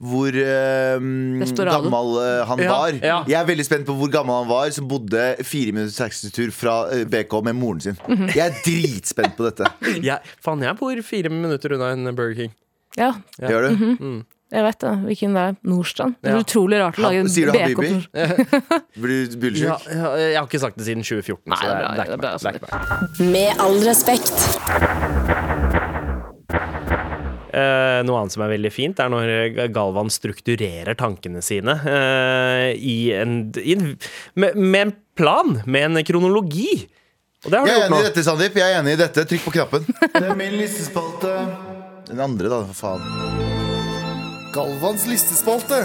hvor 0.00 0.38
gammel 1.56 2.14
han 2.48 2.62
Ja, 2.66 2.78
var. 2.86 3.00
ja. 3.04 3.18
Jeg 3.28 3.38
er 3.40 3.48
veldig 3.50 3.66
spent 3.68 3.86
på 3.88 3.96
hvor 3.98 4.10
gammel 4.14 4.38
han 4.42 4.48
var 4.50 4.70
som 4.76 4.88
bodde 4.90 5.24
fire 5.46 5.72
minutters 5.76 5.98
taxitur 6.00 6.50
fra 6.54 6.76
eh, 6.94 7.04
BK 7.10 7.36
med 7.50 7.58
moren 7.58 7.80
sin. 7.84 7.98
Jeg 8.32 8.42
er 8.46 8.56
dritspent 8.64 9.36
på 9.38 9.46
dette. 9.50 9.68
Jeg, 10.08 10.18
faen, 10.42 10.62
jeg 10.64 10.76
bor 10.80 11.02
fire 11.06 11.28
minutter 11.32 11.74
unna 11.76 11.92
en 11.94 12.14
Burger 12.16 12.34
King. 12.46 12.54
Ja, 12.96 13.12
Gjør 13.42 13.68
du? 13.68 13.76
Mhm. 13.84 14.16
jeg 14.54 14.62
vet 14.62 14.78
det. 14.80 14.90
Hvilken 15.04 15.34
det 15.36 15.40
er. 15.42 15.56
Nordstrand. 15.66 16.14
Det 16.22 16.30
er 16.30 16.36
Ja. 16.38 16.42
utrolig 16.46 16.78
rart 16.80 16.96
å 16.96 17.02
lage 17.02 17.18
en 17.24 17.28
Sier 17.28 17.50
du 17.50 17.52
BK 17.52 17.60
Habibi? 17.66 17.90
Blir 19.02 19.26
du 19.28 19.36
bullsjuk? 19.42 19.66
Ja, 19.66 19.76
ja, 19.90 20.12
jeg 20.22 20.36
har 20.38 20.46
ikke 20.46 20.60
sagt 20.62 20.78
det 20.78 20.86
siden 20.86 21.02
2014. 21.02 21.42
Nei, 21.50 21.58
så 21.58 21.66
det 21.66 21.72
er 21.74 21.80
det, 21.82 21.88
er- 21.90 21.96
det 21.96 22.00
er 22.00 22.16
det 22.16 22.30
er. 22.30 22.38
Det 22.38 22.46
er 22.46 22.54
ikke 22.56 22.70
meg. 22.70 22.78
Med 23.34 23.50
all 23.66 23.76
respekt. 23.84 25.75
Eh, 27.56 28.00
noe 28.04 28.20
annet 28.20 28.34
som 28.34 28.42
er 28.44 28.52
veldig 28.52 28.72
fint, 28.74 29.00
er 29.00 29.08
når 29.12 29.70
Galvan 29.72 30.10
strukturerer 30.12 30.98
tankene 30.98 31.40
sine 31.44 31.78
eh, 31.88 32.74
i 32.76 32.98
en, 33.16 33.38
i 33.56 33.76
en 33.78 33.86
med, 34.36 34.58
med 34.60 34.80
en 34.82 34.94
plan, 35.16 35.54
med 35.64 35.88
en 35.88 36.04
kronologi. 36.04 36.84
Og 37.46 37.52
det 37.52 37.58
har 37.58 37.64
du 37.64 37.70
Jeg 37.70 37.78
er 37.78 37.82
gjort 37.84 37.94
enig 37.94 38.02
i 38.02 38.08
dette, 38.10 38.24
Sandeep. 38.26 38.58
Jeg 38.60 38.74
er 38.74 38.80
enig 38.80 38.96
i 38.96 39.00
dette. 39.00 39.24
Trykk 39.30 39.44
på 39.46 39.54
knappen. 39.56 39.86
Det 40.16 40.24
er 40.24 40.38
min 40.38 40.56
listespalte. 40.58 41.34
Den 42.10 42.22
andre, 42.22 42.50
da. 42.52 42.62
For 42.72 42.98
faen. 42.98 43.54
Galvans 44.56 45.06
listespalte. 45.10 45.84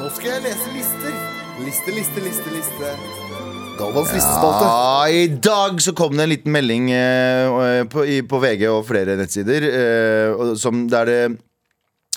Nå 0.00 0.10
skal 0.16 0.36
jeg 0.36 0.46
lese 0.48 0.72
lister. 0.74 1.20
Liste, 1.64 1.94
liste, 1.94 2.24
liste, 2.24 2.56
liste. 2.56 3.23
Galvans 3.78 4.12
listespalte. 4.14 4.66
Ja, 4.68 5.08
I 5.10 5.26
dag 5.42 5.80
så 5.82 5.94
kom 5.96 6.14
det 6.16 6.26
en 6.26 6.32
liten 6.32 6.54
melding 6.54 6.90
eh, 6.94 7.82
på, 7.90 8.04
i, 8.06 8.20
på 8.26 8.38
VG 8.42 8.68
og 8.70 8.84
flere 8.88 9.16
nettsider 9.18 9.66
eh, 9.70 10.54
som, 10.60 10.84
der 10.90 11.10
det 11.10 11.18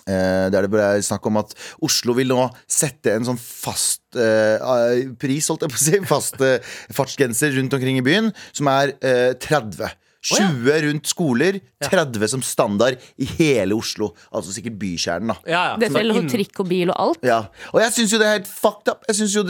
eh, 0.07 0.47
der 0.53 0.67
det 0.67 0.71
ble 0.71 0.87
snakk 1.05 1.25
om 1.29 1.39
at 1.41 1.55
Oslo 1.83 2.15
vil 2.17 2.29
nå 2.31 2.47
sette 2.69 3.15
en 3.17 3.27
sånn 3.27 3.39
fast 3.41 4.19
eh, 4.19 5.07
pris, 5.19 5.49
holdt 5.49 5.65
jeg 5.65 5.73
på 5.73 5.79
å 5.79 5.85
si, 5.85 6.01
fast 6.07 6.41
eh, 6.45 6.75
fartsgrenser 6.95 7.55
rundt 7.57 7.77
omkring 7.77 8.01
i 8.01 8.05
byen, 8.05 8.31
som 8.55 8.69
er 8.71 8.93
eh, 9.01 9.33
30. 9.33 9.89
20 10.27 10.81
rundt 10.87 11.07
skoler, 11.07 11.59
30 11.83 12.27
som 12.33 12.41
standard 12.43 12.97
i 13.21 13.27
hele 13.37 13.77
Oslo. 13.77 14.09
Altså 14.35 14.51
sikkert 14.55 14.75
bykjernen, 14.81 15.31
da. 15.31 15.37
Ja, 15.47 15.61
ja. 15.71 15.75
Det 15.79 15.91
gjelder 15.93 16.19
inn- 16.21 16.31
trikk 16.31 16.59
og 16.63 16.67
bil 16.71 16.91
og 16.91 16.97
alt. 17.05 17.23
Ja, 17.27 17.39
og 17.73 17.79
jeg 17.83 17.95
syns 17.95 18.15
jo 18.15 18.19
det 18.21 18.27
er 18.27 18.35
helt 18.39 18.49
fucked 18.51 18.91
up. 18.91 19.05
Jeg 19.07 19.19
syns 19.21 19.37
jo, 19.37 19.45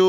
jo 0.00 0.08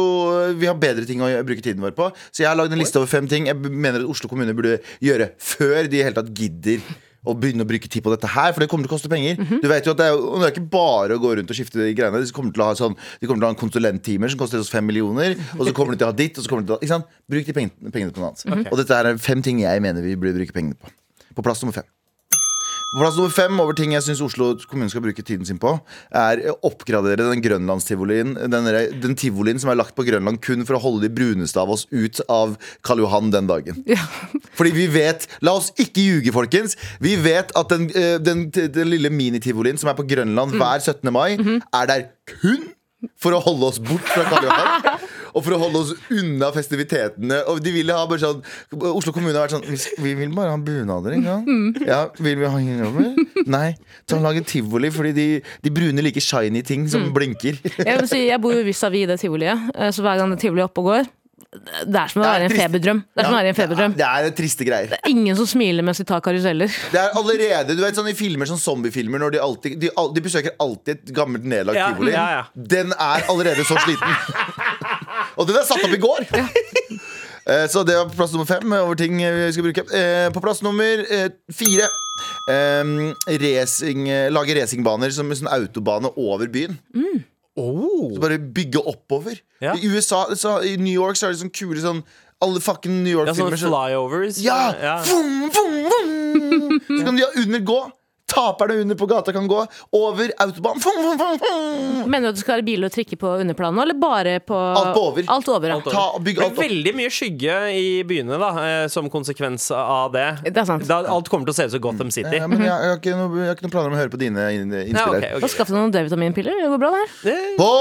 vi 0.58 0.70
har 0.70 0.78
bedre 0.80 1.06
ting 1.10 1.22
å 1.26 1.32
bruke 1.48 1.66
tiden 1.66 1.84
vår 1.84 1.96
på. 1.98 2.10
Så 2.32 2.44
jeg 2.46 2.50
har 2.52 2.56
lagd 2.60 2.72
en 2.76 2.80
liste 2.82 3.00
over 3.02 3.10
fem 3.12 3.28
ting 3.28 3.50
jeg 3.50 3.58
mener 3.58 4.00
at 4.04 4.08
Oslo 4.10 4.30
kommune 4.32 4.56
burde 4.58 4.80
gjøre 5.04 5.32
før 5.42 5.88
de 5.92 6.00
i 6.00 6.06
hele 6.08 6.18
tatt 6.18 6.32
gidder 6.38 6.82
å 7.28 7.36
begynne 7.38 7.66
å 7.66 7.70
bruke 7.70 7.90
tid 7.92 8.06
på 8.06 8.14
dette 8.14 8.30
her, 8.34 8.54
for 8.56 8.64
det 8.64 8.70
kommer 8.72 8.88
til 8.88 8.94
å 8.94 8.96
koste 8.96 9.12
penger. 9.12 9.38
Du 9.62 9.68
vet 9.70 9.86
jo 9.88 9.94
at 9.96 10.00
Det 10.00 10.08
er, 10.08 10.16
det 10.18 10.48
er 10.48 10.54
ikke 10.56 10.70
bare 10.74 11.18
å 11.18 11.22
gå 11.24 11.34
rundt 11.40 11.52
og 11.52 11.60
skifte 11.60 11.82
de 11.82 11.92
greiene. 11.98 12.24
De 12.24 12.34
kommer 12.36 12.56
til 12.56 12.64
å 12.64 12.70
ha, 12.70 12.78
sånn, 12.80 12.96
de 13.20 13.28
kommer 13.30 13.42
til 13.44 13.48
å 13.48 13.52
ha 13.52 13.56
en 13.58 13.62
konsulenttimer 13.62 14.32
som 14.34 14.40
koster 14.42 14.64
oss 14.64 14.72
fem 14.74 14.86
millioner. 14.88 15.36
Og 15.58 15.68
så 15.68 15.76
kommer 15.76 15.96
de 15.98 16.02
til 16.04 16.08
å 16.08 16.14
ha 16.14 16.18
ditt, 16.18 16.40
og 16.40 16.46
så 16.46 16.54
kommer 16.54 16.64
de 16.66 16.72
til 16.72 16.78
å 16.78 16.82
ikke 16.82 16.94
sant? 16.96 17.12
Bruk 17.28 17.50
de 17.50 17.58
pengene, 17.58 17.92
pengene 17.92 18.16
på 18.16 18.24
noe 18.24 18.32
annet. 18.34 18.72
Og 18.72 18.80
dette 18.82 19.02
er 19.04 19.22
fem 19.22 19.44
ting 19.46 19.62
jeg 19.66 19.84
mener 19.84 20.06
vi 20.06 20.16
burde 20.16 20.38
bruke 20.40 20.56
pengene 20.56 20.80
på. 20.80 20.92
På 21.38 21.46
plass 21.46 21.62
nummer 21.64 21.76
fem. 21.82 21.88
Plass 22.96 23.18
nummer 23.20 23.34
fem 23.36 23.58
over 23.60 23.76
ting 23.76 23.92
jeg 23.92 24.04
syns 24.06 24.22
Oslo 24.24 24.54
kommune 24.70 24.88
skal 24.92 25.04
bruke 25.04 25.24
tiden 25.26 25.48
sin 25.48 25.60
på, 25.60 25.74
er 26.16 26.40
å 26.54 26.56
oppgradere 26.70 27.26
den 27.34 27.44
grønlandstivolien. 27.44 28.32
Den, 28.48 28.70
den 29.04 29.18
tivolien 29.20 29.60
som 29.60 29.74
er 29.74 29.80
lagt 29.80 29.96
på 29.98 30.06
Grønland 30.08 30.40
kun 30.46 30.64
for 30.68 30.78
å 30.78 30.82
holde 30.86 31.04
de 31.04 31.12
bruneste 31.12 31.60
av 31.60 31.74
oss 31.76 31.84
ut 31.92 32.22
av 32.32 32.56
Karl 32.88 33.04
Johan 33.04 33.34
den 33.34 33.50
dagen. 33.52 33.84
Fordi 34.58 34.72
vi 34.76 34.88
vet 34.94 35.28
La 35.44 35.58
oss 35.60 35.74
ikke 35.76 36.06
ljuge, 36.06 36.32
folkens. 36.36 36.78
Vi 37.04 37.18
vet 37.20 37.52
at 37.60 37.76
den, 37.76 37.90
eh, 37.92 38.16
den, 38.24 38.48
den 38.56 38.90
lille 38.90 39.12
minitivolien 39.12 39.78
som 39.80 39.92
er 39.92 40.00
på 40.00 40.08
Grønland 40.08 40.56
hver 40.56 40.80
17. 40.80 41.12
mai, 41.12 41.36
er 41.36 41.92
der 41.92 42.10
kun 42.40 42.70
for 43.22 43.36
å 43.36 43.42
holde 43.44 43.68
oss 43.68 43.82
bort 43.84 44.08
fra 44.10 44.24
Karl 44.32 44.48
Johan. 44.48 44.87
Og 45.38 45.44
for 45.46 45.54
å 45.54 45.60
holde 45.62 45.82
oss 45.84 45.92
unna 46.14 46.50
festivitetene. 46.56 47.44
Og 47.52 47.62
de 47.64 47.74
ville 47.76 47.94
ha 47.94 48.06
bare 48.10 48.22
sånn 48.24 48.42
Oslo 48.90 49.14
kommune 49.16 49.36
har 49.38 49.46
vært 49.46 49.56
sånn 49.58 49.68
Vi, 49.70 49.78
vi 50.04 50.16
vil 50.24 50.34
bare 50.36 50.56
ha 50.56 50.58
bunader 50.58 51.14
en 51.18 51.28
gang. 51.28 51.44
Ja, 51.86 52.00
Vil 52.18 52.40
vi 52.42 52.50
ha 52.50 52.62
innover? 52.64 53.12
Nei. 53.46 53.68
Så 54.08 54.18
han 54.18 54.26
lager 54.26 54.46
tivoli, 54.48 54.90
fordi 54.94 55.14
de, 55.18 55.28
de 55.64 55.74
brune 55.74 56.04
liker 56.06 56.24
shiny 56.24 56.64
ting 56.66 56.88
som 56.92 57.12
blinker. 57.16 57.60
Jeg, 57.78 57.94
vil 58.02 58.10
si, 58.10 58.24
jeg 58.32 58.42
bor 58.44 58.56
jo 58.56 58.66
vis-à-vis 58.66 59.08
det 59.12 59.20
tivoliet, 59.22 59.70
eh, 59.76 59.94
så 59.94 60.04
hver 60.06 60.20
gang 60.22 60.34
det 60.34 60.42
tivoliet 60.42 60.66
er 60.66 60.72
oppe 60.72 60.84
og 60.84 60.90
går 60.90 61.08
Det 61.88 62.00
er 62.02 62.12
som 62.12 62.22
å 62.22 62.26
er 62.26 62.32
være 62.34 62.48
i 62.48 62.50
en 62.50 62.56
feberdrøm. 62.58 63.00
Det 63.14 63.22
er 63.22 63.28
som 63.28 63.36
å 63.36 63.38
være 63.38 63.50
i 63.50 63.54
en 63.54 63.58
feberdrøm. 63.60 63.94
Det 63.98 64.08
er 64.08 64.30
triste 64.38 64.68
greier. 64.68 64.96
Ingen 65.10 65.38
som 65.40 65.48
smiler 65.50 65.86
mens 65.86 66.02
de 66.02 66.06
tar 66.10 66.24
karuseller. 66.26 66.74
Det 66.94 67.02
er 67.02 67.16
allerede, 67.20 67.76
du 67.78 67.84
vet 67.86 67.98
sånn 67.98 68.10
I 68.12 68.16
filmer 68.18 68.50
sånn 68.50 68.60
zombiefilmer 68.62 69.22
Når 69.24 69.36
de, 69.38 69.42
alltid, 69.44 69.78
de, 69.84 69.92
de 70.18 70.24
besøker 70.26 70.56
alltid 70.64 70.98
et 70.98 71.14
gammelt 71.16 71.48
nedlagt 71.48 71.80
Ja, 71.80 71.92
tivoli 71.94 72.16
ja, 72.16 72.26
ja. 72.40 72.44
Den 72.76 72.92
er 72.96 73.28
allerede 73.32 73.66
så 73.68 73.80
sliten 73.86 74.18
Og 75.38 75.48
den 75.48 75.56
er 75.60 75.66
satt 75.70 75.84
opp 75.86 75.94
i 75.94 76.02
går 76.02 76.26
Eh, 77.48 77.64
Så 77.72 77.80
det 77.88 77.94
var 77.96 78.10
på 78.10 78.18
plass 78.18 78.34
nummer 78.36 78.44
fem 78.50 78.74
Over 78.76 78.98
ting 79.00 79.14
vi 79.22 79.46
skal 79.56 79.64
bruke 79.64 79.86
Eh, 79.96 80.26
På 80.36 80.42
plass 80.44 80.60
nummer 80.66 81.00
eh, 81.08 81.30
fire 81.56 81.86
um, 82.52 83.14
racing, 83.40 84.10
eh, 84.12 84.26
Lage 84.36 84.52
racingbaner 84.58 85.14
Som 85.16 85.32
en 85.32 85.40
sånn 85.40 85.52
autobane 85.56 86.12
over 86.20 86.50
byen 86.52 86.76
Oh. 87.58 88.12
Så 88.14 88.20
bare 88.22 88.36
bygge 88.38 88.84
oppover 88.86 89.40
Ja. 89.64 89.72
I 89.74 89.88
USA, 89.90 90.26
så, 90.38 90.60
i 90.62 90.76
New 90.78 90.94
York 90.94 91.16
så 91.18 91.26
er 91.26 91.34
det 91.34 91.40
sånn 91.40 91.50
kule 91.56 91.80
sånn 91.82 92.04
Alle 92.44 92.60
fucking 92.62 93.00
New 93.02 93.16
York-filmer 93.16 93.58
så- 93.58 93.72
flyovers. 93.72 94.38
ja! 94.44 94.60
ja. 94.78 94.98
Vum, 95.08 95.48
vum, 95.50 95.88
vum. 95.88 96.76
Så 97.00 97.00
kan 97.08 97.16
de 97.18 97.24
ha 97.26 97.32
under 97.42 97.64
gå. 97.66 97.80
Taperne 98.28 98.82
under 98.82 98.96
på 99.00 99.06
gata 99.08 99.32
kan 99.32 99.46
gå 99.48 99.62
over 99.96 100.32
autobanen. 100.44 100.82
Fum, 100.84 100.98
fum, 101.00 101.20
fum, 101.20 101.38
fum. 101.40 102.10
Mener 102.12 102.28
du 102.28 102.30
at 102.34 102.36
det 102.36 102.42
skal 102.44 102.58
være 102.58 102.66
biler 102.68 102.90
og 102.90 102.94
trikker 102.94 103.20
på 103.22 103.30
underplanet, 103.40 103.82
eller 103.86 103.96
bare 104.02 104.34
på 104.44 104.58
Alt 104.58 104.90
på 104.98 105.04
over. 105.12 105.30
Alt 105.32 105.48
over, 105.54 105.72
ja. 105.72 105.78
Ta, 105.86 106.04
bygg 106.20 106.36
Det 106.42 106.44
alt 106.44 106.58
opp. 106.58 106.60
veldig 106.66 106.94
mye 107.00 107.14
skygge 107.14 107.56
i 107.72 107.86
byene 108.10 108.40
da, 108.42 108.50
eh, 108.66 108.88
som 108.92 109.08
konsekvens 109.14 109.70
av 109.72 110.12
det. 110.12 110.26
Det 110.44 110.58
er 110.60 110.68
sant. 110.68 110.84
Da, 110.90 111.00
alt 111.08 111.30
kommer 111.32 111.48
til 111.48 111.56
å 111.56 111.58
se 111.62 111.70
ut 111.70 111.76
som 111.78 111.84
Gotham 111.88 112.12
City. 112.12 112.36
Ja, 112.42 112.48
men 112.52 112.60
jeg, 112.60 112.68
jeg, 112.68 112.90
har 112.92 113.00
ikke 113.00 113.16
noe, 113.16 113.40
jeg 113.40 113.48
har 113.48 113.56
ikke 113.56 113.68
noe 113.70 113.76
planer 113.78 113.94
om 113.94 113.96
å 113.96 114.02
høre 114.02 114.12
på 114.12 114.20
dine 114.22 114.50
inn- 114.58 114.76
innspill 114.76 114.98
Ja, 115.00 115.08
okay, 115.08 115.32
okay. 115.40 115.54
Skaff 115.56 115.72
deg 115.72 115.78
noen 115.80 115.96
D-vitaminpiller. 115.96 116.60
Det 116.62 116.68
går 116.76 116.84
bra, 116.84 116.92
det 117.24 117.32
her. 117.32 117.56
På 117.58 117.72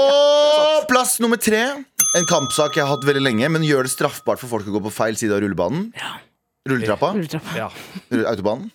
plass 0.87 1.17
nummer 1.23 1.37
tre 1.43 1.59
En 2.15 2.25
kampsak 2.29 2.77
jeg 2.79 2.85
har 2.87 2.95
hatt 2.95 3.03
veldig 3.05 3.21
lenge, 3.21 3.49
men 3.51 3.61
gjør 3.67 3.83
det 3.85 3.91
straffbart 3.91 4.39
for 4.39 4.47
folk 4.47 4.71
å 4.71 4.77
gå 4.77 4.81
på 4.87 4.93
feil 4.95 5.19
side 5.19 5.35
av 5.35 5.43
rullebanen. 5.43 5.91
Rulletrappa. 6.69 7.11
Rulletrappa. 7.15 7.57
Ja. 7.57 7.67
Autobanen. 8.31 8.71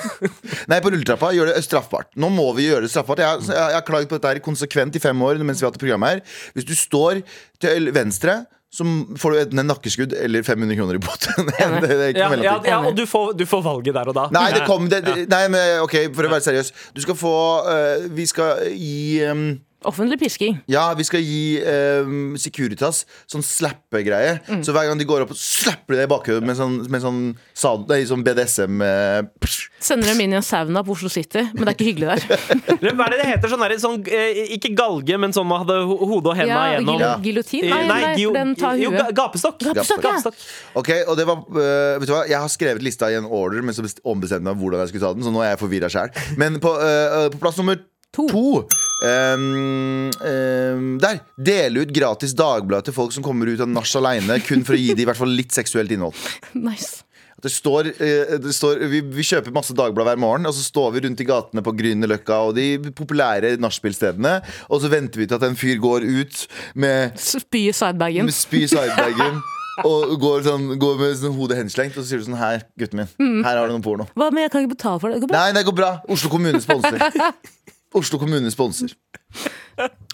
Nei, 0.70 0.80
på 0.80 0.92
rulletrappa. 0.92 1.32
Gjør 1.36 1.52
det 1.52 1.60
straffbart. 1.66 2.12
Nå 2.20 2.32
må 2.32 2.48
vi 2.58 2.68
gjøre 2.68 2.86
det 2.86 2.92
straffbart. 2.94 3.22
Jeg, 3.24 3.44
jeg, 3.50 3.58
jeg 3.58 3.78
har 3.80 3.86
klagd 3.86 4.10
på 4.10 4.18
dette 4.18 4.34
her 4.34 4.42
konsekvent 4.44 4.98
i 4.98 5.02
fem 5.02 5.26
år 5.26 5.42
mens 5.42 5.62
vi 5.62 5.66
har 5.66 5.74
hatt 5.74 5.82
program 5.82 6.08
her. 6.08 6.24
Hvis 6.56 6.68
du 6.68 6.74
står 6.78 7.22
til 7.62 7.92
venstre, 7.94 8.42
så 8.72 8.86
får 9.20 9.32
du 9.32 9.38
enten 9.42 9.60
en 9.60 9.68
nakkeskudd 9.68 10.14
eller 10.16 10.44
500 10.46 10.76
kroner 10.78 10.96
i 10.96 11.00
bot. 11.02 11.26
Ja, 11.60 12.30
ja, 12.40 12.54
ja, 12.64 12.78
og 12.88 12.96
du 12.96 13.04
får, 13.06 13.34
du 13.36 13.44
får 13.46 13.60
valget 13.66 13.94
der 13.94 14.08
og 14.08 14.16
da. 14.16 14.28
Nei, 14.32 14.46
det 14.54 14.62
kom 14.64 14.88
det, 14.88 15.02
det, 15.04 15.26
Nei, 15.28 15.42
men 15.52 15.82
ok, 15.84 15.98
for 16.16 16.24
å 16.24 16.32
være 16.32 16.46
seriøs. 16.46 16.72
Du 16.96 17.02
skal 17.04 17.18
få 17.18 17.34
uh, 17.66 18.06
Vi 18.16 18.24
skal 18.30 18.64
gi 18.72 19.20
um, 19.28 19.44
Offentlig 19.88 20.18
pisking. 20.20 20.58
Ja, 20.70 20.88
vi 20.98 21.04
skal 21.08 21.20
gi 21.24 21.58
eh, 21.58 22.06
Securitas 22.40 23.02
sånn 23.30 23.42
slappe-greie. 23.44 24.36
Så 24.64 24.72
hver 24.74 24.86
gang 24.88 25.00
de 25.00 25.06
går 25.08 25.24
opp, 25.26 25.32
slapper 25.38 25.94
de 25.96 26.00
deg 26.02 26.08
i 26.08 26.10
bakhodet 26.12 26.44
med 26.46 26.56
sånn, 26.58 26.76
med 26.92 27.02
sånn, 27.04 27.20
sad- 27.58 27.88
nei, 27.90 28.02
sånn 28.08 28.22
BDSM 28.26 28.80
uh, 28.84 29.48
Sender 29.82 30.12
dem 30.12 30.20
inn 30.24 30.34
i 30.34 30.38
en 30.38 30.46
sauna 30.46 30.82
på 30.86 30.94
Oslo 30.94 31.10
City, 31.12 31.42
men 31.54 31.64
det 31.66 31.72
er 31.72 31.76
ikke 31.76 31.88
hyggelig 31.90 32.08
der. 32.12 32.22
Hva 32.96 33.06
er 33.08 33.14
det 33.14 33.20
det 33.22 33.28
heter? 33.32 33.52
Sånn 33.52 33.64
der, 33.64 33.74
sånn, 33.82 33.98
eh, 34.06 34.42
ikke 34.56 34.72
galge, 34.78 35.18
men 35.20 35.34
sånn 35.34 35.48
man 35.50 35.64
hadde 35.64 35.78
hodet 35.90 36.32
og 36.32 36.36
hendene 36.38 36.56
Ja, 36.56 36.78
igjennom. 36.78 37.02
gil- 37.02 37.32
Giljotin? 37.32 37.68
Nei, 37.72 37.82
nei, 37.88 38.00
nei, 38.06 38.12
gio- 38.20 38.34
den 38.36 38.54
tar 38.58 38.78
jo, 38.80 38.92
huet. 38.94 39.12
Gapestokk. 39.18 39.58
Gapestokk, 39.66 40.02
ja. 40.06 40.10
Gapestokk. 40.16 40.42
Ok, 40.82 40.92
og 41.08 41.16
det 41.18 41.26
var 41.28 41.42
uh, 41.42 41.98
Vet 42.02 42.08
du 42.08 42.14
hva, 42.14 42.22
jeg 42.30 42.38
har 42.38 42.52
skrevet 42.52 42.84
lista 42.86 43.10
i 43.12 43.16
en 43.18 43.26
order, 43.28 43.62
men 43.66 43.74
så 43.76 43.84
best- 43.84 44.02
ombestemte 44.04 44.42
jeg 44.42 44.48
meg 44.52 44.60
hvordan 44.62 44.82
jeg 44.84 44.92
skulle 44.94 45.06
ta 45.08 45.14
den, 45.16 45.26
så 45.26 45.32
nå 45.34 45.42
er 45.44 45.52
jeg 45.54 45.60
forvirra 45.62 45.90
sjæl. 45.92 46.12
Men 46.40 46.60
på, 46.62 46.72
uh, 46.78 47.26
på 47.32 47.40
plass 47.42 47.58
nummer 47.60 47.80
To. 48.12 48.28
to 48.28 48.64
Um, 49.02 50.10
um, 50.22 50.98
Der! 51.02 51.20
Dele 51.34 51.82
ut 51.82 51.90
gratis 51.90 52.36
dagblad 52.38 52.86
til 52.86 52.94
folk 52.94 53.10
som 53.14 53.24
kommer 53.24 53.50
ut 53.50 53.58
av 53.64 53.70
nach 53.70 53.88
aleine, 53.98 54.36
kun 54.46 54.62
for 54.62 54.76
å 54.76 54.78
gi 54.78 54.92
dem 54.94 55.02
i 55.02 55.06
hvert 55.08 55.18
fall 55.18 55.32
litt 55.34 55.50
seksuelt 55.50 55.90
innhold. 55.90 56.14
Nice. 56.54 57.02
Det 57.42 57.50
står, 57.50 57.88
eh, 57.98 58.36
det 58.38 58.52
står 58.54 58.84
vi, 58.86 59.00
vi 59.02 59.24
kjøper 59.26 59.50
masse 59.50 59.74
dagblad 59.74 60.06
hver 60.06 60.20
morgen, 60.22 60.46
og 60.46 60.54
så 60.54 60.62
står 60.62 60.92
vi 60.94 61.02
rundt 61.08 61.22
i 61.24 61.26
gatene 61.26 61.64
på 61.66 61.74
Grünerløkka 61.74 62.36
og 62.46 62.54
de 62.54 62.68
populære 62.94 63.56
nachspielstedene, 63.58 64.36
og 64.70 64.84
så 64.84 64.92
venter 64.92 65.18
vi 65.18 65.26
til 65.26 65.40
at 65.40 65.48
en 65.48 65.58
fyr 65.58 65.80
går 65.82 66.06
ut 66.06 66.44
med, 66.78 67.18
Spy 67.18 67.64
i 67.72 67.74
sidebagen. 67.74 68.30
med 68.30 68.36
spy 68.38 68.62
i 68.62 68.70
sidebagen. 68.70 69.42
Og 69.88 70.10
går, 70.20 70.42
sånn, 70.44 70.66
går 70.76 70.98
med 71.00 71.14
sånn 71.16 71.32
hodet 71.32 71.56
henslengt, 71.56 71.94
og 71.96 72.04
så 72.04 72.10
sier 72.10 72.20
du 72.20 72.26
sånn 72.26 72.36
Her, 72.36 72.60
gutten 72.78 73.00
min. 73.00 73.38
Her 73.40 73.56
har 73.56 73.70
du 73.70 73.72
noe 73.72 73.80
porno. 73.82 74.04
Hva, 74.12 74.26
men 74.28 74.44
jeg 74.44 74.52
kan 74.52 74.66
ikke 74.66 74.74
betale 74.74 75.00
for 75.00 75.08
det. 75.08 75.16
Det 75.16 75.24
går 75.24 75.30
bra. 75.32 75.40
Nei, 75.40 75.54
det 75.56 75.62
går 75.64 75.76
bra. 75.78 75.88
Oslo 76.12 76.28
kommune 76.28 76.60
sponser. 76.60 77.00
Oslo 77.98 78.18
kommune 78.18 78.50
sponser. 78.50 78.94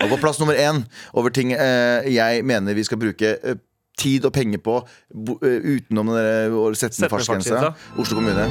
Og 0.02 0.10
på 0.12 0.18
plass 0.22 0.38
nummer 0.40 0.58
én 0.58 0.82
over 1.12 1.32
ting 1.34 1.52
eh, 1.52 2.06
jeg 2.14 2.44
mener 2.46 2.76
vi 2.78 2.84
skal 2.86 3.00
bruke 3.00 3.34
eh, 3.36 3.58
tid 3.98 4.24
og 4.28 4.32
penger 4.32 4.62
på 4.62 4.78
bo, 5.14 5.38
eh, 5.42 5.58
utenom 5.76 6.12
den 6.12 6.18
der, 6.18 6.54
å 6.54 6.70
sette 6.78 7.02
ned 7.02 7.12
fartsgrensa. 7.12 7.72
Oslo 7.98 8.20
kommune. 8.20 8.46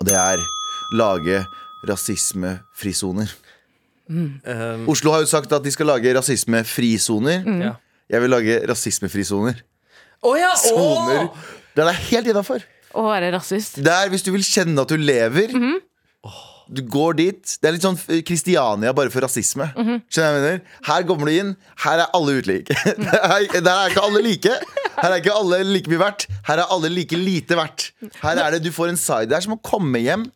Og 0.00 0.08
det 0.08 0.18
er 0.18 0.42
lage 0.98 1.44
rasismefrisoner. 1.88 3.30
Um, 4.04 4.84
Oslo 4.92 5.14
har 5.14 5.22
jo 5.24 5.28
sagt 5.30 5.52
at 5.52 5.64
de 5.64 5.72
skal 5.72 5.88
lage 5.88 6.12
rasismefrisoner. 6.16 7.46
ja. 7.64 7.74
Jeg 8.10 8.20
vil 8.20 8.30
lage 8.30 8.58
rasismefrisoner. 8.68 9.62
Oh, 10.22 10.34
ja! 10.36 10.50
Soner. 10.60 11.24
Oh! 11.24 11.36
Det 11.74 11.86
er 11.88 12.00
helt 12.10 12.28
innafor. 12.30 12.64
Å 12.94 13.04
være 13.08 13.30
rasist. 13.34 13.80
Det 13.82 13.90
er 13.90 14.10
hvis 14.12 14.22
du 14.22 14.30
vil 14.34 14.44
kjenne 14.44 14.84
at 14.84 14.92
du 14.92 15.00
lever 15.00 15.50
Du 16.68 16.80
går 16.88 17.16
dit. 17.18 17.56
Det 17.60 17.68
er 17.68 17.74
litt 17.76 17.84
sånn 17.84 17.98
Kristiania 18.26 18.92
bare 18.96 19.12
for 19.12 19.24
rasisme. 19.26 19.66
Skjønner 19.74 20.06
du 20.08 20.16
hva 20.16 20.28
jeg 20.28 20.36
mener? 20.38 20.62
Her 20.88 21.06
kommer 21.08 21.28
du 21.28 21.34
inn. 21.34 21.50
Her 21.84 22.04
er 22.06 22.14
alle 22.16 22.38
utlike 22.40 22.76
Der 23.64 23.72
er 23.74 23.90
ikke 23.90 24.04
alle 24.06 24.22
like. 24.24 24.54
Her 24.94 25.10
er 25.10 25.18
ikke 25.20 25.34
alle 25.36 25.60
like 25.68 25.90
mye 25.92 26.00
verdt. 26.00 26.26
Her 26.48 26.62
er 26.62 26.72
alle 26.72 26.90
like 26.92 27.18
lite 27.18 27.58
verdt. 27.58 27.90
Her 28.22 28.40
er 28.46 28.56
det 28.56 28.62
du 28.64 28.72
får 28.74 28.94
en 28.94 29.00
side. 29.00 29.28
Det 29.30 29.36
er 29.38 29.44
som 29.46 29.56
å 29.56 29.60
komme 29.64 30.00
hjem 30.04 30.28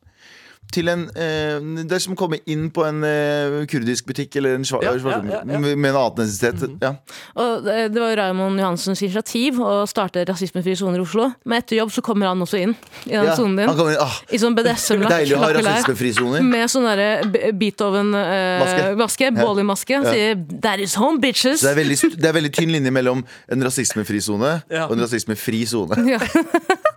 til 0.72 0.88
en, 0.92 1.06
eh, 1.16 1.58
det 1.88 1.92
er 1.96 2.02
som 2.02 2.12
å 2.12 2.18
komme 2.18 2.38
inn 2.50 2.66
på 2.74 2.84
en 2.84 3.02
eh, 3.06 3.64
kurdisk 3.70 4.06
butikk 4.10 4.36
Eller 4.36 4.58
en 4.58 4.64
svar, 4.68 4.82
Ja, 4.84 4.92
ja, 4.96 5.20
ja, 5.24 5.40
ja. 5.48 5.58
Med, 5.58 5.76
en 5.76 5.96
annen 5.96 6.12
etnisitet 6.12 6.64
ja. 6.82 6.90
Og 7.38 7.64
det, 7.64 7.76
det 7.94 8.02
var 8.02 8.12
jo 8.12 8.18
Raymond 8.20 8.60
Johansens 8.60 9.00
initiativ 9.02 9.60
å 9.64 9.86
starte 9.88 10.24
rasismefrie 10.28 10.76
soner 10.78 11.00
i 11.00 11.04
Oslo. 11.06 11.30
Men 11.48 11.62
etter 11.62 11.78
jobb 11.80 11.92
så 11.94 12.02
kommer 12.04 12.28
han 12.30 12.42
også 12.44 12.60
inn 12.60 12.74
i 13.06 13.14
den 13.14 13.28
Ja, 13.28 13.36
sonen 13.38 13.58
han 13.62 13.72
din. 13.72 13.78
kommer 13.80 13.96
ah, 14.04 14.18
I 14.30 14.40
sånn 14.42 14.56
BDSM-lakk. 14.58 15.12
Deilig 15.16 15.36
å 15.36 15.40
ha 15.42 15.48
lakkelær, 15.52 15.78
rasismefrisoner 15.78 16.44
Med 16.48 16.72
sånn 16.72 16.88
derre 16.88 17.52
Beethoven-maske. 17.58 18.84
Eh, 18.90 18.98
maske 18.98 19.32
Bolly-maske. 19.38 20.02
Sier 20.08 20.36
'That 20.36 20.84
is 20.84 20.94
home, 21.00 21.20
bitches'. 21.22 21.62
Så 21.62 21.68
det 21.68 21.74
er, 21.74 21.80
veldig, 21.82 21.98
det 22.20 22.28
er 22.28 22.36
veldig 22.36 22.52
tynn 22.58 22.72
linje 22.76 22.92
mellom 22.94 23.24
en 23.48 23.64
rasismefri 23.64 24.20
sone 24.24 24.58
Ja. 24.70 24.86
og 24.86 24.96
en 24.96 25.04
rasismefri 25.06 25.64
sone. 25.66 25.96
Ja. 26.08 26.20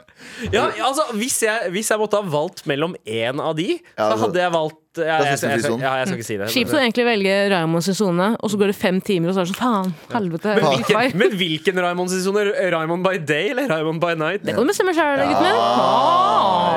Ja, 0.50 0.68
altså, 0.82 1.06
hvis 1.20 1.42
jeg, 1.46 1.72
hvis 1.74 1.92
jeg 1.92 2.02
måtte 2.02 2.20
ha 2.20 2.26
valgt 2.34 2.66
mellom 2.70 2.96
én 3.06 3.42
av 3.42 3.56
de, 3.60 3.76
så 3.94 4.08
altså, 4.08 4.26
hadde 4.26 4.42
jeg 4.42 4.54
valgt 4.56 4.91
ja, 5.00 5.22
jeg, 5.24 5.38
jeg, 5.40 5.40
jeg, 5.42 5.64
jeg, 5.64 5.80
ja, 5.80 5.92
jeg 6.02 6.08
skal 6.10 6.18
ikke 6.20 6.28
si 6.28 6.36
det. 6.42 6.48
Kjipt 6.52 6.74
å 6.76 6.80
egentlig 6.82 7.06
velge 7.08 7.36
Raymond 7.54 7.86
sin 7.86 8.22
og 8.22 8.48
så 8.52 8.58
går 8.60 8.72
det 8.74 8.76
fem 8.76 8.98
timer, 9.00 9.32
og 9.32 9.36
så 9.38 9.44
er 9.44 9.48
det 9.48 9.54
sånn 9.54 9.62
faen, 9.62 9.94
helvete. 10.12 10.56
Men 10.58 10.66
hvilken 10.76 11.20
men 11.22 11.36
hvilken 11.40 11.80
Raymond 11.86 12.12
sin 12.12 12.24
sone? 12.26 12.44
Raymond 12.74 13.06
by 13.06 13.22
day 13.24 13.54
eller 13.54 13.70
Raymond 13.72 14.04
by 14.04 14.18
night? 14.20 14.44
Det 14.44 14.56
kan 14.58 14.68
du 14.68 14.72
bestemme 14.74 14.92
sjøl, 14.98 15.22
gutten 15.30 15.48
min. 15.48 15.62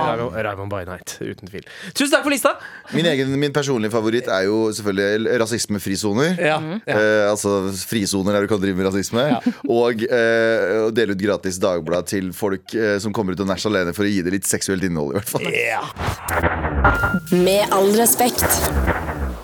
Raymond, 0.07 0.39
Raymond 0.47 0.71
by 0.77 0.83
night, 0.87 1.17
uten 1.25 1.51
tvil. 1.51 1.67
Tusen 1.91 2.13
takk 2.15 2.23
for 2.29 2.35
lista! 2.35 2.55
Min, 2.95 3.09
egen, 3.11 3.35
min 3.41 3.57
personlige 3.57 3.95
favoritt 3.97 4.31
er 4.31 4.47
jo 4.47 4.61
selvfølgelig 4.79 5.41
rasismefrisoner. 5.43 6.39
Ja, 6.39 6.61
ja. 6.63 6.79
Eh, 6.95 7.25
altså 7.33 7.57
frisoner 7.89 8.39
der 8.39 8.47
du 8.47 8.53
kan 8.55 8.63
drive 8.63 8.79
med 8.79 8.89
rasisme. 8.93 9.27
Og 9.67 10.07
eh, 10.07 10.87
dele 10.95 11.19
ut 11.19 11.27
gratis 11.27 11.59
dagblad 11.63 12.07
til 12.15 12.31
folk 12.37 12.77
eh, 12.79 12.97
som 13.03 13.15
kommer 13.17 13.35
ut 13.35 13.43
og 13.43 13.51
nach 13.51 13.67
alene 13.67 13.97
for 13.97 14.07
å 14.07 14.13
gi 14.15 14.23
det 14.23 14.39
litt 14.39 14.49
seksuelt 14.49 14.87
innhold. 14.87 15.15
i 15.17 15.21
hvert 15.21 15.35
fall 15.35 15.51
Ja. 15.51 16.73
Med 17.33 17.67
all 17.75 17.91
respekt. 17.99 18.45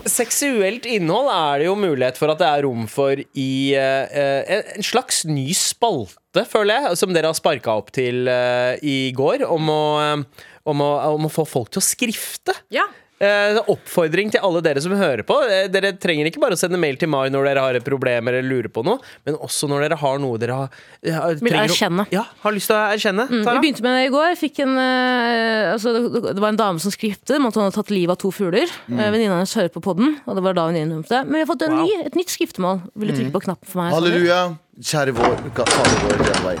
Seksuelt 0.09 0.85
innhold 0.89 1.29
er 1.31 1.61
det 1.61 1.67
jo 1.67 1.75
mulighet 1.77 2.17
for 2.19 2.31
at 2.33 2.39
det 2.41 2.47
er 2.49 2.63
rom 2.65 2.87
for 2.89 3.19
i 3.37 3.49
eh, 3.77 4.15
en- 4.49 4.63
en 4.77 4.83
slags 4.87 5.23
ny 5.29 5.51
spalte, 5.55 6.43
føler 6.49 6.87
jeg, 6.87 6.97
som 6.97 7.13
dere 7.13 7.29
har 7.29 7.37
sparka 7.37 7.75
opp 7.77 7.91
til 7.95 8.27
eh, 8.27 8.75
i 8.81 9.11
går, 9.15 9.45
om 9.47 9.69
å, 9.69 9.81
eh, 10.01 10.47
om, 10.65 10.81
å, 10.81 10.89
om 11.15 11.27
å 11.29 11.31
få 11.31 11.45
folk 11.47 11.69
til 11.71 11.81
å 11.83 11.85
skrifte. 11.85 12.55
Ja. 12.73 12.87
Eh, 13.21 13.59
oppfordring 13.69 14.31
til 14.33 14.41
alle 14.41 14.63
dere 14.65 14.81
som 14.81 14.95
hører 14.97 15.21
på. 15.27 15.35
Eh, 15.45 15.67
dere 15.69 15.91
trenger 16.01 16.25
ikke 16.25 16.41
bare 16.41 16.55
å 16.57 16.59
sende 16.59 16.79
mail 16.81 16.95
til 16.97 17.11
Mai 17.11 17.27
når 17.29 17.45
dere 17.51 17.61
har 17.67 17.77
et 17.77 17.85
problem 17.85 18.31
eller 18.31 18.41
lurer 18.41 18.71
på 18.73 18.81
noe, 18.87 18.97
men 19.27 19.35
også 19.37 19.69
når 19.69 19.83
dere 19.85 19.97
har 20.01 20.17
noe 20.23 20.39
dere 20.41 20.55
har, 20.57 20.79
har 21.05 21.35
Vil 21.37 21.53
erkjenne. 21.53 22.07
å-. 22.07 22.15
Ja, 22.15 22.23
har 22.41 22.55
lyst 22.55 22.71
til 22.71 22.79
å 22.79 22.81
erkjenne. 22.95 23.27
Mm, 23.29 23.43
vi 23.45 23.61
begynte 23.67 23.85
med 23.85 23.93
det 23.99 24.07
i 24.07 24.11
går. 24.15 24.33
Fikk 24.41 24.63
en, 24.65 24.73
eh, 24.81 25.69
altså, 25.75 25.93
det, 25.93 26.23
det 26.33 26.41
var 26.41 26.49
en 26.55 26.61
dame 26.63 26.81
som 26.81 26.89
skriptet 26.97 27.37
om 27.37 27.45
at 27.51 27.53
hun 27.59 27.67
hadde 27.67 27.77
tatt 27.77 27.93
livet 27.93 28.17
av 28.17 28.21
to 28.25 28.33
fugler. 28.33 28.73
Mm. 28.89 28.97
Venninna 29.05 29.37
hennes 29.37 29.53
hører 29.59 29.69
på 29.77 29.85
podden, 29.85 30.17
og 30.25 30.35
det 30.39 30.45
var 30.49 30.57
da 30.57 30.65
hun 30.71 30.81
innrømte 30.81 31.13
det. 31.13 31.21
Men 31.29 31.37
vi 31.37 31.45
har 31.45 31.51
fått 31.53 31.67
en 31.69 31.77
Wow. 31.77 31.85
ny, 31.85 32.01
et 32.09 32.15
nytt 32.17 32.33
skriftemål. 32.33 32.81
Vil 32.97 33.13
du 33.13 33.19
trykke 33.21 33.35
på 33.37 33.45
knappen 33.45 33.69
for 33.69 33.83
meg? 33.85 33.93
Halleluja. 33.93 34.41
Kjære 34.81 35.13
vår, 35.13 35.37
Fader 35.61 35.97
vår, 36.09 36.25
kjære 36.25 36.45
vei. 36.49 36.57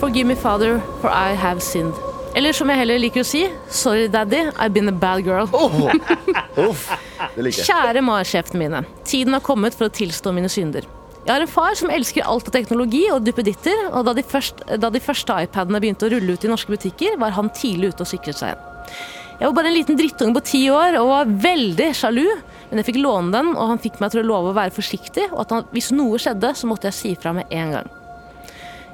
Forgive 0.00 0.26
me, 0.26 0.34
father, 0.34 0.80
for 1.02 1.10
I 1.10 1.34
have 1.34 1.60
sinned. 1.60 1.92
Eller 2.36 2.54
som 2.54 2.70
jeg 2.70 2.78
heller 2.78 3.00
liker 3.02 3.24
å 3.24 3.26
si, 3.26 3.42
sorry 3.74 4.06
daddy, 4.10 4.44
I've 4.54 4.72
been 4.74 4.88
a 4.88 4.94
bad 4.94 5.24
girl. 5.26 5.50
Jeg. 7.40 7.52
Kjære 7.66 8.02
MAR-sjefene 8.04 8.60
mine. 8.60 8.80
Tiden 9.06 9.34
har 9.36 9.42
kommet 9.44 9.76
for 9.76 9.88
å 9.88 9.92
tilstå 9.94 10.32
mine 10.34 10.50
synder. 10.52 10.86
Jeg 11.20 11.32
har 11.34 11.44
en 11.44 11.50
far 11.50 11.74
som 11.76 11.90
elsker 11.92 12.24
alt 12.26 12.48
av 12.48 12.54
teknologi 12.54 13.02
og 13.12 13.26
duppeditter, 13.26 13.90
og 13.90 14.06
da 14.08 14.14
de, 14.16 14.24
først, 14.26 14.62
da 14.80 14.88
de 14.92 15.02
første 15.04 15.36
iPadene 15.44 15.82
begynte 15.82 16.08
å 16.08 16.12
rulle 16.14 16.34
ut 16.34 16.46
i 16.46 16.50
norske 16.50 16.72
butikker, 16.72 17.18
var 17.20 17.34
han 17.36 17.50
tidlig 17.54 17.92
ute 17.92 18.06
og 18.06 18.10
sikret 18.10 18.40
seg 18.40 18.54
en. 18.54 18.88
Jeg 19.40 19.48
var 19.48 19.56
bare 19.56 19.70
en 19.70 19.76
liten 19.76 19.96
drittunge 19.96 20.36
på 20.36 20.44
ti 20.48 20.62
år 20.72 20.98
og 21.00 21.12
var 21.12 21.30
veldig 21.44 21.92
sjalu, 21.96 22.26
men 22.70 22.80
jeg 22.80 22.90
fikk 22.90 23.00
låne 23.02 23.32
den, 23.36 23.54
og 23.54 23.72
han 23.74 23.80
fikk 23.82 24.00
meg 24.02 24.14
til 24.14 24.22
å 24.22 24.28
love 24.30 24.52
å 24.52 24.58
være 24.58 24.74
forsiktig, 24.74 25.30
og 25.32 25.44
at 25.44 25.54
han, 25.56 25.70
hvis 25.74 25.92
noe 25.96 26.20
skjedde, 26.20 26.54
så 26.56 26.68
måtte 26.70 26.90
jeg 26.90 26.98
si 26.98 27.14
fra 27.20 27.34
med 27.36 27.52
en 27.52 27.76
gang. 27.78 27.96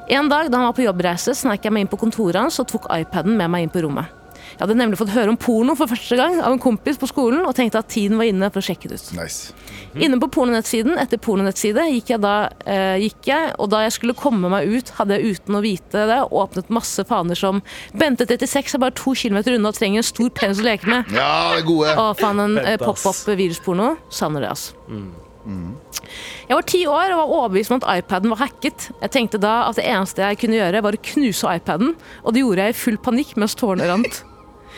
En 0.08 0.28
dag 0.30 0.50
da 0.50 0.60
han 0.60 0.68
var 0.68 0.76
på 0.76 0.84
jobbreise, 0.86 1.34
snek 1.34 1.64
jeg 1.66 1.74
meg 1.74 1.86
inn 1.86 1.90
på 1.90 1.98
kontoret 1.98 2.38
hans 2.38 2.60
og 2.62 2.68
tok 2.70 2.86
iPaden 2.94 3.34
med 3.38 3.50
meg 3.50 3.66
inn 3.66 3.74
på 3.74 3.82
rommet. 3.82 4.12
Jeg 4.46 4.60
hadde 4.62 4.76
nemlig 4.78 4.98
fått 5.00 5.10
høre 5.10 5.32
om 5.32 5.38
porno 5.40 5.74
for 5.76 5.90
første 5.90 6.16
gang 6.16 6.36
av 6.38 6.54
en 6.54 6.60
kompis 6.62 7.00
på 7.00 7.08
skolen, 7.10 7.42
og 7.48 7.56
tenkte 7.58 7.80
at 7.82 7.88
tiden 7.90 8.14
var 8.20 8.28
inne 8.30 8.46
for 8.54 8.62
å 8.62 8.66
sjekke 8.68 8.88
det 8.88 9.00
ut. 9.00 9.08
Nice. 9.18 9.50
Inne 9.98 10.20
på 10.22 10.28
pornonettsiden 10.32 10.94
etter 11.02 11.18
pornonettside 11.20 11.88
gikk 11.90 12.14
jeg 12.14 12.22
da, 12.22 12.36
eh, 12.64 12.94
gikk 13.02 13.26
jeg, 13.26 13.52
og 13.58 13.70
da 13.74 13.82
jeg 13.82 13.96
skulle 13.98 14.16
komme 14.16 14.48
meg 14.52 14.70
ut, 14.70 14.94
hadde 15.00 15.18
jeg 15.18 15.36
uten 15.36 15.58
å 15.58 15.64
vite 15.64 16.06
det 16.12 16.22
åpnet 16.30 16.70
masse 16.70 17.04
faner 17.08 17.34
som 17.34 17.62
Bente 17.96 18.28
36 18.28 18.76
er 18.76 18.84
bare 18.86 18.94
to 18.96 19.16
kilometer 19.18 19.58
unna 19.58 19.74
og 19.74 19.78
trenger 19.80 20.04
en 20.04 20.10
stor 20.14 20.30
penis 20.30 20.62
å 20.62 20.68
leke 20.68 20.86
med. 20.86 21.10
Ja, 21.10 21.52
det 21.52 21.64
er 21.64 21.66
gode. 21.66 21.98
Og 21.98 22.16
faen, 22.20 22.40
en 22.46 22.58
eh, 22.62 22.78
pop-up 22.78 23.26
virusporno. 23.26 23.96
Savner 24.14 24.46
det, 24.46 24.54
altså. 24.54 25.25
Jeg 25.46 26.54
var 26.54 26.66
ti 26.66 26.84
år 26.90 27.12
og 27.14 27.20
var 27.20 27.34
overbevist 27.40 27.72
om 27.72 27.80
at 27.82 28.02
iPaden 28.02 28.32
var 28.32 28.44
hacket. 28.44 28.88
Jeg 29.02 29.12
tenkte 29.14 29.40
da 29.42 29.56
at 29.66 29.78
det 29.78 29.86
eneste 29.86 30.22
jeg 30.22 30.40
kunne 30.42 30.58
gjøre, 30.58 30.82
var 30.82 30.96
å 30.96 31.04
knuse 31.10 31.58
iPaden, 31.58 31.94
og 32.22 32.34
det 32.34 32.42
gjorde 32.42 32.66
jeg 32.66 32.74
i 32.74 32.80
full 32.80 32.98
panikk 33.02 33.36
mens 33.40 33.56
tårene 33.58 33.88
rant. 33.90 34.22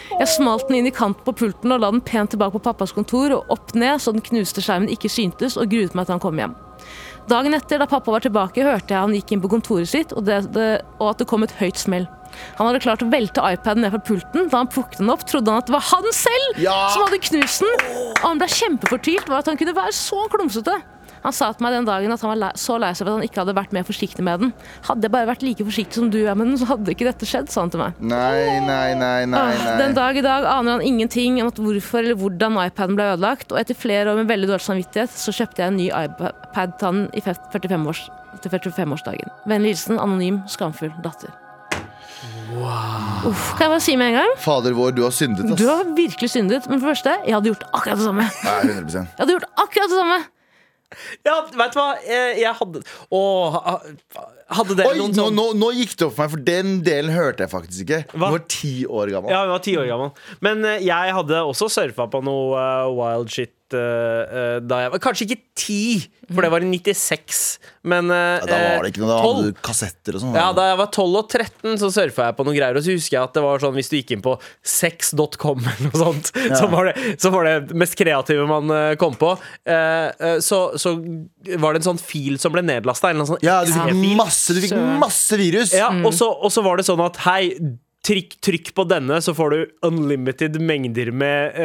Jeg 0.08 0.30
smalt 0.32 0.68
den 0.68 0.78
inn 0.80 0.88
i 0.88 0.94
kanten 0.94 1.24
på 1.26 1.34
pulten 1.36 1.74
og 1.74 1.82
la 1.82 1.90
den 1.92 2.04
pent 2.04 2.32
tilbake 2.32 2.56
på 2.56 2.64
pappas 2.64 2.94
kontor 2.96 3.34
og 3.36 3.52
opp 3.52 3.74
ned 3.76 4.00
så 4.00 4.14
den 4.14 4.24
knuste 4.24 4.64
skjermen 4.64 4.90
ikke 4.92 5.10
syntes, 5.12 5.58
og 5.58 5.68
gruet 5.72 5.96
meg 5.96 6.08
til 6.08 6.16
han 6.16 6.22
kom 6.24 6.40
hjem. 6.40 6.56
Dagen 7.28 7.52
etter, 7.52 7.80
da 7.82 7.88
pappa 7.90 8.14
var 8.14 8.24
tilbake, 8.24 8.64
hørte 8.64 8.94
jeg 8.94 9.04
han 9.04 9.12
gikk 9.12 9.34
inn 9.34 9.42
på 9.44 9.50
kontoret 9.52 9.90
sitt, 9.90 10.14
og, 10.16 10.24
det, 10.24 10.46
det, 10.54 10.68
og 10.96 11.10
at 11.12 11.20
det 11.20 11.28
kom 11.28 11.44
et 11.44 11.52
høyt 11.58 11.80
smell. 11.80 12.08
Han 12.58 12.68
hadde 12.70 12.82
klart 12.84 13.04
å 13.04 13.10
velte 13.12 13.44
iPaden 13.44 13.84
ned 13.86 13.94
fra 13.94 14.02
pulten. 14.10 14.50
Da 14.52 14.62
han 14.62 14.70
plukket 14.72 15.02
den 15.02 15.14
opp, 15.14 15.24
trodde 15.28 15.52
han 15.52 15.62
at 15.62 15.70
det 15.70 15.76
var 15.76 15.86
han 15.92 16.12
selv 16.16 16.62
Ja! 16.62 16.76
som 16.94 17.06
hadde 17.06 17.22
knust 17.30 17.64
den. 17.64 17.88
Og 18.18 18.28
han 18.28 18.42
ble 18.42 18.52
kjempefortvilt 18.58 19.28
over 19.28 19.42
at 19.42 19.50
han 19.52 19.60
kunne 19.60 19.76
være 19.76 19.96
så 19.96 20.24
klumsete. 20.32 20.78
Han 21.24 21.34
sa 21.34 21.48
til 21.50 21.64
meg 21.66 21.74
den 21.74 21.86
dagen 21.88 22.12
at 22.14 22.22
han 22.22 22.30
var 22.30 22.58
så 22.58 22.76
lei 22.80 22.92
seg 22.94 23.02
for 23.02 23.10
at 23.10 23.18
han 23.18 23.26
ikke 23.26 23.40
hadde 23.42 23.54
vært 23.58 23.72
mer 23.74 23.86
forsiktig 23.86 24.22
med 24.22 24.44
den. 24.44 24.52
Hadde 24.86 25.08
jeg 25.08 25.14
bare 25.14 25.26
vært 25.26 25.42
like 25.42 25.64
forsiktig 25.66 25.98
som 25.98 26.12
du 26.14 26.20
er 26.20 26.36
med 26.38 26.52
den, 26.52 26.60
så 26.60 26.68
hadde 26.70 26.94
ikke 26.94 27.08
dette 27.08 27.26
skjedd, 27.28 27.50
sa 27.50 27.64
han 27.64 27.72
til 27.74 27.82
meg. 27.82 27.98
Nei, 27.98 28.60
nei, 28.62 28.92
nei, 28.98 29.24
nei. 29.26 29.42
nei. 29.58 29.72
Den 29.80 29.96
dag 29.98 30.18
i 30.18 30.22
dag 30.24 30.46
aner 30.46 30.76
han 30.76 30.86
ingenting 30.86 31.40
om 31.42 31.50
at 31.50 31.58
hvorfor 31.58 32.04
eller 32.04 32.18
hvordan 32.20 32.60
iPaden 32.68 32.98
ble 32.98 33.10
ødelagt, 33.16 33.50
og 33.50 33.58
etter 33.60 33.78
flere 33.78 34.12
år 34.12 34.22
med 34.22 34.30
veldig 34.30 34.52
dårlig 34.52 34.66
samvittighet, 34.68 35.18
så 35.24 35.34
kjøpte 35.34 35.64
jeg 35.64 35.74
en 35.74 35.80
ny 35.80 35.90
iPad 35.90 36.78
til 36.78 36.90
han 36.90 37.02
i 37.10 37.24
45 37.26 37.90
års, 37.90 38.06
til 38.44 38.54
45-årsdagen. 38.54 39.34
Vennlig 39.50 39.74
hilsen 39.74 39.98
anonym, 39.98 40.44
skamfull 40.46 40.94
datter. 41.02 41.34
Uff, 43.28 43.52
kan 43.58 43.66
jeg 43.66 43.72
bare 43.74 43.82
si 43.82 43.94
med 43.98 44.12
en 44.12 44.18
gang? 44.20 44.32
Fader 44.40 44.74
vår, 44.76 44.94
du 44.96 45.02
har 45.04 45.14
syndet, 45.14 45.44
ass. 45.50 45.58
Du 45.60 45.66
har 45.68 45.84
virkelig 45.96 46.30
syndet. 46.32 46.68
Men 46.70 46.78
for 46.80 46.86
det 46.88 46.96
første, 46.96 47.14
jeg 47.26 47.34
hadde 47.36 47.52
gjort 47.52 47.64
akkurat 47.72 48.00
det 48.00 48.06
samme. 48.06 48.26
Nei, 48.46 48.58
100% 48.78 48.98
Jeg 48.98 49.22
hadde 49.22 49.36
gjort 49.36 49.48
akkurat 49.66 49.94
det 49.94 50.02
samme. 50.02 50.18
Ja, 51.26 51.34
vet 51.44 51.74
du 51.74 51.78
hva? 51.78 51.88
Jeg, 52.08 52.52
hadde 52.56 52.80
Å, 53.12 53.18
hadde 54.56 54.76
dere 54.78 54.88
Oi, 54.88 54.94
noen 54.96 55.12
nå, 55.12 55.26
sånn 55.26 55.36
nå, 55.36 55.44
nå 55.60 55.68
gikk 55.76 55.92
det 56.00 56.06
opp 56.06 56.14
for 56.16 56.24
meg, 56.24 56.32
for 56.32 56.44
den 56.46 56.70
delen 56.86 57.12
hørte 57.12 57.44
jeg 57.44 57.52
faktisk 57.52 57.84
ikke. 57.84 57.98
Du 58.14 58.24
var 58.24 58.46
ti 58.48 58.72
år 58.88 59.12
gammel. 59.12 59.34
Ja, 59.34 59.42
vi 59.44 59.52
var 59.52 59.64
ti 59.66 59.74
år 59.80 59.90
gammel. 59.90 60.14
Men 60.44 60.64
eh, 60.64 60.80
jeg 60.86 61.16
hadde 61.18 61.42
også 61.44 61.68
surfa 61.74 62.08
på 62.08 62.22
noe 62.24 62.56
eh, 62.62 62.88
wild 62.96 63.34
shit 63.34 63.52
da 63.76 64.78
jeg 64.84 64.90
var 64.94 65.00
Kanskje 65.02 65.26
ikke 65.28 65.42
ti, 65.58 65.78
for 66.28 66.44
det 66.44 66.50
var 66.52 66.62
i 66.64 66.68
96, 66.70 67.38
men 67.90 68.10
eh, 68.14 68.38
Ja, 68.38 68.46
da 68.46 68.58
var 68.78 68.84
det 68.86 68.90
ikke 68.92 69.02
noe, 69.02 69.10
da 69.10 69.18
12. 69.20 69.28
hadde 69.38 69.46
du 69.52 69.60
kassetter 69.68 70.16
og 70.18 70.22
sånn. 70.22 70.36
Ja, 70.38 70.46
Da 70.56 70.66
jeg 70.70 70.78
var 70.80 70.90
12 70.94 71.16
og 71.20 71.28
13, 71.32 71.78
så 71.82 71.90
surfa 71.94 72.28
jeg 72.28 72.36
på 72.38 72.46
noen 72.46 72.56
greier. 72.58 72.78
Og 72.78 72.84
så 72.86 72.94
husker 72.94 73.16
jeg 73.18 73.24
at 73.24 73.34
det 73.38 73.42
var 73.44 73.62
sånn 73.64 73.74
hvis 73.78 73.90
du 73.92 73.96
gikk 73.98 74.12
inn 74.16 74.22
på 74.24 74.34
sex.com 74.62 75.64
eller 75.64 75.88
noe 75.88 76.02
sånt, 76.04 76.30
så, 76.58 76.68
var 76.72 76.90
det, 76.90 76.94
så 77.20 77.32
var 77.34 77.48
det 77.48 77.76
mest 77.84 77.98
kreative 77.98 78.46
man 78.50 78.70
eh, 78.74 78.92
kom 79.00 79.16
på. 79.18 79.34
eh, 79.68 80.08
eh, 80.28 80.38
så, 80.44 80.62
så 80.78 80.94
var 81.58 81.74
det 81.74 81.82
en 81.82 81.88
sånn 81.92 82.00
fil 82.02 82.38
som 82.40 82.54
ble 82.54 82.62
nedlasta. 82.66 83.12
Sånn 83.24 83.44
Ja, 83.44 83.60
du 83.66 83.72
fikk 83.74 84.16
masse, 84.18 84.54
du 84.56 84.62
fikk 84.64 84.76
masse 85.00 85.38
virus. 85.40 85.74
Ja, 85.76 85.90
og, 86.04 86.12
så, 86.16 86.30
og 86.32 86.52
så 86.54 86.64
var 86.66 86.78
det 86.80 86.86
sånn 86.88 87.02
at 87.04 87.20
hei 87.26 87.42
Trykk, 88.08 88.38
trykk 88.40 88.70
på 88.72 88.84
denne, 88.88 89.18
så 89.20 89.34
får 89.36 89.52
du 89.52 89.58
unlimited 89.84 90.56
mengder 90.64 91.10
med 91.12 91.58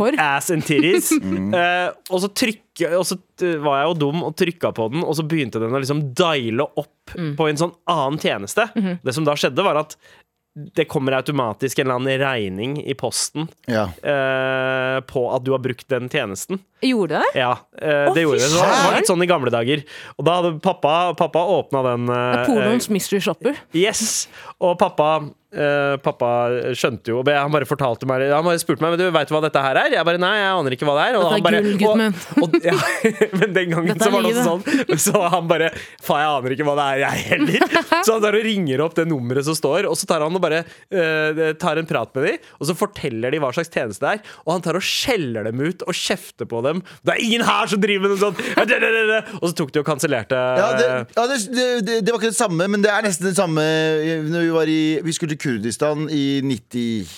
uh, 0.00 0.14
ass 0.16 0.50
and 0.54 0.64
titties. 0.64 1.12
Eh, 1.50 1.88
og 2.12 2.20
så, 2.22 2.28
trykk 2.36 2.82
og 2.94 3.02
så 3.06 3.16
eh, 3.42 3.56
var 3.60 3.80
jeg 3.80 3.88
jo 3.90 3.96
dum 3.98 4.22
og 4.24 4.34
trykka 4.38 4.70
på 4.76 4.86
den, 4.92 5.02
og 5.02 5.16
så 5.18 5.24
begynte 5.26 5.60
den 5.60 5.74
å 5.74 5.80
liksom 5.82 6.02
diale 6.16 6.64
opp 6.78 7.14
på 7.36 7.48
en 7.48 7.58
sånn 7.58 7.72
annen 7.90 8.20
tjeneste. 8.22 8.68
Det 9.02 9.14
som 9.16 9.26
da 9.26 9.34
skjedde, 9.38 9.64
var 9.66 9.80
at 9.82 9.96
det 10.74 10.84
kommer 10.90 11.12
automatisk 11.12 11.78
en 11.78 11.86
eller 11.86 11.94
annen 11.94 12.18
regning 12.18 12.72
i 12.82 12.94
posten 12.98 13.46
Ja. 13.70 13.84
uh, 13.86 14.98
på 15.06 15.22
at 15.30 15.44
du 15.46 15.52
har 15.54 15.62
brukt 15.62 15.86
den 15.88 16.08
tjenesten. 16.10 16.58
Gjorde 16.82 17.20
det? 17.20 17.38
Ja, 17.38 17.52
uh, 17.82 18.10
det 18.14 18.24
gjorde 18.24 18.40
det. 18.40 18.48
Så 18.50 18.58
det 18.58 18.80
var 18.84 18.96
litt 18.96 19.10
sånn 19.10 19.22
i 19.22 19.28
gamle 19.30 19.52
dager. 19.54 19.84
Og 20.18 20.26
da 20.26 20.38
hadde 20.40 20.56
pappa, 20.64 20.94
pappa 21.18 21.44
åpna 21.54 21.84
den 21.92 22.10
uh, 22.10 22.42
Polons 22.48 22.90
er 22.90 22.96
mystery 22.96 23.22
shopper. 23.22 23.60
Yes, 23.76 24.26
og 24.58 24.74
pappa 24.82 25.20
eh, 25.52 25.96
Pappa 26.02 26.30
skjønte 26.76 27.12
jo 27.12 27.22
Han 27.26 27.52
bare 27.52 27.68
fortalte 27.68 28.08
meg 28.08 28.26
Han 28.30 28.46
bare 28.46 28.60
spurte 28.62 28.84
meg 28.84 28.94
Men 28.94 29.00
du 29.00 29.06
vet 29.14 29.30
du 29.30 29.34
hva 29.34 29.42
dette 29.44 29.62
her 29.64 29.80
er? 29.82 29.96
Jeg 29.96 30.06
bare 30.06 30.20
nei, 30.22 30.32
jeg 30.38 30.50
aner 30.60 30.76
ikke 30.76 30.88
hva 30.88 30.96
det 30.98 31.06
er. 31.08 31.18
Og 31.18 31.24
Dette 31.24 31.30
er 31.30 31.36
han 31.36 31.46
bare, 31.46 31.62
gull, 31.64 31.78
gutten 31.80 32.02
min. 32.02 32.16
og, 32.30 32.42
og, 32.44 32.56
ja, 32.66 32.76
Men 33.40 33.56
den 33.56 33.74
gangen 33.74 34.00
så 34.00 34.10
var 34.14 34.26
det 34.26 34.32
også 34.32 34.46
sånn 34.48 35.02
Så 35.06 35.24
han 35.34 35.50
bare 35.50 35.70
Faen, 36.00 36.22
jeg 36.22 36.32
aner 36.36 36.56
ikke 36.56 36.68
hva 36.68 36.76
det 36.78 36.86
er 36.86 37.02
jeg 37.04 37.26
heller. 37.30 37.66
Så 38.06 38.16
han 38.16 38.24
tar 38.24 38.38
og 38.38 38.46
ringer 38.46 38.84
opp 38.84 38.96
det 38.98 39.06
nummeret 39.10 39.46
som 39.46 39.56
står 39.58 39.88
Og 39.90 39.98
så 39.98 40.08
tar 40.10 40.24
han 40.24 40.36
og 40.36 40.44
bare 40.44 40.62
uh, 40.64 41.42
Tar 41.60 41.80
en 41.80 41.88
prat 41.88 42.12
med 42.16 42.28
dem 42.28 42.48
Og 42.58 42.70
så 42.70 42.76
forteller 42.78 43.34
de 43.34 43.42
hva 43.42 43.52
slags 43.54 43.72
tjeneste 43.72 44.04
det 44.04 44.12
er 44.18 44.34
Og 44.44 44.54
han 44.54 44.64
tar 44.64 44.78
og 44.78 44.84
skjeller 44.84 45.48
dem 45.48 45.60
ut 45.62 45.84
Og 45.86 45.96
kjefter 45.96 46.48
på 46.50 46.62
dem. 46.64 46.82
Det 47.04 47.14
er 47.14 47.22
ingen 47.24 47.44
her 47.46 47.70
som 47.70 47.80
driver 47.82 48.06
med 48.06 48.14
noe 48.14 48.20
sånt! 48.20 48.40
Og 49.40 49.46
så 49.50 49.54
tok 49.56 49.72
de 49.74 49.82
og 49.82 49.86
kansellerte 49.86 50.36
Ja, 50.36 50.68
det, 50.78 50.88
ja 51.16 51.24
det, 51.30 51.38
det, 51.50 51.96
det, 52.04 52.12
var 52.12 52.20
ikke 52.20 52.32
det 52.32 52.38
samme, 52.38 52.66
men 52.70 52.82
det 52.84 52.90
er 52.92 53.04
nesten 53.04 53.28
det 53.28 53.34
samme. 53.36 53.64
Når 54.30 54.44
vi 54.44 54.52
var 54.54 54.70
i 54.70 54.80
Vi 55.04 55.14
skulle 55.16 55.34
til 55.34 55.39
Kurdistan 55.40 56.06
i 56.12 56.40
90 56.44 57.10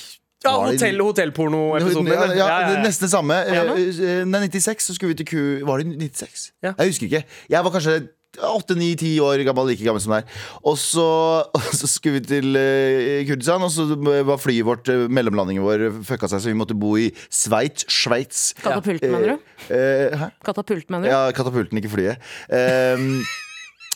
Ja, 0.43 0.57
hotell, 0.65 0.99
hotellporno-episoden 1.03 2.11
Ja, 2.11 2.25
ja, 2.25 2.39
Ja, 2.39 2.49
ja, 2.49 2.73
det 2.73 2.81
nesten 2.87 3.07
det 3.07 3.13
samme. 3.13 3.37
Eh, 3.47 4.25
Nei, 4.27 4.47
96 4.49 4.89
så 4.89 4.97
skulle 4.97 5.13
vi 5.15 5.21
til 5.23 5.31
Ku... 5.31 5.43
Var 5.69 5.83
det 5.83 5.95
96? 6.01 6.51
Ja. 6.63 6.75
Jeg 6.79 6.95
husker 6.95 7.07
ikke. 7.11 7.25
Jeg 7.53 7.65
var 7.67 7.75
kanskje 7.75 8.01
8-9-10 8.41 9.19
år 9.21 9.43
gammel, 9.45 9.67
like 9.69 9.85
gammel 9.85 10.01
som 10.01 10.15
deg. 10.17 10.29
Og 10.65 10.79
så, 10.81 11.05
så 11.79 11.89
skulle 11.91 12.21
vi 12.21 12.25
til 12.31 12.57
eh, 12.57 13.27
Kurdistan, 13.29 13.65
og 13.67 13.73
så 13.75 13.87
var 14.25 14.41
flyet 14.41 14.67
vårt, 14.67 14.89
eh, 14.89 15.05
mellomlandingen 15.13 15.65
vår, 15.67 15.89
fucka 16.09 16.31
seg, 16.33 16.41
så 16.41 16.53
vi 16.53 16.57
måtte 16.59 16.77
bo 16.79 16.95
i 17.01 17.11
Sveits. 17.29 17.85
Sveits. 17.93 18.51
Katapulten, 18.63 19.13
mener 19.13 19.35
du? 19.35 19.49
Eh, 19.69 20.17
hæ? 20.17 20.31
Katapult, 20.49 20.89
mener 20.89 21.07
du? 21.07 21.13
Ja, 21.13 21.23
katapulten, 21.37 21.83
ikke 21.83 21.93
flyet. 21.93 22.33
Ehm, 22.49 23.21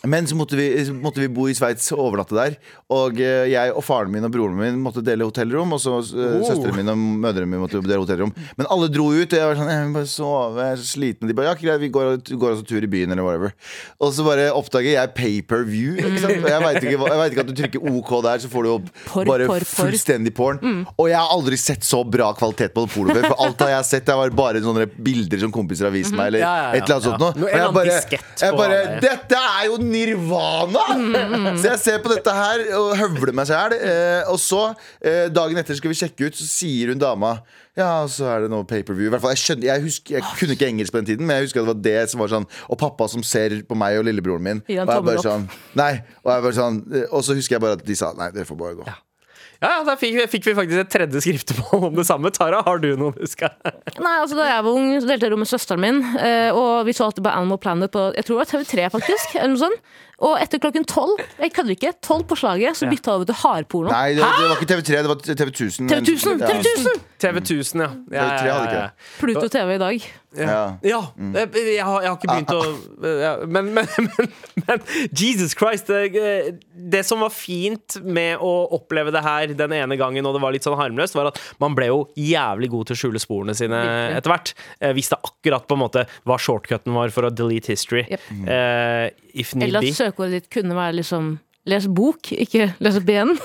men 0.05 0.27
så 0.29 0.37
måtte 0.37 0.57
vi, 0.59 0.67
så 0.87 0.93
måtte 0.95 1.23
vi 1.23 1.29
bo 1.33 1.47
i 1.49 1.55
Sveits 1.57 1.89
og 1.95 2.03
overnatte 2.05 2.37
der. 2.37 2.57
Og 2.93 3.17
eh, 3.23 3.47
jeg 3.51 3.73
og 3.73 3.83
faren 3.83 4.13
min 4.13 4.27
og 4.29 4.33
broren 4.35 4.59
min 4.59 4.77
måtte 4.83 5.03
dele 5.05 5.25
hotellrom. 5.27 5.73
Og 5.73 5.81
så 5.83 5.95
oh. 5.99 6.43
søsteren 6.47 6.77
min 6.77 6.93
og 6.93 6.99
mødrene 6.99 7.49
mine 7.49 7.63
måtte 7.63 7.81
dele 7.83 8.03
hotellrom. 8.03 8.31
Men 8.59 8.69
alle 8.71 8.91
dro 8.93 9.09
ut, 9.11 9.25
og 9.25 9.39
jeg 9.41 9.49
var 9.49 9.59
sånn 9.59 9.71
Jeg 9.73 9.87
vil 9.87 9.95
bare 9.97 10.11
sove, 10.11 10.61
jeg 10.63 10.77
er 10.77 10.83
så 10.83 10.89
sliten. 10.91 11.31
De 11.31 11.37
bare 11.39 11.49
ja, 11.49 11.57
greit, 11.59 11.81
vi 11.83 11.91
går, 11.95 12.11
går 12.29 12.55
oss 12.55 12.63
en 12.63 12.69
tur 12.69 12.85
i 12.87 12.91
byen, 12.93 13.15
eller 13.17 13.27
whatever. 13.27 13.55
Og 13.99 14.13
så 14.15 14.27
bare 14.27 14.47
oppdager 14.55 14.93
jeg 14.95 15.13
pay-per-view. 15.17 15.97
Ikke 16.03 16.23
sant? 16.23 16.45
Og 16.45 16.51
jeg 16.53 16.65
veit 16.67 16.81
ikke, 16.83 17.01
hva- 17.03 17.11
jeg 17.15 17.23
vet 17.23 17.37
ikke 17.37 17.47
at 17.47 17.51
du 17.51 17.57
trykker 17.63 17.89
OK 17.97 18.13
der, 18.29 18.45
så 18.45 18.53
får 18.53 18.69
du 18.69 18.73
opp 18.77 18.93
Porr, 19.09 19.27
bare 19.33 19.49
porr, 19.51 19.65
porr. 19.65 19.89
fullstendig 19.89 20.35
porn. 20.37 20.63
Og 20.95 21.11
jeg 21.11 21.19
har 21.19 21.33
aldri 21.35 21.59
sett 21.61 21.87
så 21.89 22.05
bra 22.07 22.31
kvalitet 22.39 22.77
på 22.77 22.87
porno 22.93 23.17
før. 23.17 23.31
For 23.33 23.43
alt 23.49 23.67
jeg 23.67 23.79
har 23.81 23.89
sett, 23.89 24.07
det 24.07 24.19
var 24.21 24.37
bare 24.37 24.63
sånne 24.63 24.87
bilder 24.95 25.43
som 25.47 25.55
kompiser 25.55 25.89
har 25.89 25.97
vist 25.97 26.15
meg, 26.15 26.31
eller 26.31 26.45
Ja, 26.45 26.55
ja, 26.55 26.69
ja. 26.69 26.79
et 26.79 26.85
eller 26.85 26.99
annet 27.01 27.09
sånt 27.11 27.25
noe. 27.25 27.35
Ja. 27.35 27.43
Og 27.43 27.51
En 27.51 27.57
jeg 27.57 27.67
annen 27.67 27.79
bare, 27.81 27.97
diskett 27.97 28.47
jeg 28.47 28.55
på 28.55 28.63
bare. 28.63 28.81
Dette 29.03 29.43
er 29.43 29.67
jo 29.71 29.77
nirvana! 29.91 30.87
Så 31.61 31.71
jeg 31.73 31.83
ser 31.83 32.03
på 32.05 32.13
dette 32.13 32.35
her 32.35 32.65
og 32.79 32.97
høvler 32.99 33.35
meg 33.37 33.49
sjæl. 33.51 33.77
Eh, 33.77 34.33
og 34.33 34.41
så, 34.43 34.69
eh, 35.01 35.27
dagen 35.33 35.63
etter 35.63 35.79
skal 35.79 35.93
vi 35.93 36.01
sjekke 36.01 36.29
ut, 36.29 36.39
så 36.39 36.49
sier 36.49 36.93
hun 36.93 37.03
dama 37.03 37.39
ja, 37.77 38.07
så 38.09 38.25
er 38.31 38.47
det 38.47 38.49
noe 38.49 38.65
pay-per-view. 38.65 39.11
I 39.11 39.13
hvert 39.13 39.21
fall, 39.21 39.35
jeg, 39.35 39.43
skjønner, 39.43 39.67
jeg, 39.69 39.83
husker, 39.85 40.15
jeg 40.17 40.37
kunne 40.39 40.55
ikke 40.57 40.69
engelsk 40.71 40.95
på 40.95 41.01
den 41.03 41.09
tiden, 41.11 41.27
men 41.29 41.37
jeg 41.37 41.51
husker 41.51 41.61
at 41.61 41.67
det 41.67 41.75
var 41.75 41.83
det 41.85 42.13
som 42.13 42.23
var 42.23 42.31
sånn 42.33 42.47
Og 42.73 42.79
pappa 42.81 43.09
som 43.13 43.25
ser 43.27 43.53
på 43.69 43.77
meg 43.77 43.99
og 44.01 44.07
lillebroren 44.09 44.47
min. 44.47 44.63
Gi 44.65 44.79
Og, 44.79 44.81
jeg 44.81 44.89
tommel 44.89 45.11
bare 45.11 45.21
opp. 45.21 45.27
sånn, 45.27 45.45
nei, 45.77 45.91
og, 46.23 46.31
jeg 46.33 46.47
bare 46.47 46.57
sånn, 46.57 46.79
eh, 46.95 47.05
og 47.11 47.27
så 47.27 47.37
husker 47.37 47.59
jeg 47.59 47.65
bare 47.67 47.77
at 47.77 47.85
de 47.85 47.99
sa 47.99 48.15
nei, 48.17 48.31
dere 48.33 48.49
får 48.49 48.61
bare 48.63 48.79
gå. 48.79 48.87
Ja, 48.89 48.97
ja, 49.63 49.69
ja, 49.71 49.83
da 49.87 49.95
fikk, 50.01 50.19
fikk 50.33 50.47
vi 50.51 50.55
faktisk 50.59 50.83
et 50.83 50.91
tredje 50.93 51.23
skriftemål 51.25 51.87
om 51.91 51.95
det 51.97 52.05
samme. 52.09 52.31
Tara, 52.35 52.63
har 52.67 52.81
du 52.83 52.91
noe 53.01 53.15
du 53.17 53.23
husker? 53.25 53.53
Nei, 53.97 54.15
altså 54.23 54.37
Da 54.39 54.49
jeg 54.51 54.65
var 54.67 54.73
ung, 54.77 54.91
så 55.01 55.09
delte 55.09 55.27
jeg 55.29 55.33
rom 55.33 55.43
med 55.45 55.51
søsteren 55.51 55.81
min. 55.85 56.03
eh, 56.21 56.51
Og 56.53 56.85
vi 56.89 56.95
så 56.97 57.07
alltid 57.09 57.25
på 57.25 57.33
Animal 57.33 57.59
Planet 57.63 57.93
på 57.95 58.09
Jeg 58.17 58.27
tror 58.29 58.39
det 58.39 58.45
var 58.45 58.51
TV3, 58.53 58.91
faktisk. 58.99 59.37
Eller 59.39 59.55
noe 59.55 59.63
sånt. 59.65 59.95
Og 60.25 60.39
etter 60.41 60.61
klokken 60.63 60.87
tolv, 60.89 61.19
jeg 61.37 61.53
kødder 61.53 61.75
ikke, 61.75 61.91
tolv 62.01 62.25
på 62.31 62.39
slaget, 62.41 62.79
så 62.79 62.89
bytta 62.89 63.11
jeg 63.11 63.21
over 63.21 63.29
til 63.29 63.37
hardporno. 63.43 63.91
Nei, 63.93 64.15
det, 64.17 64.25
det 64.25 64.47
var 64.49 64.55
ikke 64.57 64.71
TV3, 64.71 65.03
det 65.05 65.11
var 65.11 65.19
TV 65.27 65.51
1000. 65.53 65.91
TV 65.93 65.99
1000! 66.01 66.41
Ja. 66.41 66.49
TV 66.49 66.63
1000! 66.63 67.03
TV 67.21 67.41
1000, 67.43 67.83
ja. 67.83 67.89
ja, 68.13 68.25
ja, 68.25 68.47
ja, 68.47 68.73
ja. 68.77 68.87
Pluto 69.21 69.49
TV 69.53 69.75
i 69.75 69.81
dag. 69.81 70.07
Ja. 70.37 70.57
Ja, 70.85 70.99
jeg, 71.17 71.49
jeg, 71.57 71.85
har, 71.85 72.03
jeg 72.05 72.11
har 72.11 72.17
ikke 72.19 72.29
begynt 72.29 72.51
å 72.53 73.07
ja, 73.23 73.31
men, 73.49 73.71
men, 73.73 73.87
men, 74.09 74.33
men 74.67 74.83
Jesus 75.17 75.55
Christ 75.57 75.89
det, 75.89 76.59
det 76.77 77.01
som 77.09 77.23
var 77.25 77.33
fint 77.33 77.97
med 78.05 78.43
å 78.45 78.51
oppleve 78.77 79.15
det 79.15 79.23
her 79.25 79.55
den 79.57 79.73
ene 79.79 79.97
gangen, 79.97 80.29
og 80.29 80.37
det 80.37 80.43
var 80.45 80.53
litt 80.57 80.67
sånn 80.67 80.77
harmløst, 80.77 81.17
var 81.17 81.31
at 81.31 81.41
man 81.63 81.77
ble 81.77 81.89
jo 81.89 82.03
jævlig 82.21 82.69
god 82.73 82.91
til 82.91 82.99
å 82.99 83.01
skjule 83.05 83.23
sporene 83.23 83.57
sine 83.57 83.81
etter 84.17 84.33
hvert. 84.33 84.53
Visste 84.97 85.21
akkurat 85.21 85.65
på 85.69 85.77
en 85.77 85.85
måte 85.87 86.05
hva 86.29 86.37
shortcuten 86.41 86.97
var 86.97 87.13
for 87.17 87.29
å 87.29 87.33
delete 87.33 87.73
history. 87.73 88.05
Yep. 88.13 88.29
Uh, 88.45 89.09
if 89.37 89.55
need 89.57 89.71
Eller 89.71 89.85
be. 89.85 90.06
Søkeordet 90.07 90.41
ditt 90.41 90.53
kunne 90.53 90.79
være 90.79 91.01
liksom 91.03 91.37
Les 91.67 91.89
bok, 91.91 92.31
ikke 92.31 92.69
les 92.79 93.01
ben. 93.03 93.33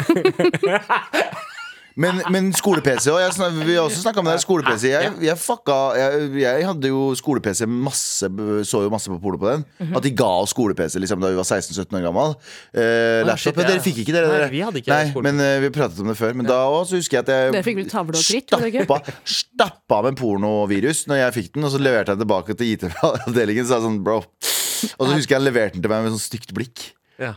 Men, 1.99 2.21
men 2.31 2.45
skole-PC 2.55 3.09
òg. 3.11 3.19
Vi 3.65 3.75
har 3.75 3.83
også 3.83 3.99
snakka 4.05 4.21
om 4.21 4.29
det. 4.29 4.37
Skole-PC. 4.43 4.85
Jeg, 4.93 5.11
jeg 5.25 5.39
fucka 5.39 5.75
jeg, 5.99 6.29
jeg 6.39 6.67
hadde 6.69 6.91
jo 6.91 7.01
skole-PC 7.19 7.67
masse 7.67 8.29
Så 8.67 8.83
jo 8.85 8.91
masse 8.93 9.11
på 9.11 9.17
polo 9.19 9.39
på 9.41 9.49
den. 9.49 9.65
Mhm. 9.81 9.97
At 9.99 10.05
de 10.05 10.13
ga 10.15 10.29
oss 10.41 10.53
skole-PC 10.55 11.01
liksom, 11.03 11.19
da 11.19 11.33
vi 11.33 11.39
var 11.39 11.47
16-17 11.47 11.99
år 11.99 12.05
gammel. 12.07 12.37
Uh, 12.71 13.33
shit, 13.35 13.51
ja. 13.51 13.67
Dere 13.67 13.83
fikk 13.83 14.01
ikke 14.05 14.15
dere? 14.15 14.31
Nei, 14.31 14.49
vi 14.53 14.63
hadde 14.63 14.81
ikke 14.81 14.95
Nei. 14.95 15.25
Men 15.27 15.43
uh, 15.43 15.57
vi 15.65 15.73
pratet 15.75 15.99
om 15.99 16.11
det 16.11 16.17
før. 16.19 16.37
Men 16.37 16.47
da 16.47 16.61
også 16.71 17.01
husker 17.01 17.19
jeg 17.19 17.27
at 17.27 17.33
jeg 17.35 17.75
og 17.91 18.15
stappa, 18.21 19.01
stappa 19.27 20.01
med 20.07 20.19
pornovirus 20.19 21.05
når 21.11 21.25
jeg 21.25 21.37
fikk 21.41 21.53
den, 21.57 21.67
og 21.67 21.75
så 21.75 21.81
leverte 21.81 22.13
jeg 22.13 22.21
den 22.21 22.25
tilbake 22.25 22.55
til 22.55 22.75
IT-avdelingen. 22.77 23.67
Så 23.67 23.75
sa 23.75 23.83
sånn, 23.83 23.99
bro 24.05 24.23
Og 24.97 25.07
så 25.07 25.13
husker 25.15 25.35
jeg 25.35 25.39
han 25.41 25.47
leverte 25.47 25.77
den 25.77 25.85
til 25.85 25.91
meg 25.93 26.03
med 26.05 26.13
sånn 26.15 26.25
stygt 26.25 26.53
blikk. 26.57 26.91
Ja. 27.21 27.35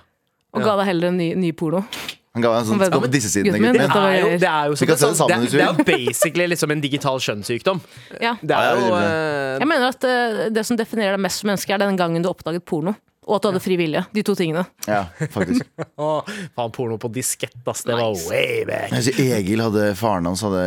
Og 0.54 0.62
ga 0.62 0.76
deg 0.80 0.86
heller 0.92 1.10
en 1.10 1.18
ny, 1.18 1.32
ny 1.38 1.52
porno. 1.56 1.82
Han 2.34 2.42
ga 2.42 2.50
meg 2.50 2.64
en 2.64 2.66
sånn 2.66 2.80
Men- 2.82 2.90
Gå 2.90 3.00
på 3.04 3.10
disse 3.12 3.30
sidene, 3.30 3.58
Gutten 3.58 3.78
min, 3.78 3.90
Det 3.90 3.96
er 3.96 4.18
jo, 4.18 4.38
det 4.42 4.48
er 4.50 4.66
jo, 4.66 4.74
se 4.74 4.86
det 4.86 4.98
sånn- 4.98 5.14
sammen 5.14 5.44
det, 5.46 5.60
er 5.62 5.84
basically 5.86 6.46
liksom 6.50 6.70
en 6.74 6.80
digital 6.82 7.18
kjønnssykdom. 7.22 7.80
Ja. 8.20 8.34
Det 8.42 8.50
er 8.50 8.74
jeg 8.74 8.82
jo 8.82 8.94
eh, 8.96 9.58
Jeg 9.60 9.68
mener 9.70 9.86
at 9.88 10.04
uh, 10.04 10.48
det 10.50 10.66
som 10.66 10.76
definerer 10.76 11.14
deg 11.14 11.20
mest 11.20 11.40
som 11.40 11.48
menneske, 11.48 11.70
er 11.70 11.78
den 11.78 11.96
gangen 11.96 12.22
du 12.22 12.28
oppdaget 12.28 12.64
porno. 12.64 12.96
Og 13.24 13.36
at 13.36 13.44
du 13.44 13.48
hadde 13.48 13.62
fri 13.64 13.76
vilje. 13.80 14.02
De 14.14 14.22
to 14.26 14.34
tingene. 14.36 14.64
Ja, 14.88 15.04
faktisk. 15.32 15.64
Å, 16.04 16.08
faen, 16.26 16.72
porno 16.74 16.98
på 17.00 17.08
diskett, 17.14 17.56
ass. 17.70 17.84
Det 17.86 17.96
var 17.96 18.12
way 18.28 18.64
back. 18.68 18.92
Altså, 18.92 19.14
Egil 19.24 19.62
hadde, 19.64 19.86
Faren 19.98 20.28
hans 20.28 20.42
hadde 20.44 20.64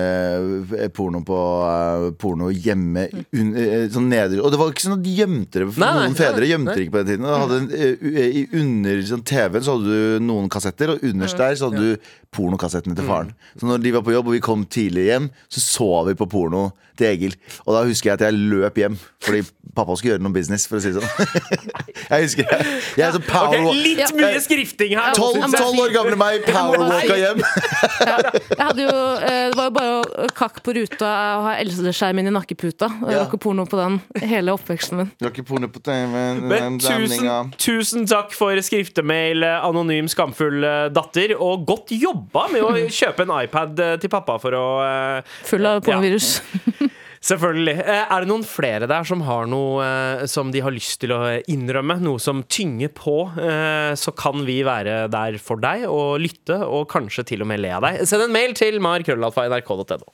eh, 0.77 0.87
porno 0.93 1.21
på 1.27 1.37
uh, 1.37 2.07
Porno 2.17 2.49
hjemme 2.53 3.07
un, 3.13 3.51
uh, 3.53 3.85
sånn 3.93 4.09
neder, 4.09 4.41
Og 4.41 4.53
det 4.53 4.61
var 4.61 4.73
ikke 4.73 4.87
sånn 4.87 4.97
at 4.97 5.05
de 5.05 5.15
gjemte 5.19 5.61
det. 5.61 5.69
For 5.69 5.83
Nei, 5.85 5.91
nei, 5.99 6.07
noen 6.07 6.17
fedre 6.17 6.43
nei, 6.43 6.51
gjemte 6.53 6.77
det 6.77 6.87
ikke 6.87 6.95
på 6.95 7.03
den 7.03 7.11
tiden. 7.13 7.27
Da 7.29 7.41
hadde, 7.43 7.59
en, 7.61 7.69
u- 8.01 8.17
I 8.41 8.45
under 8.61 9.03
sånn, 9.11 9.25
TV-en 9.27 9.67
så 9.67 9.77
hadde 9.77 9.99
du 10.01 10.25
noen 10.27 10.49
kassetter, 10.53 10.95
og 10.95 11.05
underst 11.11 11.43
der 11.43 11.59
så 11.59 11.69
hadde 11.69 11.85
du 11.85 12.09
pornokassettene 12.37 12.97
til 12.97 13.07
faren. 13.07 13.31
Så 13.57 13.69
når 13.69 13.85
de 13.85 13.93
var 13.95 14.03
på 14.05 14.13
jobb 14.13 14.27
og 14.29 14.35
vi 14.35 14.43
kom 14.43 14.65
tidlig 14.69 15.07
hjem, 15.07 15.29
så 15.51 15.63
så 15.63 15.89
vi 16.09 16.17
på 16.19 16.27
porno 16.29 16.67
til 16.97 17.11
Egil. 17.11 17.37
Og 17.65 17.75
da 17.75 17.83
husker 17.87 18.11
jeg 18.11 18.17
at 18.19 18.25
jeg 18.27 18.39
løp 18.51 18.77
hjem 18.81 18.97
fordi 19.23 19.43
pappa 19.75 19.95
skulle 19.97 20.15
gjøre 20.15 20.23
noe 20.25 20.33
business, 20.33 20.65
for 20.69 20.79
å 20.79 20.83
si 20.83 20.93
det 20.93 21.01
sånn. 21.03 21.43
jeg 22.11 22.27
husker 22.27 22.46
jeg, 22.47 23.03
er 23.07 23.13
sånn 23.15 23.25
Ok, 23.27 23.53
okay, 23.53 23.81
litt 23.83 24.13
mye 24.17 24.41
skrifting 24.43 24.95
her. 24.97 25.15
Tolv 25.17 25.81
år 25.83 25.93
gamle 25.93 26.17
meg 26.19 26.45
powerwalka 26.47 27.17
hjem. 27.19 27.41
Jeg 27.41 28.61
hadde 28.61 28.85
jo, 28.85 28.95
eh, 29.21 29.43
det 29.51 29.57
var 29.57 29.69
jo 29.69 29.73
bare 29.77 29.95
å 29.97 30.27
kakke 30.37 30.63
på 30.65 30.75
ruta 30.77 31.09
og 31.37 31.45
ha 31.47 31.55
eldskjermen 31.61 32.29
i 32.29 32.33
nakkeputa. 32.33 32.89
Og 33.01 33.11
Ja. 33.11 33.23
var 33.25 33.41
porno 33.41 33.65
på 33.69 33.79
den 33.79 33.99
hele 34.29 34.55
oppveksten 34.55 34.97
min. 34.97 35.11
Du 35.19 35.29
porno 35.43 35.67
på 35.67 35.81
TV-en. 35.83 36.41
Men 36.47 36.79
tusen, 36.79 37.51
tusen 37.57 38.07
takk 38.09 38.33
for 38.33 38.55
skriftemail, 38.61 39.43
eh, 39.43 39.65
anonym 39.67 40.09
skamfull 40.11 40.63
eh, 40.63 40.89
datter. 40.89 41.35
Og 41.39 41.65
godt 41.67 41.93
jobba 41.95 42.47
med 42.51 42.63
å 42.63 42.73
kjøpe 43.01 43.27
en 43.27 43.35
iPad 43.43 44.01
til 44.01 44.09
pappa 44.09 44.39
for 44.41 44.51
å 44.57 44.67
Full 45.47 45.65
av 45.65 45.81
pornovirus. 45.85 46.41
Selvfølgelig. 47.27 47.75
Eh, 47.83 48.05
Er 48.13 48.23
det 48.23 48.29
noen 48.29 48.45
flere 48.47 48.87
der 48.87 49.03
som 49.07 49.21
har 49.27 49.47
noe 49.51 49.83
eh, 49.83 50.25
som 50.31 50.51
de 50.53 50.61
har 50.63 50.71
lyst 50.71 51.01
til 51.03 51.11
å 51.11 51.19
innrømme? 51.51 51.99
Noe 52.03 52.21
som 52.23 52.43
tynger 52.47 52.93
på? 52.95 53.17
eh, 53.41 53.91
Så 53.99 54.13
kan 54.15 54.45
vi 54.47 54.61
være 54.63 55.07
der 55.11 55.37
for 55.43 55.59
deg 55.59 55.83
og 55.91 56.21
lytte, 56.23 56.61
og 56.63 56.87
kanskje 56.91 57.25
til 57.33 57.43
og 57.43 57.51
med 57.51 57.59
le 57.63 57.73
av 57.75 57.83
deg. 57.83 58.05
Send 58.07 58.23
en 58.29 58.35
mail 58.35 58.55
til 58.57 58.79
markrøllalfa.nrk.no. 58.83 60.13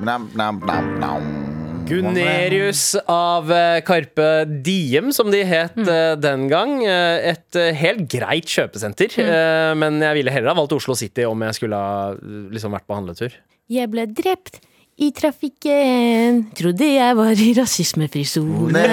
Nam. 0.00 1.55
Gunerius 1.86 2.96
av 3.10 3.50
Karpe 3.86 4.28
Diem, 4.66 5.12
som 5.14 5.30
de 5.32 5.42
het 5.46 5.76
mm. 5.78 6.20
den 6.22 6.46
gang. 6.50 6.78
Eh, 6.84 7.30
Et 7.32 7.58
eh, 7.58 7.74
helt 7.74 8.06
greit 8.10 8.48
kjøpesenter. 8.50 9.12
mm. 9.16 9.78
Men 9.78 10.00
jeg 10.02 10.20
ville 10.20 10.34
heller 10.34 10.52
ha 10.52 10.58
valgt 10.58 10.76
Oslo 10.76 10.96
City 10.98 11.26
om 11.28 11.42
jeg 11.46 11.58
skulle 11.58 11.76
ha 11.80 12.14
eh, 12.14 12.48
liksom 12.54 12.74
vært 12.76 12.86
på 12.88 12.98
handletur. 12.98 13.36
Jeg 13.70 13.90
ble 13.90 14.06
drept 14.06 14.60
i 14.96 15.10
trafikken, 15.12 16.46
trodde 16.56 16.86
jeg 16.88 17.16
var 17.18 17.42
i 17.42 17.50
rasismefri 17.58 18.24
sone. 18.24 18.84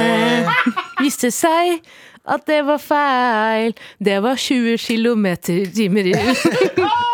Viste 1.03 1.31
seg 1.31 1.79
at 2.23 2.45
det 2.47 2.61
var 2.67 2.79
feil, 2.79 3.73
det 4.03 4.19
var 4.23 4.39
20 4.39 4.77
kilometer 4.79 5.65
timer 5.75 6.11
i 6.11 6.15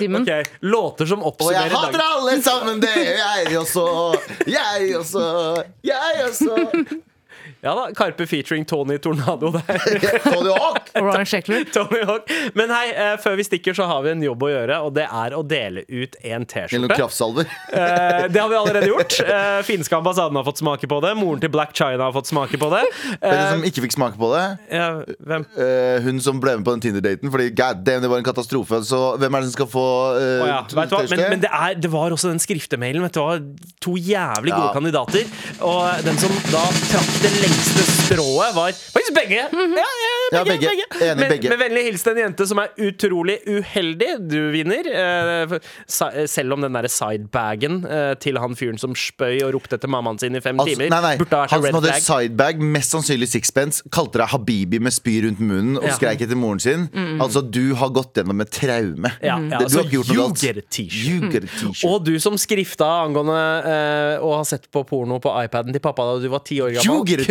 timen. 0.00 0.24
Ok, 0.26 0.50
Låter 0.60 1.06
som 1.12 1.22
Og 1.22 1.52
jeg 1.52 1.70
hater 1.70 1.98
dagen. 1.98 2.02
alle 2.16 2.42
sammen, 2.42 2.80
det 2.82 2.94
gjør 2.96 3.20
jeg 3.44 3.58
også. 3.60 3.86
Jeg 4.46 4.90
også. 4.98 5.24
Jeg 5.84 6.26
også. 6.26 6.56
Ja 7.62 7.74
da, 7.76 7.82
Karpe 7.96 8.24
featuring 8.26 8.64
Tony 8.64 8.96
Tornado 8.98 9.50
der. 9.52 9.78
Tony 10.24 10.48
Hawk. 10.56 10.86
Ryan 10.94 11.26
Sheckler. 11.28 11.64
Tony 11.74 12.00
Hawk. 12.08 12.30
Men 12.56 12.70
hei, 12.72 12.86
eh, 12.94 13.16
før 13.20 13.34
vi 13.36 13.44
stikker, 13.44 13.74
så 13.76 13.84
har 13.84 14.00
vi 14.06 14.14
en 14.14 14.22
jobb 14.24 14.46
å 14.46 14.48
gjøre, 14.48 14.78
og 14.86 14.94
det 14.96 15.04
er 15.04 15.34
å 15.36 15.42
dele 15.44 15.82
ut 15.88 16.16
en 16.22 16.30
Eller 16.30 16.38
noen 16.40 16.48
T-skjorte. 16.48 16.96
kraftsalver. 16.96 17.50
Eh, 17.80 18.24
det 18.32 18.40
har 18.40 18.48
vi 18.50 18.56
allerede 18.58 18.88
gjort. 18.90 19.14
Eh, 19.22 19.60
finske 19.64 19.94
ambassaden 19.96 20.36
har 20.36 20.44
fått 20.44 20.58
smake 20.60 20.88
på 20.90 20.96
det. 21.04 21.12
Moren 21.16 21.40
til 21.42 21.52
Black 21.52 21.70
China 21.76 22.08
har 22.08 22.14
fått 22.16 22.28
smake 22.28 22.58
på 22.60 22.68
det. 22.72 22.80
Hvem 23.20 23.36
Eh, 23.36 23.50
som 23.52 23.62
ikke 23.68 23.84
fikk 23.84 23.94
smake 23.94 24.18
på 24.20 24.30
det? 24.34 24.42
ja, 24.74 24.88
hvem? 25.28 25.44
Eh, 25.60 26.00
hun 26.04 26.18
som 26.24 26.40
ble 26.42 26.56
med 26.58 26.66
på 26.66 26.74
den 26.74 26.82
Tinder-daten. 26.84 27.30
Fordi 27.32 27.46
god 27.56 27.84
damn, 27.86 28.02
det 28.04 28.10
var 28.10 28.20
en 28.22 28.26
katastrofe. 28.26 28.80
Så 28.88 29.00
hvem 29.20 29.36
er 29.38 29.44
det 29.44 29.50
som 29.52 29.56
skal 29.60 29.70
få 29.70 29.84
uh, 30.16 30.42
oh, 30.42 30.48
ja, 30.50 30.58
vet 30.66 30.90
du 30.90 30.96
hva? 30.96 31.04
Men, 31.12 31.22
men 31.36 31.44
det, 31.44 31.52
er, 31.52 31.78
det 31.84 31.92
var 31.92 32.16
også 32.16 32.32
den 32.32 32.42
skriftemailen. 32.42 33.04
Vet 33.06 33.16
du 33.16 33.22
hva? 33.22 33.38
To 33.86 33.94
jævlig 34.00 34.54
gode 34.56 34.68
Ja. 34.70 34.74
kandidater. 34.76 35.30
Og 35.70 36.04
den 36.08 36.18
som 36.20 36.34
da 36.50 36.64
trakk 36.90 37.14
det 37.22 37.30
lengste 37.38 37.49
strået, 37.54 38.54
var 38.54 38.72
faktisk 38.72 39.14
begge. 39.14 39.36
Ja, 39.36 39.46
ja, 39.50 40.16
Ja, 40.32 40.44
begge, 40.44 40.58
begge. 40.68 40.84
begge. 40.90 41.10
Enig, 41.10 41.28
begge. 41.28 41.48
med 41.50 41.58
vennlig 41.58 41.82
hilsen 41.88 42.12
en 42.16 42.18
jente 42.22 42.46
som 42.46 42.58
er 42.62 42.68
utrolig 42.78 43.38
uheldig. 43.48 44.10
Du 44.30 44.38
vinner. 44.54 44.86
eh, 44.86 45.58
sa- 45.88 46.10
Selv 46.26 46.52
om 46.52 46.60
den 46.62 46.72
derre 46.72 46.88
sidebagen 46.88 47.84
eh, 47.86 48.14
til 48.14 48.38
han 48.38 48.54
fyren 48.54 48.78
som 48.78 48.94
spøy 48.94 49.42
og 49.42 49.54
ropte 49.54 49.74
etter 49.78 49.88
mammaen 49.88 50.18
sin 50.20 50.34
i 50.36 50.40
fem 50.40 50.58
Altså, 50.60 50.74
timer, 50.76 50.90
nei, 50.90 51.00
nei. 51.00 51.16
burde 51.18 51.30
ha 51.36 51.42
vært 51.46 51.50
Han 51.50 51.64
en 51.64 51.72
som 51.72 51.80
hadde 51.80 51.92
flag. 51.92 52.02
sidebag, 52.30 52.60
mest 52.60 52.90
sannsynlig 52.94 53.28
sixpence, 53.28 53.82
kalte 53.90 54.18
deg 54.18 54.28
Habibi 54.28 54.78
med 54.80 54.92
spy 54.92 55.20
rundt 55.26 55.40
munnen 55.40 55.76
og 55.78 55.84
Ja. 55.84 55.94
skreik 55.96 56.20
etter 56.20 56.36
moren 56.36 56.60
sin. 56.60 56.88
Altså, 57.20 57.42
du 57.48 57.74
har 57.74 57.88
gått 57.90 58.14
gjennom 58.14 58.40
et 58.40 58.50
traume. 58.50 59.10
Ja, 59.22 59.38
ja, 59.38 59.58
du 59.58 59.64
altså, 59.64 59.82
har 59.82 59.90
gjort 59.90 60.08
noe 60.08 60.28
galt. 60.28 60.70
t-shirt. 60.70 61.84
Og 61.84 62.04
du 62.04 62.18
som 62.20 62.34
skrifta 62.38 62.86
angående 63.06 63.38
eh, 63.64 64.18
å 64.22 64.36
ha 64.36 64.42
sett 64.44 64.70
på 64.70 64.84
porno 64.86 65.18
på 65.20 65.30
iPaden 65.44 65.72
til 65.72 65.80
pappa 65.80 66.04
da 66.14 66.18
du 66.22 66.28
var 66.28 66.40
ti 66.40 66.60
år 66.60 66.74
gammel. 66.78 66.84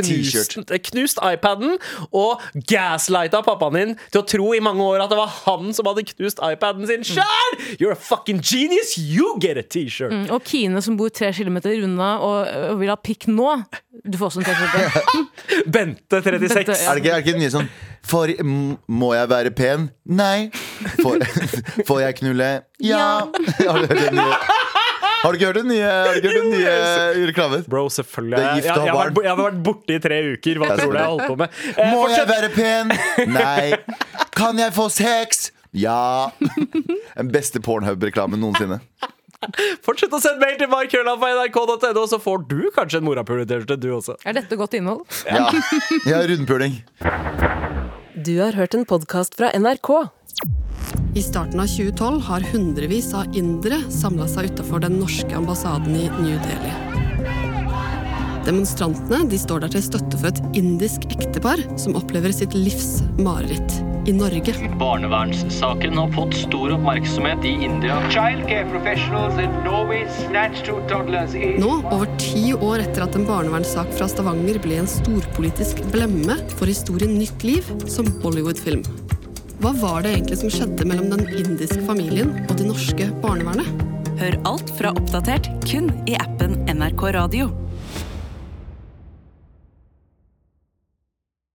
Knust, 0.09 0.57
knust 0.89 1.21
iPaden 1.23 1.77
og 2.09 2.43
gaslighta 2.69 3.41
pappaen 3.45 3.77
din 3.79 3.95
til 4.09 4.21
å 4.21 4.25
tro 4.27 4.51
i 4.57 4.61
mange 4.63 4.85
år 4.85 5.05
at 5.05 5.13
det 5.13 5.19
var 5.19 5.31
han 5.45 5.73
som 5.75 5.89
hadde 5.89 6.05
knust 6.11 6.41
iPaden 6.43 6.87
sin 6.89 7.05
sjøl! 7.07 7.59
You're 7.77 7.95
a 7.95 7.99
fucking 7.99 8.41
genius! 8.43 8.97
You 8.97 9.35
get 9.41 9.59
a 9.59 9.63
t-shirt! 9.63 10.15
Og 10.33 10.43
Kine 10.49 10.81
som 10.85 10.97
bor 10.99 11.11
tre 11.13 11.31
kilometer 11.35 11.77
unna 11.85 12.15
og, 12.23 12.49
og 12.73 12.81
vil 12.81 12.91
ha 12.91 12.97
pikk 12.99 13.29
nå. 13.31 13.51
Du 14.05 14.17
får 14.17 14.25
også 14.31 14.39
en 14.39 14.45
T-skjorte. 14.47 15.65
Bente 15.75 16.21
36. 16.23 16.55
Bente, 16.55 16.77
ja. 16.77 16.91
Er 16.91 16.99
det 16.99 17.03
ikke, 17.03 17.33
er 17.33 17.39
mye 17.41 17.51
sånn 17.51 17.69
For 18.05 18.31
må 18.87 19.11
jeg 19.17 19.31
være 19.31 19.51
pen? 19.55 19.89
Nei. 20.05 20.49
Får, 21.01 21.25
får 21.89 22.03
jeg 22.05 22.19
knulle? 22.21 22.49
Ja. 22.83 23.27
Har 23.59 24.68
Har 25.19 25.31
du 25.33 25.37
ikke 25.39 25.49
hørt 25.49 25.59
den 25.61 25.67
nye, 25.73 25.83
har 25.83 26.13
du 26.13 26.19
ikke 26.19 26.31
hørt 26.31 26.41
den 26.43 26.53
nye 26.55 27.27
reklamen? 27.29 27.63
Bro, 27.69 27.85
selvfølgelig. 27.91 28.37
Det 28.37 28.43
er 28.43 28.49
Jeg, 28.49 28.55
gift 28.61 28.69
jeg, 28.69 28.75
å 28.75 28.79
ha 28.79 28.85
jeg, 28.85 28.93
har 28.95 28.99
vært, 29.03 29.13
barn. 29.17 29.25
jeg 29.27 29.33
har 29.35 29.41
vært 29.43 29.61
borte 29.67 29.95
i 29.95 29.99
tre 30.05 30.19
uker. 30.33 30.59
Hva 30.63 30.69
tror 30.79 30.91
du 30.93 30.97
jeg 30.97 31.03
har 31.03 31.13
holdt 31.13 31.27
på 31.27 31.37
med? 31.41 31.59
Eh, 31.75 31.91
Må 31.93 32.01
jeg 32.07 32.25
fortsett. 32.25 32.33
være 32.33 32.49
pen? 32.55 32.93
Nei. 33.35 34.25
Kan 34.39 34.61
jeg 34.61 34.75
få 34.77 34.87
sex? 34.93 35.49
Ja. 35.75 36.31
Den 37.17 37.31
beste 37.33 37.59
Pornhub-reklamen 37.61 38.39
noensinne. 38.41 38.79
Fortsett 39.85 40.11
å 40.11 40.19
sende 40.19 40.41
mail 40.43 40.57
til 40.59 40.67
markrølla.nrk.no, 40.71 42.01
så 42.11 42.17
får 42.19 42.41
du 42.49 42.57
kanskje 42.75 42.99
en 42.99 43.05
morapuler-T-skjorte, 43.07 43.77
du 43.79 43.89
også. 43.95 44.17
Er 44.27 44.35
dette 44.39 44.57
godt 44.59 44.75
innhold? 44.79 45.05
Ja, 45.29 45.45
Jeg 46.07 46.15
har 46.15 46.27
rundpuling. 46.31 46.79
Du 48.19 48.33
har 48.41 48.57
hørt 48.59 48.75
en 48.75 48.83
podkast 48.89 49.37
fra 49.39 49.51
NRK. 49.55 49.93
I 51.15 51.21
starten 51.21 51.59
av 51.59 51.67
2012 51.67 52.21
har 52.21 52.43
hundrevis 52.51 53.13
av 53.17 53.37
indere 53.37 53.79
samla 53.89 54.27
seg 54.29 54.51
utafor 54.51 54.83
den 54.83 54.99
norske 55.01 55.33
ambassaden 55.35 55.95
i 55.97 56.05
New 56.19 56.37
Delhi. 56.43 56.73
Demonstrantene 58.45 59.23
de 59.29 59.39
står 59.41 59.63
der 59.63 59.73
til 59.73 59.83
støtte 59.87 60.19
for 60.21 60.29
et 60.29 60.57
indisk 60.57 61.07
ektepar 61.09 61.63
som 61.81 61.97
opplever 61.97 62.33
sitt 62.33 62.53
livs 62.53 63.01
mareritt 63.17 63.79
i 64.09 64.13
Norge. 64.13 64.53
Barnevernssaken 64.79 65.97
har 65.97 66.13
fått 66.13 66.37
stor 66.45 66.77
oppmerksomhet 66.77 67.45
i 67.45 67.57
India. 67.67 67.97
Nå, 71.59 71.75
over 71.89 72.17
ti 72.21 72.47
år 72.53 72.85
etter 72.85 73.05
at 73.09 73.17
en 73.17 73.29
barnevernssak 73.29 73.93
fra 73.97 74.09
Stavanger 74.13 74.61
ble 74.61 74.81
en 74.85 74.89
storpolitisk 74.89 75.83
blemme, 75.93 76.37
får 76.57 76.77
historien 76.77 77.17
nytt 77.17 77.45
liv 77.49 77.73
som 77.89 78.09
Bollywood-film. 78.23 78.85
Hva 79.59 79.73
var 79.75 80.05
det 80.05 80.13
egentlig 80.13 80.37
som 80.39 80.51
skjedde 80.53 80.85
mellom 80.87 81.09
den 81.11 81.25
indiske 81.35 81.81
familien 81.83 82.29
og 82.45 82.53
det 82.55 82.67
norske 82.69 83.09
barnevernet? 83.19 83.67
Hør 84.21 84.37
alt 84.47 84.69
fra 84.77 84.93
Oppdatert 84.95 85.49
kun 85.65 85.89
i 86.07 86.15
appen 86.15 86.55
NRK 86.71 87.03
Radio. 87.17 87.49